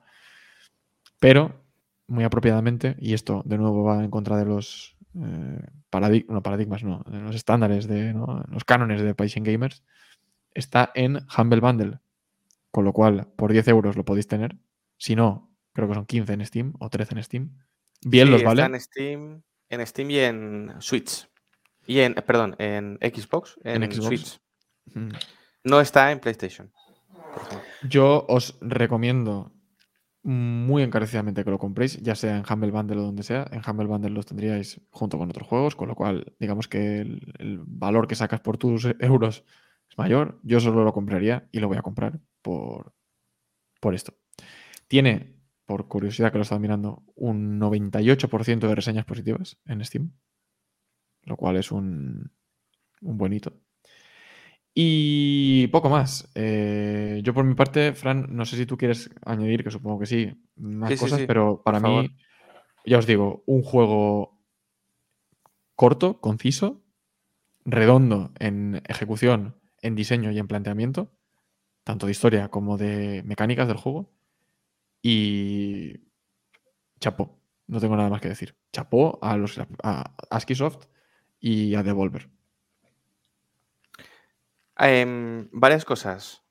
[1.19, 1.63] Pero,
[2.07, 7.19] muy apropiadamente, y esto de nuevo va en contra de los eh, paradigmas, no, de
[7.19, 8.13] los estándares, de
[8.47, 9.83] los cánones de Patient Gamers,
[10.53, 11.99] está en Humble Bundle.
[12.71, 14.57] con lo cual por 10 euros lo podéis tener.
[14.97, 17.57] Si no, creo que son 15 en Steam o 13 en Steam.
[18.03, 18.63] Bien Sí, los está vale.
[18.63, 21.27] en Steam, en Steam y en Switch.
[21.87, 24.07] Y en, eh, perdón, en Xbox, en, En Xbox.
[24.07, 24.41] Switch.
[24.93, 25.09] Mm.
[25.63, 26.71] No está en PlayStation.
[27.87, 29.53] Yo os recomiendo
[30.23, 33.47] muy encarecidamente que lo compréis, ya sea en Humble Bundle o donde sea.
[33.51, 37.33] En Humble Bundle los tendríais junto con otros juegos, con lo cual, digamos que el,
[37.39, 39.43] el valor que sacas por tus euros
[39.89, 40.39] es mayor.
[40.43, 42.93] Yo solo lo compraría y lo voy a comprar por,
[43.79, 44.13] por esto.
[44.87, 45.40] Tiene,
[45.71, 50.11] por curiosidad que lo he estado mirando, un 98% de reseñas positivas en Steam,
[51.23, 52.29] lo cual es un,
[52.99, 53.53] un buen hito.
[54.73, 56.29] Y poco más.
[56.35, 60.07] Eh, yo por mi parte, Fran, no sé si tú quieres añadir, que supongo que
[60.07, 62.17] sí, más Sí, cosas, sí, pero para mí,
[62.85, 64.43] ya os digo, un juego
[65.75, 66.83] corto, conciso,
[67.63, 71.13] redondo en ejecución, en diseño y en planteamiento,
[71.85, 74.11] tanto de historia como de mecánicas del juego.
[75.01, 75.99] Y
[76.99, 78.55] chapó, no tengo nada más que decir.
[78.71, 80.85] Chapó a los a Askisoft
[81.39, 82.29] y a Devolver.
[84.77, 86.43] Em, varias cosas.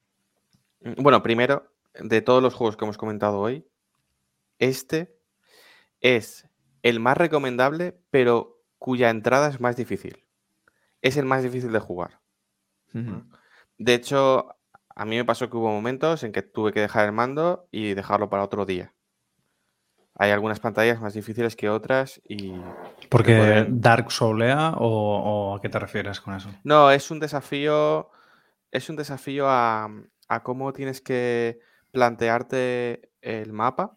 [0.80, 3.66] Bueno, primero, de todos los juegos que hemos comentado hoy,
[4.58, 5.18] este
[6.00, 6.48] es
[6.82, 10.24] el más recomendable, pero cuya entrada es más difícil.
[11.02, 12.20] Es el más difícil de jugar.
[13.78, 14.56] De hecho,
[15.00, 17.94] a mí me pasó que hubo momentos en que tuve que dejar el mando y
[17.94, 18.92] dejarlo para otro día.
[20.14, 22.52] Hay algunas pantallas más difíciles que otras y
[23.08, 24.84] Porque Dark Soulea o,
[25.52, 26.50] o a qué te refieres con eso?
[26.64, 28.10] No, es un desafío.
[28.70, 29.88] Es un desafío a,
[30.28, 31.60] a cómo tienes que
[31.92, 33.96] plantearte el mapa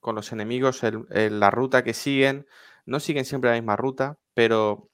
[0.00, 2.46] con los enemigos, el- el- la ruta que siguen.
[2.84, 4.90] No siguen siempre la misma ruta, pero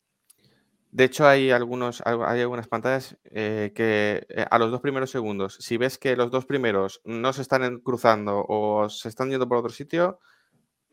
[0.92, 5.10] de hecho hay algunos, al- hay algunas pantallas eh, que eh, a los dos primeros
[5.10, 9.48] segundos, si ves que los dos primeros no se están cruzando o se están yendo
[9.48, 10.18] por otro sitio,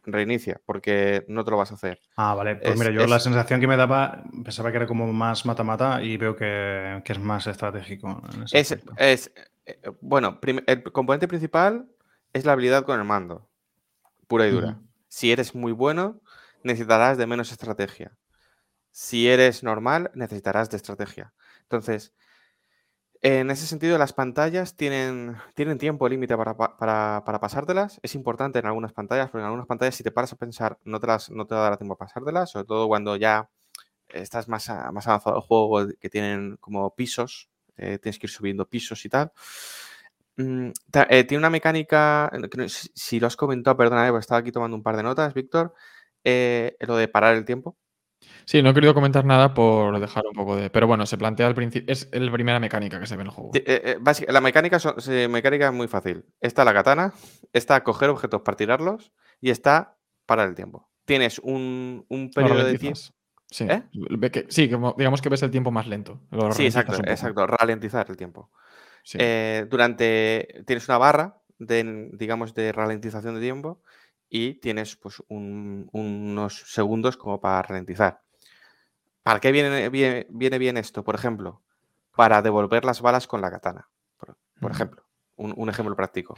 [0.03, 1.99] reinicia, porque no te lo vas a hacer.
[2.15, 2.55] Ah, vale.
[2.55, 6.01] Pues Es- mira, yo la sensación que me daba, pensaba que era como más mata-mata
[6.01, 8.21] y veo que, que es más estratégico.
[8.53, 9.31] Es, es,
[9.65, 11.87] eh, bueno, el componente principal
[12.33, 13.49] es la habilidad con el mando,
[14.27, 14.79] pura y dura.
[15.09, 16.21] Si eres muy bueno,
[16.63, 18.15] necesitarás de menos estrategia.
[19.03, 21.33] Si eres normal, necesitarás de estrategia.
[21.61, 22.13] Entonces,
[23.21, 27.99] en ese sentido, las pantallas tienen, tienen tiempo límite para, pa- para, para pasártelas.
[28.03, 30.99] Es importante en algunas pantallas, porque en algunas pantallas, si te paras a pensar, no
[30.99, 33.49] te, las, no te va a dar tiempo a pasártelas, sobre todo cuando ya
[34.09, 38.67] estás más, más avanzado el juego, que tienen como pisos, eh, tienes que ir subiendo
[38.69, 39.31] pisos y tal.
[40.37, 40.69] Mm,
[41.09, 42.29] eh, tiene una mecánica,
[42.93, 45.73] si lo has comentado, perdona, porque estaba aquí tomando un par de notas, Víctor,
[46.23, 47.75] eh, lo de parar el tiempo.
[48.45, 50.69] Sí, no he querido comentar nada por dejar un poco de.
[50.69, 51.91] Pero bueno, se plantea al principio.
[51.91, 53.51] Es la primera mecánica que se ve en el juego.
[53.53, 54.95] Eh, eh, la mecánica, son-
[55.29, 56.25] mecánica es muy fácil.
[56.39, 57.13] Está la katana,
[57.53, 59.11] está coger objetos para tirarlos
[59.41, 60.89] y está parar el tiempo.
[61.05, 62.99] Tienes un, un periodo de tiempo.
[63.49, 63.83] Sí, ¿Eh?
[64.31, 66.21] que- sí, como- digamos que ves el tiempo más lento.
[66.51, 68.49] Sí, exacto, exacto, ralentizar el tiempo.
[69.03, 69.17] Sí.
[69.69, 73.81] Durante tienes una barra de, digamos, de ralentización de tiempo
[74.29, 78.21] y tienes pues un- unos segundos como para ralentizar.
[79.23, 81.03] ¿Para qué viene, viene, viene bien esto?
[81.03, 81.61] Por ejemplo,
[82.15, 83.89] para devolver las balas con la katana.
[84.59, 85.03] Por, ejemplo,
[85.35, 86.35] un, un ejemplo práctico.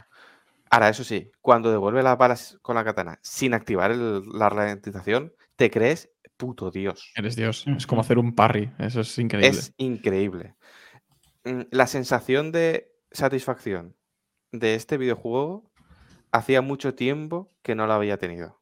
[0.70, 5.32] Ahora, eso sí, cuando devuelve las balas con la katana sin activar el- la ralentización,
[5.56, 7.12] te crees puto Dios.
[7.16, 7.64] Eres Dios.
[7.66, 8.72] Es como hacer un parry.
[8.78, 9.48] Eso es increíble.
[9.58, 10.54] Es increíble.
[11.44, 13.96] Mm, La sensación de satisfacción
[14.52, 15.69] de este videojuego
[16.32, 18.60] hacía mucho tiempo que no la había tenido.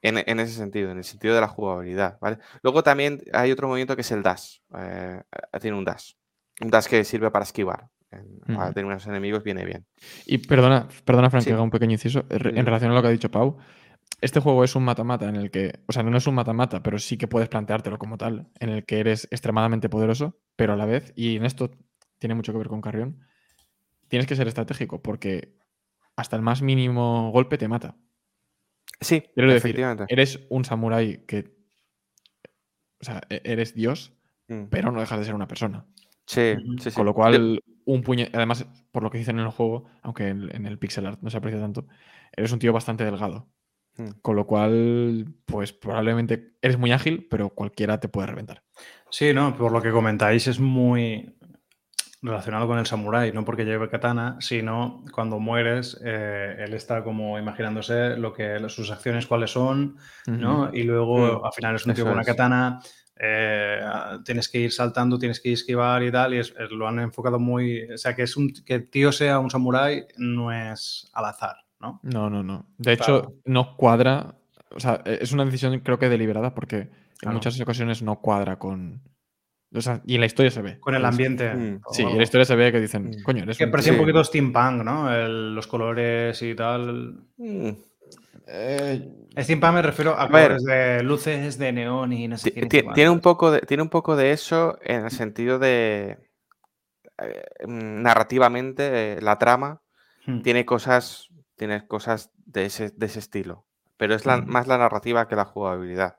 [0.00, 2.18] En, en ese sentido, en el sentido de la jugabilidad.
[2.20, 2.38] ¿vale?
[2.62, 4.58] Luego también hay otro movimiento que es el dash.
[4.76, 5.22] eh,
[5.52, 6.14] eh, tiene un dash.
[6.60, 7.88] Un dash que sirve para esquivar.
[8.10, 9.86] En, a determinados enemigos viene bien.
[10.26, 11.50] Y perdona, perdona Frank, Sí.
[11.50, 12.26] que haga un pequeño inciso.
[12.28, 13.56] En relación a lo que ha dicho Pau,
[14.20, 16.98] este juego es un mata-mata en el que, o sea, no es un mata-mata, pero
[16.98, 20.84] sí que puedes planteártelo como tal, en el que eres extremadamente poderoso, pero a la
[20.84, 21.70] vez, y en esto
[22.18, 23.20] tiene mucho que ver con Carrión,
[24.08, 25.54] tienes que ser estratégico, porque
[26.22, 27.96] hasta el más mínimo golpe te mata.
[29.00, 30.06] Sí, Quiero decir, efectivamente.
[30.08, 31.54] eres un samurái que,
[33.00, 34.12] o sea, e- eres Dios,
[34.48, 35.86] Mm, pero no dejas de ser una persona.
[36.26, 36.96] Sí, sí, sí.
[36.96, 38.28] Con lo cual, un puñe.
[38.32, 41.30] Además, por lo que dicen en el juego, aunque en, en el pixel art no
[41.30, 41.86] se aprecia tanto,
[42.36, 43.48] eres un tío bastante delgado.
[43.96, 44.08] Mm.
[44.20, 48.62] Con lo cual, pues probablemente eres muy ágil, pero cualquiera te puede reventar.
[49.10, 51.36] Sí, no, por lo que comentáis es muy...
[52.22, 57.38] relacionado con el samurái, no porque lleve katana, sino cuando mueres, eh, él está como
[57.38, 59.96] imaginándose lo que sus acciones cuáles son,
[60.26, 60.70] ¿no?
[60.72, 62.80] Y luego Mm, al final es un tío eso con una katana,
[63.18, 63.80] eh,
[64.24, 67.38] tienes que ir saltando, tienes que esquivar y tal, y es- es- lo han enfocado
[67.40, 71.24] muy, o sea, que es un que el tío sea un samurái no es al
[71.24, 71.98] azar, ¿no?
[72.04, 72.66] No, no, no.
[72.78, 73.16] De Claro.
[73.18, 74.36] hecho, no cuadra.
[74.74, 77.34] O sea, e- es una decisión creo que deliberada porque en Claro.
[77.34, 79.00] muchas ocasiones no cuadra con.
[79.74, 80.78] O sea, y en la historia se ve.
[80.80, 81.54] Con el ambiente.
[81.54, 83.22] Mm, Sí, en la historia se ve que dicen, Mm.
[83.22, 83.98] coño, eres Que un parecía Sí.
[83.98, 85.12] un poquito steampunk, ¿no?
[85.14, 87.24] El- los colores y tal.
[87.38, 87.70] Mm,
[88.48, 89.08] Eh,
[89.38, 90.56] Steampunk me refiero a, A ver.
[90.58, 92.66] colores de luces de neón y no sé qué.
[92.66, 96.18] tiene, un poco de, tiene un poco de eso en el sentido de
[97.18, 99.80] eh, mm, narrativamente eh, la trama
[100.26, 100.40] Hmm.
[100.42, 103.64] tiene cosas, tiene cosas de ese, de ese estilo.
[103.96, 104.46] Pero es la- Ujú.
[104.48, 106.16] más la narrativa que la jugabilidad,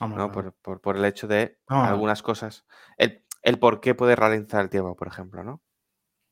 [0.00, 0.32] Hombre, ¿no?
[0.32, 2.64] Por, por- por el hecho de algunas cosas.
[2.98, 5.62] El, el por qué puede ralentizar el tiempo, por ejemplo, ¿no?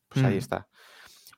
[0.08, 0.38] Pues ahí Mm.
[0.38, 0.68] está.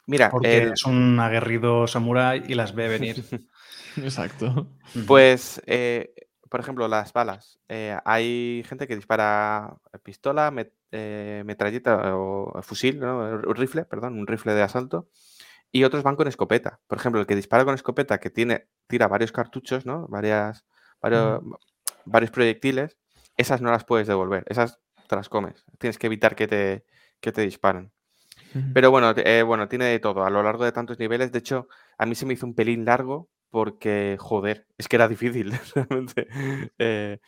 [0.07, 3.17] Mira, Porque el- es un aguerrido samurái y las ve venir.
[3.97, 4.69] Exacto.
[5.07, 6.15] Pues, eh,
[6.51, 7.59] por ejemplo, las balas.
[7.69, 13.19] Eh, hay gente que dispara pistola, met- eh, metralleta o fusil, ¿no?
[13.19, 15.09] Un rifle, perdón, un rifle de asalto.
[15.73, 16.81] Y otros van con escopeta.
[16.87, 20.07] Por ejemplo, el que dispara con escopeta, que tiene, tira varios cartuchos, ¿no?
[20.09, 20.65] Varias,
[21.01, 21.41] varios,
[22.07, 22.99] varios proyectiles,
[23.37, 24.45] esas no las puedes devolver.
[24.49, 25.65] Esas te las comes.
[25.79, 26.85] Tienes que evitar que te,
[27.21, 27.93] que te disparen.
[28.73, 31.33] Pero bueno, eh, bueno, tiene de todo a lo largo de tantos niveles.
[31.33, 31.69] De hecho,
[31.99, 36.29] a mí se me hizo un pelín largo porque, joder, es que era difícil realmente.
[36.79, 37.19] Eh,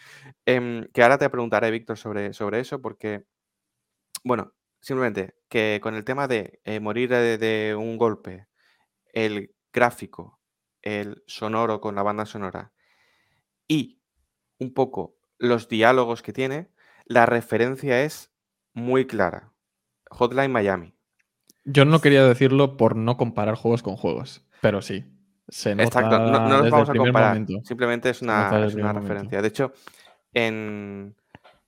[0.45, 3.25] em, que ahora te preguntaré, Víctor, sobre, sobre eso, porque,
[4.25, 8.47] bueno, simplemente que con el tema de eh, morir de, de un golpe,
[9.13, 10.41] el gráfico,
[10.83, 12.73] el sonoro con la banda sonora
[13.69, 13.96] y
[14.59, 16.69] un poco los diálogos que tiene,
[17.05, 18.31] la referencia es
[18.73, 19.53] muy clara.
[20.11, 20.95] Hotline Miami.
[21.65, 25.05] Yo no quería decirlo por no comparar juegos con juegos, pero sí.
[25.49, 27.29] Se nota Exacto, no, no los desde vamos a comparar.
[27.39, 27.65] momento.
[27.65, 29.01] Simplemente es una, es momento.
[29.01, 29.43] referencia.
[29.43, 29.73] De hecho,
[30.33, 31.15] en,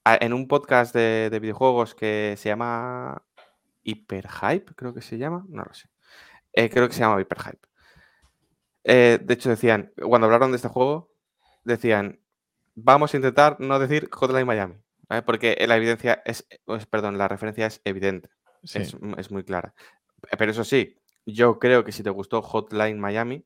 [0.05, 3.23] en un podcast de, de videojuegos que se llama
[3.85, 5.89] Hyperhype, creo que se llama, no lo sé.
[6.53, 7.69] Eh, creo que se llama Hyperhype.
[8.85, 11.13] Eh, de hecho, decían, cuando hablaron de este juego,
[11.65, 12.19] decían,
[12.83, 14.77] vamos a intentar no decir Hotline Miami,
[15.09, 15.23] ¿vale?
[15.23, 18.31] porque la evidencia es, pues, perdón, la referencia es evidente,
[18.65, 18.79] Sí.
[18.79, 19.75] es, es muy clara.
[20.39, 20.97] Pero eso sí,
[21.27, 23.45] yo creo que si te gustó Hotline Miami,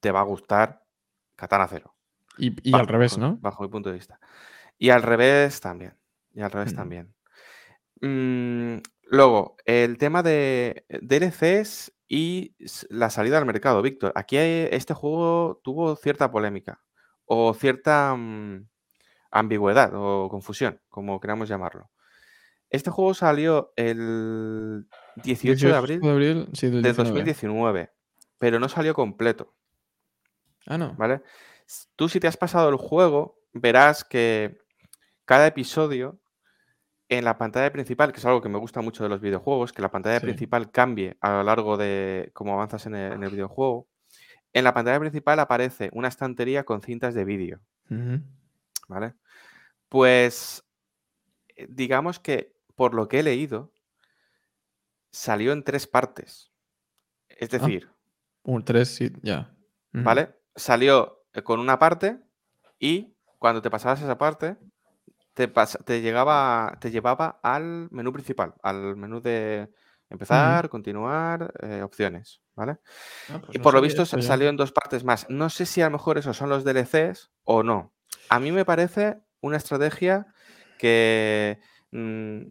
[0.00, 0.84] te va a gustar
[1.34, 1.94] Katana Zero.
[2.38, 3.36] Y, y Bajo al revés, ¿no?
[3.40, 4.20] Bajo mi punto de vista.
[4.78, 5.94] Y al revés también.
[6.34, 6.76] Y al revés Mm.
[6.76, 7.14] también.
[8.02, 12.54] Mm, luego, el tema de DLCs y
[12.90, 13.80] la salida al mercado.
[13.82, 16.82] Víctor, aquí hay- este juego tuvo cierta polémica
[17.26, 18.66] o cierta mm,
[19.30, 21.90] ambigüedad o confusión, como queramos llamarlo.
[22.70, 24.86] Este juego salió el
[25.22, 27.10] 18 de abril de abril, sí, del de 19.
[27.10, 27.90] 2019,
[28.38, 29.54] pero no salió completo.
[30.66, 30.94] Ah, no.
[30.96, 31.22] ¿vale?
[31.94, 34.58] Tú si te has pasado el juego, verás que
[35.24, 36.18] cada episodio
[37.08, 39.80] en la pantalla principal, que es algo que me gusta mucho de los videojuegos, que
[39.82, 40.26] la pantalla Sí.
[40.26, 43.86] principal cambie a lo largo de cómo avanzas en el, en el videojuego.
[44.56, 47.60] En la pantalla principal aparece una estantería con cintas de vídeo.
[48.88, 49.12] ¿vale?
[49.90, 50.64] Pues
[51.56, 53.70] eh, digamos que por lo que he leído,
[55.10, 56.50] salió en tres partes.
[57.28, 57.58] Es Ah.
[57.58, 57.90] decir,
[58.44, 59.54] Un 3, sí, ya.
[59.92, 60.34] ¿vale?
[60.54, 62.18] Salió con una parte
[62.78, 64.56] y cuando te pasabas esa parte,
[65.34, 69.68] te, llegaba, te llevaba al menú principal, al menú de
[70.10, 72.78] empezar, continuar, eh, opciones, ¿vale?
[73.28, 75.26] Ah, pues y no por lo visto esto salió en dos partes más.
[75.28, 77.92] No sé si a lo mejor esos son los DLCs o no.
[78.28, 80.26] A mí me parece una estrategia
[80.78, 81.58] que
[81.90, 82.48] mm, eh,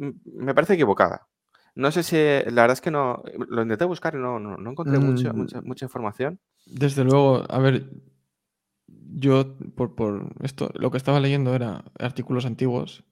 [0.00, 1.28] m- me parece equivocada.
[1.74, 4.70] No sé si, la verdad es que no, lo intenté buscar y no, no, no
[4.70, 5.36] encontré mucho- Mm.
[5.36, 6.40] mucha, mucha información.
[6.66, 7.84] Desde luego, a ver,
[8.88, 13.04] yo por, por esto, lo que estaba leyendo era artículos antiguos.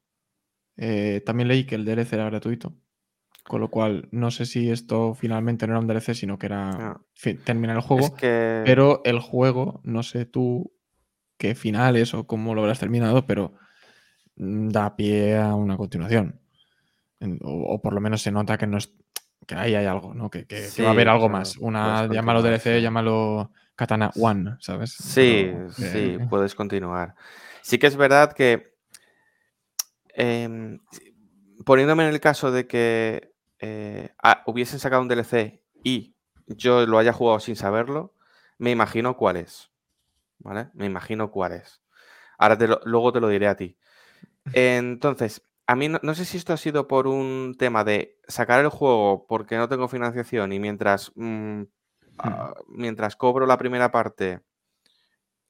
[0.76, 2.72] Eh, también leí que el DLC era gratuito.
[3.48, 6.70] Con lo cual, no sé si esto finalmente no era un DLC, sino que era
[6.70, 7.00] Ah.
[7.44, 8.04] terminar el juego.
[8.04, 8.62] Es que...
[8.64, 10.70] Pero el juego, no sé tú
[11.38, 13.54] qué finales o cómo lo habrás terminado, pero
[14.36, 16.40] da pie a una continuación.
[17.42, 18.92] O, o por lo menos se nota que no es,
[19.46, 20.28] que ahí hay algo, ¿no?
[20.30, 21.56] Que, que- que va a haber algo claro, más.
[21.56, 24.92] Una, llámalo DLC, llámalo Katana One, ¿sabes?
[24.92, 25.84] Sí, Pero, sí,
[26.20, 27.14] eh, puedes continuar.
[27.62, 28.74] Sí que es verdad que
[30.14, 30.78] em,
[31.64, 33.27] poniéndome en el caso de que
[33.60, 34.10] eh,
[34.46, 36.16] hubiesen sacado un DLC y
[36.46, 38.14] yo lo haya jugado sin saberlo,
[38.58, 39.70] me imagino cuál es.
[40.40, 40.70] ¿Vale?
[40.74, 41.82] Me imagino cuál es.
[42.38, 43.78] Ahora te lo- luego te lo diré a ti.
[44.54, 48.60] Entonces, a mí no, no sé si esto ha sido por un tema de sacar
[48.60, 51.62] el juego porque no tengo financiación y mientras, mm,
[52.18, 54.42] ah, mientras cobro la primera parte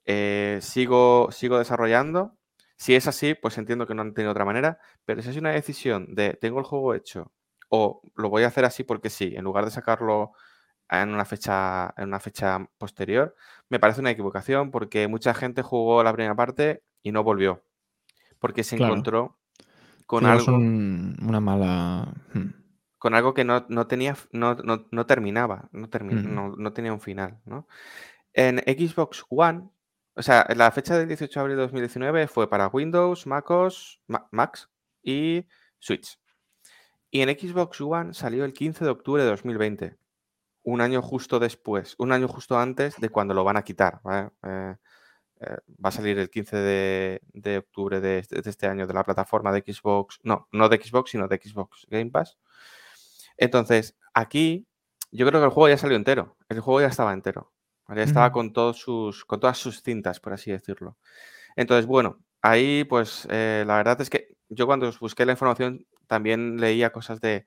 [0.05, 2.37] eh, sigo, sigo desarrollando.
[2.77, 5.51] Si es así, pues entiendo que no han tenido otra manera, pero si es una
[5.51, 7.33] decisión de tengo el juego hecho
[7.69, 10.33] o lo voy a hacer así porque sí, en lugar de sacarlo
[10.91, 13.35] en una fecha, en una fecha posterior,
[13.69, 17.63] me parece una equivocación porque mucha gente jugó la primera parte y no volvió.
[18.39, 18.93] Porque se Claro.
[18.95, 19.39] encontró
[20.07, 22.15] con algo, un- una mala.
[22.35, 22.49] hmm.
[22.99, 27.01] con algo que no, no tenía, no, no- no terminaba, no, no- no tenía un
[27.01, 27.69] final, ¿no?
[28.33, 29.69] En Xbox One,
[30.15, 34.27] o sea, la fecha del 18 de abril de 2019 fue para Windows, MacOS, Ma-
[34.33, 34.69] Macs
[35.03, 35.47] y
[35.79, 36.19] Switch.
[37.11, 39.97] Y en Xbox One salió el 15 de octubre de 2020,
[40.65, 44.01] un año justo después, un año justo antes de cuando lo van a quitar.
[44.03, 44.31] ¿vale?
[44.43, 44.77] Eh,
[45.41, 48.95] eh, va a salir el 15 de, de octubre de este, de este año de
[48.95, 52.37] la plataforma de Xbox, no, no de Xbox, sino de Xbox Game Pass.
[53.37, 54.67] Entonces, aquí
[55.11, 57.53] yo creo que el juego ya salió entero, el juego ya estaba entero.
[57.87, 58.03] ¿vale?
[58.03, 60.99] Ya estaba con, todos sus, con todas sus cintas, por así decirlo.
[61.57, 66.61] Entonces, bueno, ahí pues eh, la verdad es que yo cuando busqué la información también
[66.61, 67.47] leía cosas de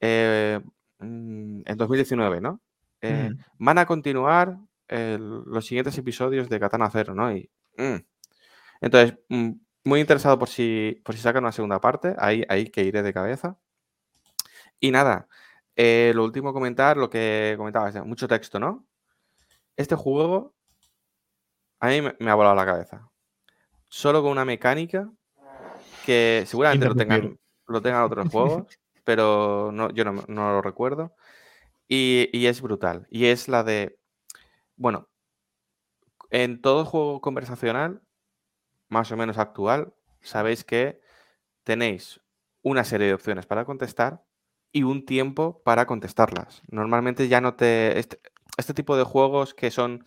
[0.00, 0.60] eh,
[0.98, 2.60] mm, en 2019, ¿no?
[3.00, 3.38] Eh, Mm.
[3.58, 4.58] van a continuar
[4.88, 7.34] el- los siguientes episodios de Katana Zero, ¿no?
[7.34, 7.48] Y,
[7.78, 7.96] mm.
[8.82, 9.50] Entonces, mm,
[9.84, 13.12] muy interesado por si, por si sacan una segunda parte, ahí, ahí que iré de
[13.14, 13.56] cabeza.
[14.80, 15.28] Y nada,
[15.76, 18.84] eh, lo último comentar, lo que comentabas, ya, mucho texto, ¿no?
[19.76, 20.54] Este juego
[21.80, 23.08] a mí me, me ha volado la cabeza.
[23.88, 25.10] Solo con una mecánica
[26.04, 27.38] que seguramente lo tengan.
[27.66, 28.66] Lo tengan otros juegos,
[29.04, 31.14] pero no, yo no, no lo recuerdo.
[31.88, 33.06] Y, y es brutal.
[33.10, 33.98] Y es la de,
[34.76, 35.08] bueno,
[36.30, 38.02] en todo juego conversacional,
[38.88, 41.00] más o menos actual, sabéis que
[41.64, 42.20] tenéis
[42.62, 44.24] una serie de opciones para contestar
[44.72, 46.62] y un tiempo para contestarlas.
[46.68, 47.98] Normalmente ya no te...
[47.98, 48.20] Este,
[48.56, 50.04] este tipo de juegos que son,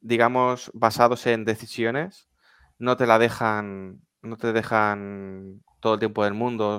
[0.00, 2.28] digamos, basados en decisiones,
[2.78, 6.78] no te la dejan, no te dejan todo el tiempo del mundo,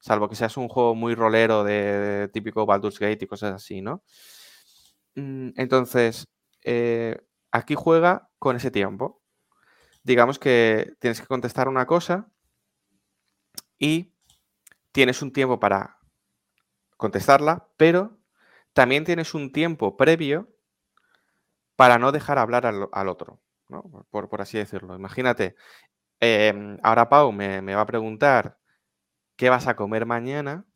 [0.00, 4.02] salvo que seas un juego muy rolero de, típico Baldur's Gate y cosas así, ¿no?
[5.14, 6.26] Mm, Entonces,
[6.64, 7.16] eh,
[7.52, 9.22] aquí juega con ese tiempo.
[10.02, 12.28] Digamos que tienes que contestar una cosa
[13.78, 14.12] y
[14.92, 15.98] tienes un tiempo para
[16.96, 18.18] contestarla, pero
[18.72, 20.48] también tienes un tiempo previo
[21.76, 24.06] para no dejar hablar al, otro, ¿no?
[24.10, 24.96] Por así decirlo.
[24.96, 25.54] Imagínate,
[26.20, 28.58] em, ahora Pau me, me va a preguntar
[29.36, 30.66] qué vas a comer mañana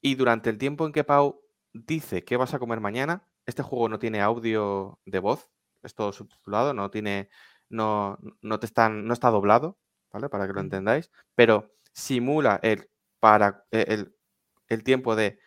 [0.00, 1.42] y durante el tiempo en que Pau
[1.72, 5.50] dice qué vas a comer mañana, este juego no tiene audio de voz,
[5.82, 7.30] es todo subtitulado, no tiene,
[7.68, 9.78] no, no te están, no está doblado,
[10.12, 10.28] ¿vale?
[10.28, 14.16] Para que lo entendáis, pero simula el, para, e- el,
[14.68, 15.38] el tiempo de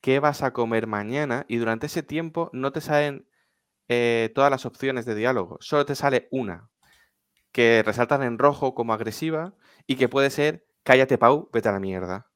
[0.00, 3.28] qué vas a comer mañana y durante ese tiempo no te salen
[3.88, 6.70] eh, todas las opciones de diálogo, solo te sale una
[7.58, 9.52] que resaltan en rojo como agresiva
[9.84, 12.30] y que puede ser cállate Pau, vete a la mierda.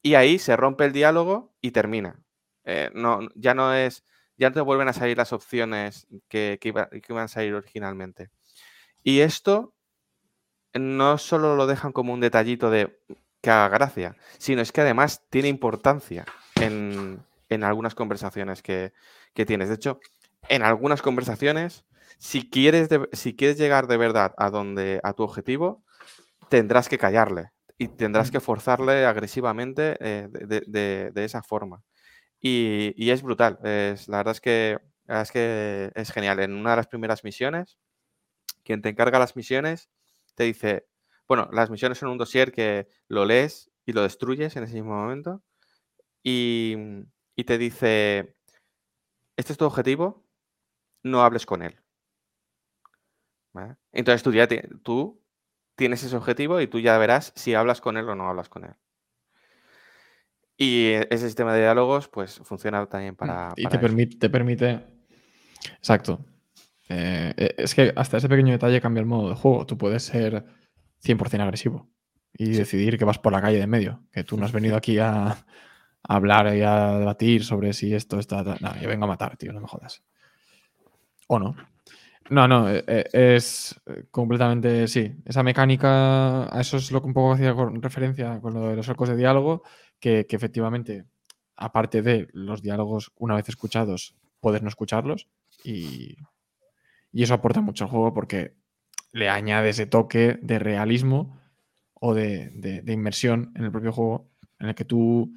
[0.00, 2.24] Y ahí se rompe el diálogo y termina.
[2.64, 4.02] Eh, no, ya no es,
[4.38, 8.30] ya no te vuelven a salir las opciones que, que iban a salir originalmente.
[9.02, 9.74] Y esto
[10.72, 12.98] no solo lo dejan como un detallito de
[13.42, 16.24] que haga gracia, sino es que además tiene importancia
[16.54, 18.94] en, en algunas conversaciones que,
[19.34, 19.68] que tienes.
[19.68, 20.00] De hecho,
[20.48, 21.84] en algunas conversaciones,
[22.18, 25.84] si quieres, de- si quieres llegar de verdad a donde, a tu objetivo,
[26.50, 31.82] tendrás que callarle y tendrás que forzarle agresivamente eh, de, de- de- de esa forma.
[32.40, 33.58] Y, y es brutal.
[33.64, 36.40] Es, la verdad es que, la verdad es que es genial.
[36.40, 37.78] En una de las primeras misiones,
[38.64, 39.88] quien te encarga las misiones
[40.34, 40.86] te dice,
[41.28, 44.94] bueno, las misiones son un dossier que lo lees y lo destruyes en ese mismo
[44.96, 45.42] momento
[46.22, 46.76] y,
[47.36, 48.36] y te dice,
[49.36, 50.24] este es tu objetivo,
[51.04, 51.80] no hables con él.
[53.54, 53.76] ¿Vale?
[53.92, 54.46] Entonces tú ya
[54.82, 55.22] tú
[55.76, 58.64] tienes ese objetivo y tú ya verás si hablas con él o no hablas con
[58.64, 58.74] él.
[60.56, 63.52] Y e- ese sistema de diálogos pues funciona también para...
[63.56, 63.86] y para te eso.
[63.86, 64.84] permite, te permite.
[65.76, 66.24] Exacto.
[66.88, 69.66] Eh, eh, es que hasta ese pequeño detalle cambia el modo de juego.
[69.66, 70.44] Tú puedes ser
[71.00, 71.88] 100% agresivo
[72.36, 72.52] y Sí.
[72.58, 74.04] decidir que vas por la calle de medio.
[74.12, 75.36] Que tú no has venido aquí a, a
[76.02, 78.42] hablar y a debatir sobre si esto está.
[78.44, 80.02] No, yo vengo a matar, tío, no me jodas.
[81.26, 81.56] ¿O no?
[82.30, 83.04] No, no, eh, eh,
[83.36, 85.14] es eh, completamente sí.
[85.26, 88.76] Esa mecánica, a eso es lo que un poco hacía con referencia con lo de
[88.76, 89.62] los arcos de diálogo,
[90.00, 91.04] que, que efectivamente,
[91.56, 95.28] aparte de los diálogos una vez escuchados, poder no escucharlos
[95.64, 96.16] y,
[97.12, 98.54] y eso aporta mucho al juego porque
[99.12, 101.38] le añade ese toque de realismo
[101.94, 105.32] o de, de- de inmersión en el propio juego, en el que tú,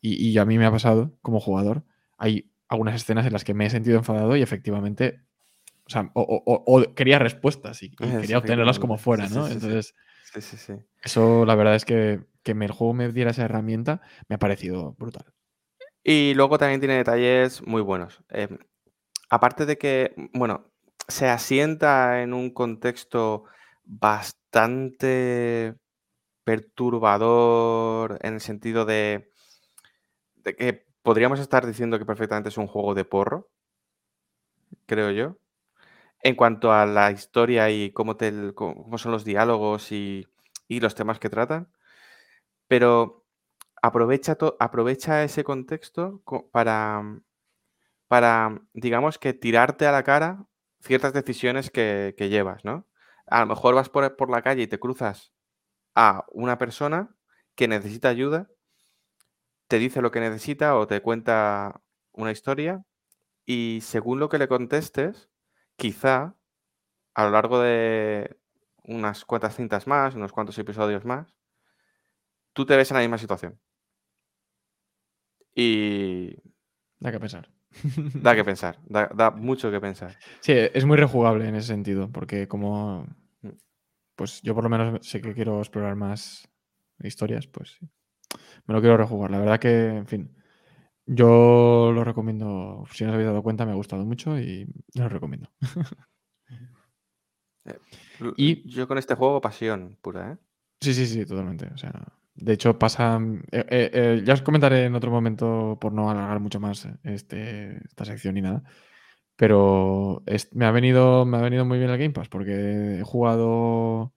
[0.00, 1.84] y, y a mí me ha pasado como jugador,
[2.18, 5.22] hay algunas escenas en las que me he sentido enfadado y efectivamente,
[5.92, 9.42] sea, o, o- o- quería respuestas y, quería obtenerlas como fuera, Sí, ¿no?
[9.42, 9.68] sí, sí, sí.
[9.74, 9.94] Entonces,
[10.24, 10.40] Sí,
[11.02, 14.94] eso la verdad es que que el juego me diera esa herramienta me ha parecido
[14.98, 15.32] brutal.
[16.04, 18.20] Y luego también tiene detalles muy buenos.
[18.30, 18.58] Em,
[19.30, 20.66] aparte de que, bueno,
[21.08, 23.44] se asienta en un contexto
[23.84, 25.74] bastante
[26.44, 29.30] perturbador en el sentido de,
[30.44, 33.48] de que podríamos estar diciendo que perfectamente es un juego de porro,
[34.86, 35.36] creo yo.
[36.22, 38.16] En cuanto a la historia y cómo,
[38.98, 40.26] son los diálogos y,
[40.68, 41.68] los temas que tratan.
[42.68, 43.24] Pero
[43.82, 47.02] aprovecha, aprovecha ese contexto co- para,
[48.08, 50.46] para, digamos que tirarte a la cara
[50.80, 52.86] ciertas decisiones que, que llevas, ¿no?
[53.26, 55.32] A lo mejor vas por, por la calle y te cruzas
[55.94, 57.16] a una persona
[57.56, 58.48] que necesita ayuda,
[59.68, 61.80] te dice lo que necesita o te cuenta
[62.12, 62.84] una historia
[63.46, 65.30] y según lo que le contestes,
[65.82, 66.36] quizá
[67.14, 68.36] a lo largo de
[68.84, 71.34] unas cuantas cintas más, unos cuantos episodios más,
[72.52, 73.58] tú te ves en la misma situación.
[75.54, 76.36] Y
[77.00, 77.48] Da que pensar.
[78.14, 80.16] da que pensar, da, da mucho que pensar.
[80.40, 83.06] Sí, es muy rejugable en ese sentido, porque como
[83.42, 83.56] Mm.
[84.14, 86.48] pues yo por lo menos sé que quiero explorar más
[87.02, 87.88] historias, pues sí.
[88.66, 89.32] Me lo quiero rejugar.
[89.32, 90.36] La verdad que, en fin,
[91.06, 92.84] yo lo recomiendo.
[92.92, 95.48] Si no os habéis dado cuenta, me ha gustado mucho y lo recomiendo.
[98.20, 100.36] L- Y- Yo con este juego pasión pura, ¿eh?
[100.80, 101.66] Sí, sí, sí, totalmente.
[101.74, 101.92] O sea,
[102.34, 103.20] de hecho pasa.
[103.52, 107.76] eh, eh, eh, ya os comentaré en otro momento por no alargar mucho más este,
[107.84, 108.62] esta sección ni nada.
[109.36, 113.04] Pero es- me ha venido, me ha venido muy bien el Game Pass porque he
[113.04, 114.12] jugado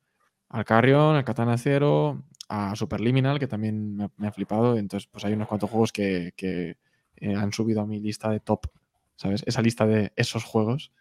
[0.50, 4.78] al Carrion, al Katana Zero, a Superliminal, que también me ha, me ha flipado.
[4.78, 6.78] Entonces, pues hay unos cuantos juegos que, que,
[7.18, 8.68] eh, han subido a mi lista de top,
[9.16, 9.44] ¿sabes?
[9.46, 10.92] Esa lista de esos juegos.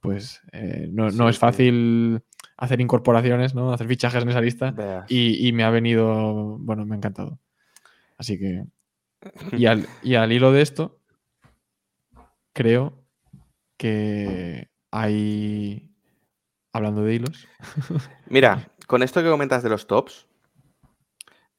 [0.00, 1.40] Pues eh, no, no Sí, es sí.
[1.40, 2.22] fácil
[2.56, 3.72] hacer incorporaciones, ¿no?
[3.72, 5.04] Hacer fichajes en esa lista.
[5.08, 7.38] Y, y me ha venido, bueno, me ha encantado.
[8.18, 8.64] Así que,
[9.52, 11.00] y al, y al hilo de esto,
[12.52, 13.02] creo
[13.76, 15.90] que hay,
[16.72, 17.48] hablando de hilos,
[18.28, 20.26] Mira, con esto que comentas de los tops,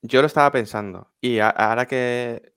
[0.07, 1.11] yo lo estaba pensando.
[1.21, 2.53] Y a- ahora que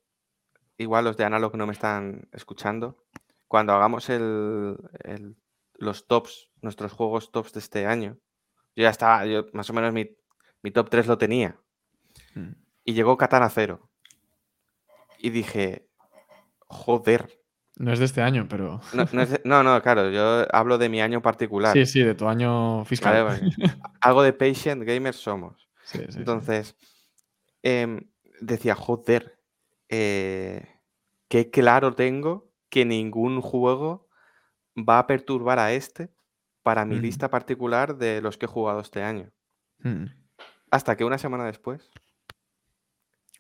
[0.77, 3.05] igual los de Analog no me están escuchando,
[3.47, 5.37] cuando hagamos el, el-
[5.75, 8.19] los tops, nuestros juegos tops de este año,
[8.77, 10.17] yo ya estaba, yo más o menos mi,
[10.63, 11.57] mi top 3 lo tenía.
[12.35, 12.51] Mm.
[12.85, 13.91] Y llegó Katana Zero.
[15.19, 15.89] Y dije,
[16.69, 17.41] joder.
[17.77, 20.79] no es de este año, pero No, no, es de- no, no, claro, yo hablo
[20.79, 21.73] de mi año particular.
[21.73, 23.25] sí, sí, de tu año fiscal.
[23.25, 23.73] Vale, vale.
[24.01, 25.67] Algo de patient gamers somos.
[25.89, 26.75] Sí, sí, sí.
[27.63, 28.11] Em,
[28.41, 29.39] decía, joder,
[29.89, 30.67] eh,
[31.29, 34.09] qué claro tengo que ningún juego
[34.77, 36.11] va a perturbar a este
[36.63, 37.03] para mi Ujú.
[37.03, 39.33] lista particular de los que he jugado este año.
[39.81, 40.05] Mm,
[40.71, 41.91] Hasta que una semana después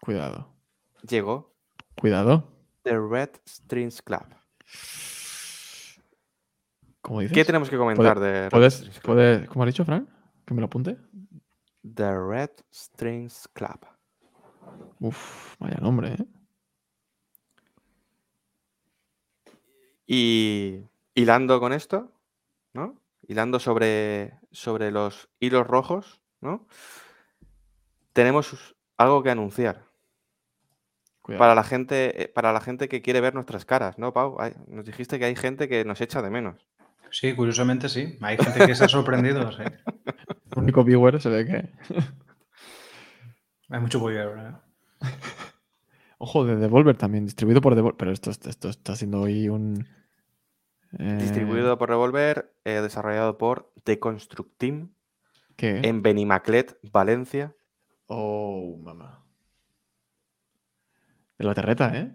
[0.00, 0.54] Cuidado,
[1.02, 1.54] llegó
[1.96, 2.50] cuidado.
[2.84, 4.24] The Red Strings Club.
[7.02, 7.34] ¿Cómo dices?
[7.34, 9.14] ¿Qué tenemos que comentar de Red ¿Puedes, Strings Club?
[9.16, 10.08] puedes, ¿Cómo has dicho, Frank?
[10.46, 10.96] Que me lo apunte.
[11.94, 13.80] The Red Strings Club.
[15.00, 16.26] Uf, vaya nombre, ¿eh?
[20.06, 20.82] Y
[21.14, 22.10] hilando con esto,
[22.72, 23.00] ¿no?
[23.26, 26.66] Hilando sobre, sobre los hilos rojos, ¿no?
[28.12, 29.84] Tenemos algo que anunciar
[31.20, 31.38] Cuidado.
[31.40, 34.40] para la gente, eh, para la gente que quiere ver nuestras caras, ¿no, Pau?
[34.40, 36.66] Hay- nos dijiste que hay gente que nos echa de menos.
[37.10, 38.18] Sí, curiosamente sí.
[38.20, 39.50] Hay gente que se ha sorprendido.
[39.52, 39.62] sí.
[40.52, 41.72] El único viewer se ve que.
[43.68, 44.64] Hay mucho bollo ahora.
[46.18, 47.96] Ojo, de Devolver también, distribuido por Devolver.
[47.96, 49.86] Pero esto, esto está haciendo hoy un.
[50.98, 54.94] eh, Distribuido por Revolver, eh, desarrollado por The Construct Team
[55.56, 55.80] ¿Qué?
[55.82, 57.54] en Benimaclet, Valencia.
[58.06, 59.24] Oh, mamá.
[61.38, 62.12] De la terreta, ¿eh?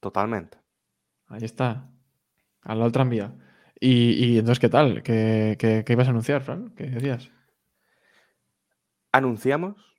[0.00, 0.58] Totalmente.
[1.28, 1.88] Ahí está.
[2.62, 3.34] Al lado del tranvía.
[3.78, 5.02] Y, y entonces, ¿qué tal?
[5.02, 6.70] ¿Qué, qué- qué ibas a anunciar, Fran?
[6.74, 7.30] ¿Qué decías?
[9.12, 9.89] Anunciamos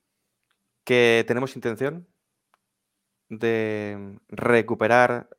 [0.91, 2.05] que tenemos intención
[3.29, 5.29] de recuperar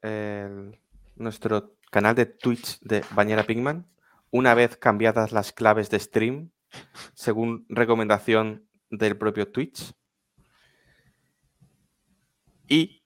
[1.14, 3.86] nuestro canal de Twitch de Bañera Pigman
[4.30, 6.52] una vez cambiadas las claves de stream
[7.12, 9.92] según recomendación del propio Twitch
[12.66, 13.04] y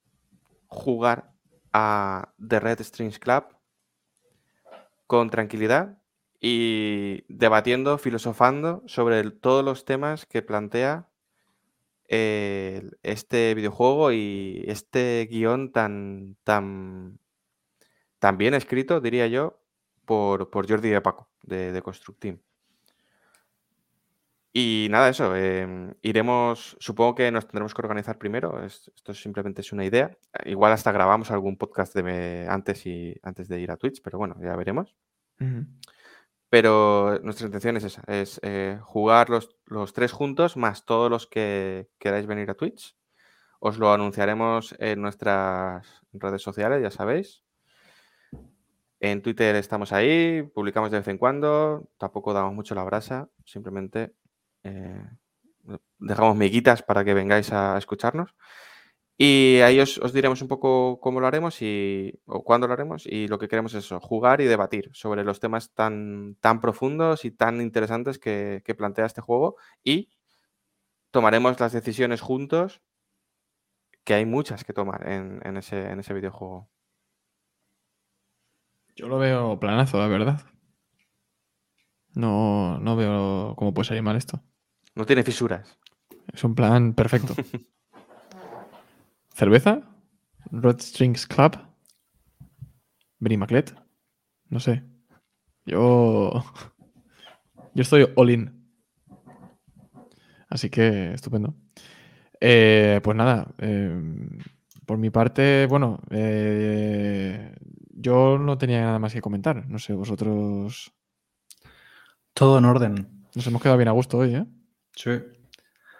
[0.68, 1.32] jugar
[1.72, 3.42] a The Red Strings Club
[5.08, 5.98] con tranquilidad
[6.38, 11.08] y debatiendo, filosofando sobre todos los temas que plantea
[12.08, 17.18] este videojuego y este guion tan, tan,
[18.18, 19.60] tan bien escrito, diría yo,
[20.04, 22.40] por, por Jordi de Paco, de, de Construct Team.
[24.58, 29.70] Y nada, eso, em, iremos, supongo que nos tendremos que organizar primero, esto simplemente es
[29.70, 30.16] una idea.
[30.46, 34.34] Igual hasta grabamos algún podcast de antes, y, antes de ir a Twitch, pero bueno,
[34.40, 34.96] ya veremos.
[36.48, 41.26] Pero nuestra intención es esa, es eh, jugar los, los, tres juntos más todos los
[41.26, 42.96] que queráis venir a Twitch.
[43.58, 47.42] Os lo anunciaremos en nuestras redes sociales, ya sabéis.
[49.00, 54.14] En Twitter estamos ahí, publicamos de vez en cuando, tampoco damos mucho la brasa, simplemente
[54.62, 55.04] eh,
[55.98, 58.34] dejamos miguitas para que vengáis a escucharnos.
[59.18, 63.06] Y ahí os, diremos un poco cómo lo haremos y, o cuándo lo haremos.
[63.06, 67.24] Y lo que queremos es eso, jugar y debatir sobre los temas tan, tan profundos
[67.24, 69.56] y tan interesantes que, plantea este juego.
[69.82, 70.10] Y
[71.10, 72.82] tomaremos las decisiones juntos,
[74.04, 76.68] que hay muchas que tomar en, en, ese, en ese videojuego.
[78.94, 80.42] Yo lo veo planazo, la verdad.
[82.14, 84.42] No, no veo cómo puede salir mal esto.
[84.94, 85.78] No tiene fisuras.
[86.32, 87.34] Es un plan perfecto.
[89.36, 89.82] ¿Cerveza?
[90.50, 91.58] Red Strings Club.
[93.18, 93.74] Benny Maclet.
[94.48, 94.82] No sé.
[95.66, 96.42] Yo.
[97.74, 98.66] Yo estoy all in.
[100.48, 101.54] Así que estupendo.
[102.40, 103.52] Eh, pues nada.
[103.58, 104.38] Em,
[104.86, 106.00] por mi parte, bueno.
[106.08, 107.54] Eh,
[107.90, 109.68] yo no tenía nada más que comentar.
[109.68, 110.94] No sé, vosotros.
[112.32, 113.28] Todo en orden.
[113.34, 114.46] Nos hemos quedado bien a gusto hoy, ¿eh?
[114.92, 115.10] Sí.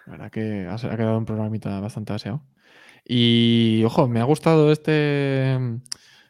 [0.06, 2.42] La verdad que ha, quedado un programita bastante aseado.
[3.08, 5.56] Y ojo, me ha gustado este.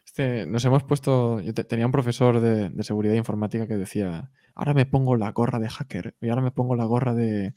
[0.05, 1.41] este nos hemos puesto.
[1.41, 5.69] Yo tenía un profesor de, seguridad informática que decía: Ahora me pongo la gorra de
[5.69, 7.55] hacker y ahora me pongo la gorra de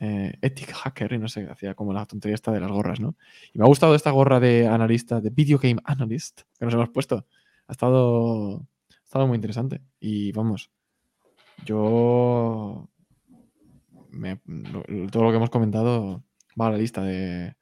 [0.00, 3.16] eh, ethic hacker y no sé, hacía como la tontería esta de las gorras, ¿no?
[3.52, 6.90] Y me ha gustado esta gorra de analista, de video game analyst que nos hemos
[6.90, 7.26] puesto.
[7.68, 9.80] Ha estado, ha estado muy interesante.
[10.00, 10.72] Y vamos,
[11.64, 12.88] yo
[15.12, 16.24] todo lo que hemos comentado
[16.60, 17.54] va a la lista de,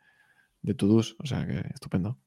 [0.68, 2.18] de to-dos, o sea que estupendo.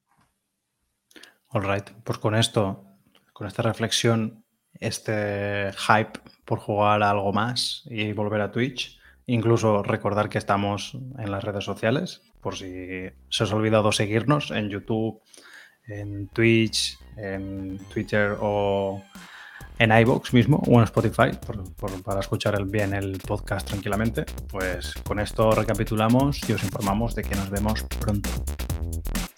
[1.50, 2.86] All right, pues con esto,
[3.34, 4.44] con esta reflexión,
[4.74, 11.32] este hype por jugar algo más y volver a Twitch, incluso recordar que estamos en
[11.32, 15.22] las redes sociales, por si se os ha olvidado seguirnos en YouTube,
[15.88, 19.04] en Twitch, en Twitter o
[19.82, 21.32] en iBox mismo o en Spotify
[22.06, 24.26] para escuchar el, bien el podcast tranquilamente.
[24.48, 28.30] Pues con esto recapitulamos y os informamos de que nos vemos pronto.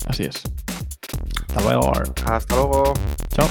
[0.06, 0.44] Así es.
[1.48, 1.94] Hasta luego.
[2.26, 2.94] Hasta luego.
[3.30, 3.48] Chao.